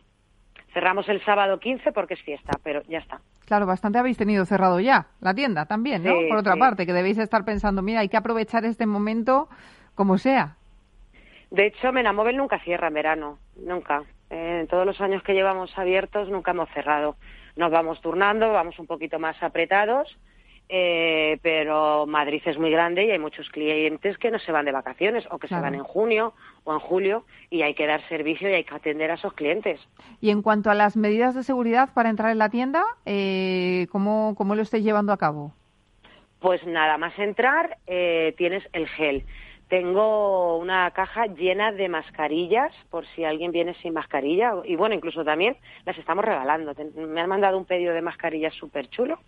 Cerramos 0.72 1.08
el 1.08 1.22
sábado 1.24 1.58
15 1.58 1.92
porque 1.92 2.14
es 2.14 2.22
fiesta, 2.22 2.52
pero 2.62 2.82
ya 2.88 2.98
está. 2.98 3.20
Claro, 3.46 3.66
bastante 3.66 3.98
habéis 3.98 4.16
tenido 4.16 4.44
cerrado 4.44 4.78
ya 4.78 5.06
la 5.20 5.34
tienda 5.34 5.66
también, 5.66 6.04
¿no? 6.04 6.12
Por 6.28 6.38
otra 6.38 6.56
parte, 6.56 6.86
que 6.86 6.92
debéis 6.92 7.18
estar 7.18 7.44
pensando, 7.44 7.82
mira, 7.82 8.00
hay 8.00 8.08
que 8.08 8.16
aprovechar 8.16 8.64
este 8.64 8.86
momento 8.86 9.48
como 9.96 10.18
sea. 10.18 10.56
De 11.50 11.66
hecho, 11.66 11.90
Menamóvil 11.90 12.36
nunca 12.36 12.60
cierra 12.60 12.88
en 12.88 12.94
verano, 12.94 13.38
nunca. 13.56 14.04
en 14.30 14.68
todos 14.68 14.86
los 14.86 15.00
años 15.00 15.22
que 15.24 15.34
llevamos 15.34 15.76
abiertos 15.76 16.28
nunca 16.28 16.52
hemos 16.52 16.68
cerrado. 16.70 17.16
Nos 17.56 17.72
vamos 17.72 18.00
turnando, 18.00 18.52
vamos 18.52 18.78
un 18.78 18.86
poquito 18.86 19.18
más 19.18 19.42
apretados 19.42 20.16
eh, 20.72 21.40
pero 21.42 22.06
Madrid 22.06 22.40
es 22.44 22.56
muy 22.56 22.70
grande 22.70 23.04
y 23.04 23.10
hay 23.10 23.18
muchos 23.18 23.48
clientes 23.50 24.16
que 24.18 24.30
no 24.30 24.38
se 24.38 24.52
van 24.52 24.64
de 24.64 24.70
vacaciones 24.70 25.26
o 25.32 25.38
que 25.38 25.48
se 25.48 25.54
van 25.56 25.74
en 25.74 25.82
junio 25.82 26.32
o 26.62 26.72
en 26.72 26.78
julio 26.78 27.24
y 27.50 27.62
hay 27.62 27.74
que 27.74 27.88
dar 27.88 28.00
servicio 28.08 28.48
y 28.48 28.54
hay 28.54 28.62
que 28.62 28.76
atender 28.76 29.10
a 29.10 29.14
esos 29.14 29.32
clientes. 29.32 29.80
Y 30.20 30.30
en 30.30 30.42
cuanto 30.42 30.70
a 30.70 30.74
las 30.74 30.96
medidas 30.96 31.34
de 31.34 31.42
seguridad 31.42 31.88
para 31.92 32.08
entrar 32.08 32.30
en 32.30 32.38
la 32.38 32.50
tienda, 32.50 32.84
eh, 33.04 33.88
¿cómo, 33.90 34.36
¿cómo 34.36 34.54
lo 34.54 34.62
estáis 34.62 34.84
llevando 34.84 35.12
a 35.12 35.16
cabo? 35.16 35.52
Pues 36.38 36.64
nada 36.64 36.98
más 36.98 37.18
entrar 37.18 37.78
eh, 37.88 38.32
tienes 38.38 38.62
el 38.72 38.86
gel. 38.86 39.24
Tengo 39.68 40.56
una 40.58 40.88
caja 40.92 41.26
llena 41.26 41.72
de 41.72 41.88
mascarillas 41.88 42.72
por 42.90 43.06
si 43.08 43.24
alguien 43.24 43.50
viene 43.50 43.74
sin 43.82 43.92
mascarilla 43.92 44.52
y 44.64 44.76
bueno, 44.76 44.94
incluso 44.94 45.24
también 45.24 45.56
las 45.84 45.98
estamos 45.98 46.24
regalando. 46.24 46.74
Me 46.94 47.20
han 47.20 47.28
mandado 47.28 47.58
un 47.58 47.64
pedido 47.64 47.92
de 47.92 48.02
mascarillas 48.02 48.54
súper 48.54 48.88
chulo 48.88 49.18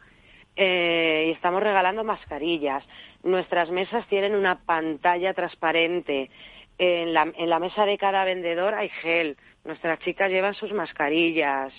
eh, 0.57 1.27
y 1.29 1.31
estamos 1.33 1.63
regalando 1.63 2.05
mascarillas. 2.05 2.85
Nuestras 3.23 3.71
mesas 3.71 4.07
tienen 4.09 4.35
una 4.35 4.65
pantalla 4.65 5.35
transparente. 5.35 6.31
En 6.79 7.13
la, 7.13 7.31
en 7.37 7.51
la 7.51 7.59
mesa 7.59 7.85
de 7.87 7.99
cada 7.99 8.25
vendedor 8.25 8.75
hay 8.75 8.89
gel. 8.89 9.37
Nuestras 9.65 9.99
chicas 10.01 10.31
llevan 10.31 10.55
sus 10.55 10.73
mascarillas. 10.73 11.73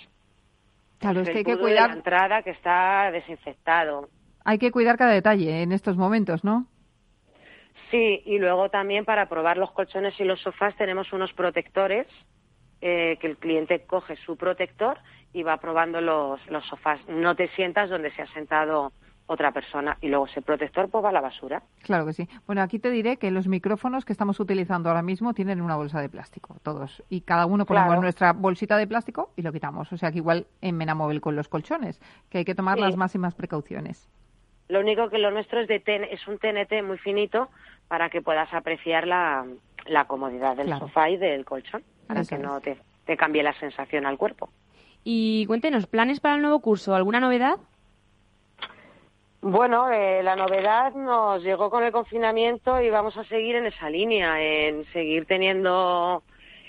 Claro, 0.98 1.20
es 1.20 1.30
que 1.30 1.38
hay 1.38 1.44
que 1.44 1.58
cuidar. 1.58 1.90
la 1.90 1.96
entrada 1.96 2.42
que 2.42 2.50
está 2.50 3.10
desinfectado. 3.12 4.08
Hay 4.44 4.58
que 4.58 4.70
cuidar 4.70 4.96
cada 4.96 5.12
detalle 5.12 5.62
en 5.62 5.72
estos 5.72 5.96
momentos, 5.96 6.44
¿no? 6.44 6.66
Sí, 7.90 8.22
y 8.24 8.38
luego 8.38 8.70
también 8.70 9.04
para 9.04 9.28
probar 9.28 9.56
los 9.56 9.70
colchones 9.72 10.18
y 10.18 10.24
los 10.24 10.40
sofás 10.40 10.74
tenemos 10.76 11.12
unos 11.12 11.32
protectores 11.32 12.06
eh, 12.86 13.16
que 13.18 13.28
el 13.28 13.38
cliente 13.38 13.80
coge 13.86 14.14
su 14.26 14.36
protector 14.36 14.98
y 15.32 15.42
va 15.42 15.56
probando 15.56 16.02
los, 16.02 16.38
los 16.50 16.66
sofás. 16.66 17.00
No 17.08 17.34
te 17.34 17.48
sientas 17.56 17.88
donde 17.88 18.10
se 18.10 18.20
ha 18.20 18.26
sentado 18.34 18.92
otra 19.26 19.52
persona 19.52 19.96
y 20.02 20.08
luego 20.08 20.26
ese 20.26 20.42
protector 20.42 20.90
pues 20.90 21.02
va 21.02 21.08
a 21.08 21.12
la 21.12 21.22
basura. 21.22 21.62
Claro 21.82 22.04
que 22.04 22.12
sí. 22.12 22.28
Bueno, 22.46 22.60
aquí 22.60 22.78
te 22.78 22.90
diré 22.90 23.16
que 23.16 23.30
los 23.30 23.48
micrófonos 23.48 24.04
que 24.04 24.12
estamos 24.12 24.38
utilizando 24.38 24.90
ahora 24.90 25.00
mismo 25.00 25.32
tienen 25.32 25.62
una 25.62 25.76
bolsa 25.76 26.02
de 26.02 26.10
plástico, 26.10 26.58
todos. 26.62 27.02
Y 27.08 27.22
cada 27.22 27.46
uno 27.46 27.64
ponemos 27.64 27.98
nuestra 28.02 28.34
bolsita 28.34 28.76
de 28.76 28.86
plástico 28.86 29.30
y 29.34 29.40
lo 29.40 29.50
quitamos. 29.50 29.90
O 29.90 29.96
sea 29.96 30.12
que 30.12 30.18
igual 30.18 30.46
en 30.60 30.76
Menamóvil 30.76 31.22
con 31.22 31.36
los 31.36 31.48
colchones, 31.48 32.02
que 32.28 32.36
hay 32.36 32.44
que 32.44 32.54
tomar 32.54 32.78
las 32.78 32.98
máximas 32.98 33.34
precauciones. 33.34 34.10
Lo 34.68 34.80
único 34.80 35.08
que 35.08 35.16
lo 35.16 35.30
nuestro 35.30 35.60
es, 35.60 35.68
de 35.68 35.82
es 36.10 36.28
un 36.28 36.36
TNT 36.38 36.84
muy 36.84 36.98
finito 36.98 37.48
para 37.88 38.10
que 38.10 38.20
puedas 38.20 38.52
apreciar 38.52 39.06
la, 39.06 39.46
la 39.86 40.06
comodidad 40.06 40.56
del 40.56 40.68
sofá 40.78 41.10
y 41.10 41.16
del 41.16 41.46
colchón, 41.46 41.82
para 42.04 42.24
que 42.24 42.38
no 42.38 42.60
te, 42.60 42.76
te 43.06 43.16
cambie 43.16 43.42
la 43.42 43.52
sensación 43.58 44.06
al 44.06 44.16
cuerpo. 44.16 44.50
Y 45.04 45.44
cuéntenos, 45.46 45.86
¿planes 45.86 46.20
para 46.20 46.36
el 46.36 46.42
nuevo 46.42 46.60
curso? 46.60 46.94
¿Alguna 46.94 47.20
novedad? 47.20 47.56
Bueno, 49.42 49.90
eh, 49.90 50.22
la 50.22 50.36
novedad 50.36 50.94
nos 50.94 51.42
llegó 51.42 51.68
con 51.68 51.84
el 51.84 51.92
confinamiento 51.92 52.80
y 52.80 52.88
vamos 52.88 53.14
a 53.18 53.24
seguir 53.24 53.56
en 53.56 53.66
esa 53.66 53.90
línea, 53.90 54.40
en 54.40 54.86
seguir 54.94 55.26
teniendo 55.26 56.22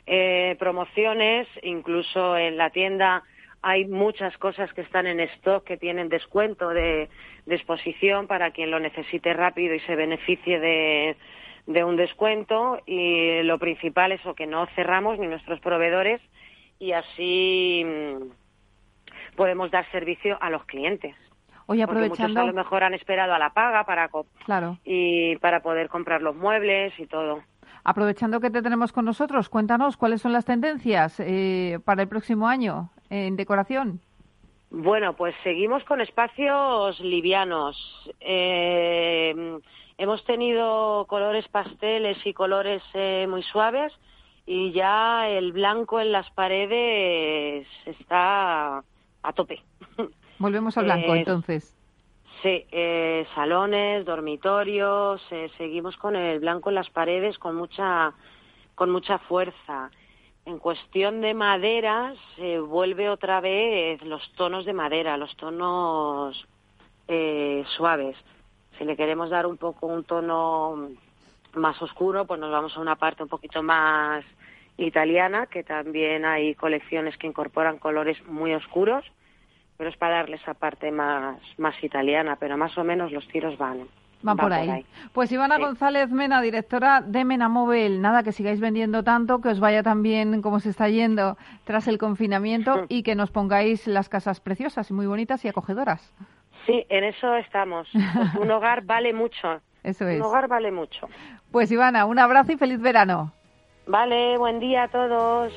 eh, 0.05 0.57
promociones, 0.59 1.47
incluso 1.63 2.35
en 2.35 2.57
la 2.57 2.71
tienda 2.71 3.23
hay 3.61 3.85
muchas 3.85 4.37
cosas 4.37 4.71
que 4.73 4.81
están 4.81 5.07
en 5.07 5.19
stock 5.21 5.63
que 5.63 5.77
tienen 5.77 6.09
descuento 6.09 6.69
de, 6.69 7.09
exposición 7.47 8.27
para 8.27 8.51
quien 8.51 8.69
lo 8.69 8.79
necesite 8.79 9.33
rápido 9.33 9.73
y 9.73 9.79
se 9.79 9.95
beneficie 9.95 10.59
de, 10.59 11.15
de 11.67 11.83
un 11.83 11.95
descuento 11.95 12.79
y 12.85 13.41
lo 13.43 13.57
principal 13.57 14.11
es 14.11 14.21
que 14.35 14.45
no 14.45 14.67
cerramos 14.75 15.17
ni 15.19 15.27
nuestros 15.27 15.59
proveedores 15.59 16.21
y 16.79 16.91
así 16.91 17.83
mm, 17.85 19.35
podemos 19.35 19.71
dar 19.71 19.89
servicio 19.91 20.37
a 20.41 20.49
los 20.49 20.63
clientes. 20.65 21.15
Hoy 21.67 21.81
aprovechando... 21.81 22.09
Porque 22.09 22.23
muchos 22.27 22.43
a 22.43 22.45
lo 22.45 22.53
mejor 22.53 22.83
han 22.83 22.93
esperado 22.93 23.33
a 23.33 23.39
la 23.39 23.51
paga 23.51 23.83
para 23.85 24.09
claro. 24.45 24.77
y 24.83 25.35
para 25.37 25.61
poder 25.61 25.89
comprar 25.89 26.21
los 26.21 26.35
muebles 26.35 26.93
y 26.99 27.07
todo. 27.07 27.41
Aprovechando 27.83 28.39
que 28.39 28.49
te 28.49 28.61
tenemos 28.61 28.91
con 28.91 29.05
nosotros, 29.05 29.49
cuéntanos 29.49 29.97
cuáles 29.97 30.21
son 30.21 30.33
las 30.33 30.45
tendencias 30.45 31.19
eh, 31.19 31.79
para 31.85 32.03
el 32.03 32.07
próximo 32.07 32.47
año 32.47 32.89
en 33.09 33.35
decoración. 33.35 33.99
Bueno, 34.69 35.15
pues 35.15 35.35
seguimos 35.43 35.83
con 35.85 36.01
espacios 36.01 36.99
livianos. 36.99 37.77
Eh, 38.19 39.59
hemos 39.97 40.23
tenido 40.25 41.05
colores 41.07 41.47
pasteles 41.49 42.17
y 42.25 42.33
colores 42.33 42.81
eh, 42.93 43.27
muy 43.29 43.43
suaves 43.43 43.93
y 44.45 44.71
ya 44.71 45.27
el 45.27 45.51
blanco 45.51 45.99
en 45.99 46.11
las 46.11 46.29
paredes 46.31 47.67
está 47.85 48.83
a 49.23 49.33
tope. 49.33 49.61
Volvemos 50.39 50.77
al 50.77 50.85
blanco, 50.85 51.15
eh, 51.15 51.19
entonces. 51.19 51.75
Sí, 52.43 52.65
eh, 52.71 53.25
salones, 53.33 54.05
dormitorios, 54.05 55.21
eh, 55.31 55.49
seguimos 55.57 55.97
con 55.97 56.15
el 56.15 56.39
blanco 56.39 56.69
en 56.69 56.75
las 56.75 56.89
paredes 56.89 57.39
con 57.39 57.55
mucha, 57.55 58.13
con 58.75 58.91
mucha 58.91 59.17
fuerza. 59.19 59.89
En 60.45 60.59
cuestión 60.59 61.21
de 61.21 61.33
maderas, 61.33 62.17
se 62.35 62.59
vuelve 62.59 63.09
otra 63.09 63.41
vez 63.41 63.99
los 64.03 64.31
tonos 64.33 64.65
de 64.65 64.73
madera, 64.73 65.17
los 65.17 65.35
tonos 65.37 66.45
suaves. 67.77 68.15
Si 68.77 68.83
le 68.83 68.95
queremos 68.95 69.29
dar 69.29 69.45
un 69.45 69.57
poco 69.57 69.87
un 69.87 70.03
tono 70.03 70.89
más 71.53 71.81
oscuro, 71.81 72.25
pues 72.25 72.39
nos 72.39 72.51
vamos 72.51 72.75
a 72.75 72.81
una 72.81 72.95
parte 72.95 73.23
un 73.23 73.29
poquito 73.29 73.63
más 73.63 74.23
italiana, 74.77 75.45
que 75.47 75.63
también 75.63 76.25
hay 76.25 76.55
colecciones 76.55 77.17
que 77.17 77.27
incorporan 77.27 77.77
colores 77.77 78.17
muy 78.27 78.53
oscuros, 78.53 79.05
pero 79.77 79.89
es 79.89 79.97
para 79.97 80.17
darle 80.17 80.37
esa 80.37 80.53
parte 80.53 80.91
más, 80.91 81.37
más 81.57 81.81
italiana, 81.83 82.37
pero 82.39 82.57
más 82.57 82.77
o 82.77 82.83
menos 82.83 83.11
los 83.11 83.27
tiros 83.27 83.57
van. 83.57 83.87
Van, 84.21 84.37
por, 84.37 84.51
ahí. 84.51 84.85
Pues 85.13 85.31
Ivana 85.31 85.59
González 85.59 86.09
Mena, 86.09 86.41
directora 86.41 87.01
de 87.01 87.23
Mena 87.23 87.47
Móvil, 87.47 88.01
nada, 88.01 88.23
que 88.23 88.31
sigáis 88.31 88.59
vendiendo 88.59 89.03
tanto, 89.03 89.39
que 89.39 89.49
os 89.49 89.59
vaya 89.59 89.83
tan 89.83 90.01
bien 90.01 90.41
como 90.41 90.59
se 90.59 90.69
está 90.69 90.89
yendo 90.89 91.37
tras 91.63 91.87
el 91.87 91.97
confinamiento 91.99 92.85
y 92.89 93.03
que 93.03 93.13
nos 93.13 93.29
pongáis 93.29 93.85
las 93.85 94.09
casas 94.09 94.39
preciosas 94.39 94.89
y 94.89 94.93
muy 94.93 95.05
bonitas 95.05 95.45
y 95.45 95.47
acogedoras. 95.47 96.11
Sí, 96.65 96.85
en 96.89 97.03
eso 97.03 97.35
estamos. 97.35 97.87
Pues 97.91 98.35
un 98.35 98.51
hogar 98.51 98.81
vale 98.85 99.13
mucho. 99.13 99.61
Eso 99.83 100.07
es. 100.07 100.19
Un 100.19 100.25
hogar 100.25 100.47
vale 100.47 100.71
mucho. 100.71 101.07
Pues 101.51 101.71
Ivana, 101.71 102.05
un 102.05 102.19
abrazo 102.19 102.51
y 102.51 102.57
feliz 102.57 102.81
verano. 102.81 103.31
Vale, 103.87 104.37
buen 104.37 104.59
día 104.59 104.83
a 104.83 104.87
todos. 104.87 105.53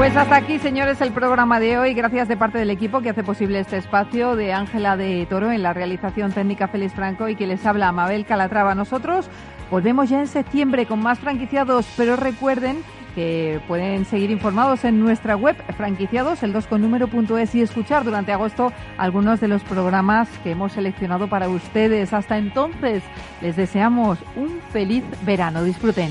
Pues 0.00 0.16
hasta 0.16 0.36
aquí, 0.36 0.58
señores, 0.58 0.98
el 1.02 1.12
programa 1.12 1.60
de 1.60 1.76
hoy. 1.76 1.92
Gracias 1.92 2.26
de 2.26 2.38
parte 2.38 2.56
del 2.56 2.70
equipo 2.70 3.02
que 3.02 3.10
hace 3.10 3.22
posible 3.22 3.60
este 3.60 3.76
espacio 3.76 4.34
de 4.34 4.54
Ángela 4.54 4.96
de 4.96 5.26
Toro 5.26 5.52
en 5.52 5.62
la 5.62 5.74
realización 5.74 6.32
técnica 6.32 6.68
Félix 6.68 6.94
Franco 6.94 7.28
y 7.28 7.36
que 7.36 7.46
les 7.46 7.66
habla 7.66 7.92
Mabel 7.92 8.24
Calatrava. 8.24 8.74
Nosotros 8.74 9.28
volvemos 9.70 10.08
ya 10.08 10.20
en 10.20 10.26
septiembre 10.26 10.86
con 10.86 11.00
más 11.00 11.18
franquiciados, 11.18 11.86
pero 11.98 12.16
recuerden 12.16 12.82
que 13.14 13.60
pueden 13.68 14.04
seguir 14.04 14.30
informados 14.30 14.84
en 14.84 15.00
nuestra 15.00 15.36
web 15.36 15.56
franquiciados, 15.76 16.42
el 16.42 16.52
2 16.52 16.66
con 16.66 16.82
número.es 16.82 17.54
y 17.54 17.62
escuchar 17.62 18.04
durante 18.04 18.32
agosto 18.32 18.72
algunos 18.96 19.40
de 19.40 19.48
los 19.48 19.62
programas 19.62 20.28
que 20.42 20.52
hemos 20.52 20.72
seleccionado 20.72 21.28
para 21.28 21.48
ustedes. 21.48 22.12
Hasta 22.12 22.38
entonces, 22.38 23.02
les 23.40 23.56
deseamos 23.56 24.18
un 24.36 24.60
feliz 24.72 25.04
verano. 25.24 25.64
Disfruten. 25.64 26.10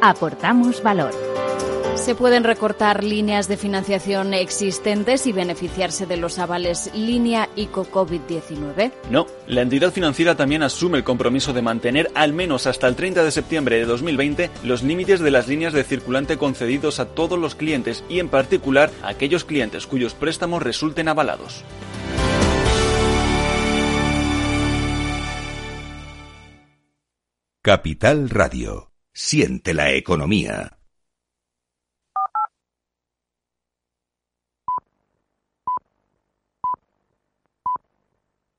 Aportamos 0.00 0.82
valor. 0.82 1.12
Se 1.94 2.14
pueden 2.14 2.44
recortar 2.44 3.02
líneas 3.02 3.48
de 3.48 3.56
financiación 3.56 4.34
existentes 4.34 5.26
y 5.26 5.32
beneficiarse 5.32 6.04
de 6.04 6.18
los 6.18 6.38
avales 6.38 6.90
línea 6.94 7.48
ICO 7.56 7.86
COVID-19. 7.86 8.92
No, 9.10 9.26
la 9.46 9.62
entidad 9.62 9.92
financiera 9.92 10.36
también 10.36 10.62
asume 10.62 10.98
el 10.98 11.04
compromiso 11.04 11.54
de 11.54 11.62
mantener 11.62 12.10
al 12.14 12.34
menos 12.34 12.66
hasta 12.66 12.86
el 12.86 12.96
30 12.96 13.24
de 13.24 13.30
septiembre 13.30 13.76
de 13.76 13.86
2020 13.86 14.50
los 14.62 14.82
límites 14.82 15.20
de 15.20 15.30
las 15.30 15.48
líneas 15.48 15.72
de 15.72 15.84
circulante 15.84 16.36
concedidos 16.36 17.00
a 17.00 17.06
todos 17.06 17.38
los 17.38 17.54
clientes 17.54 18.04
y 18.08 18.20
en 18.20 18.28
particular 18.28 18.90
a 19.02 19.08
aquellos 19.08 19.44
clientes 19.44 19.86
cuyos 19.86 20.14
préstamos 20.14 20.62
resulten 20.62 21.08
avalados. 21.08 21.64
Capital 27.62 28.30
Radio. 28.30 28.95
Siente 29.18 29.72
la 29.72 29.92
economía. 29.92 30.75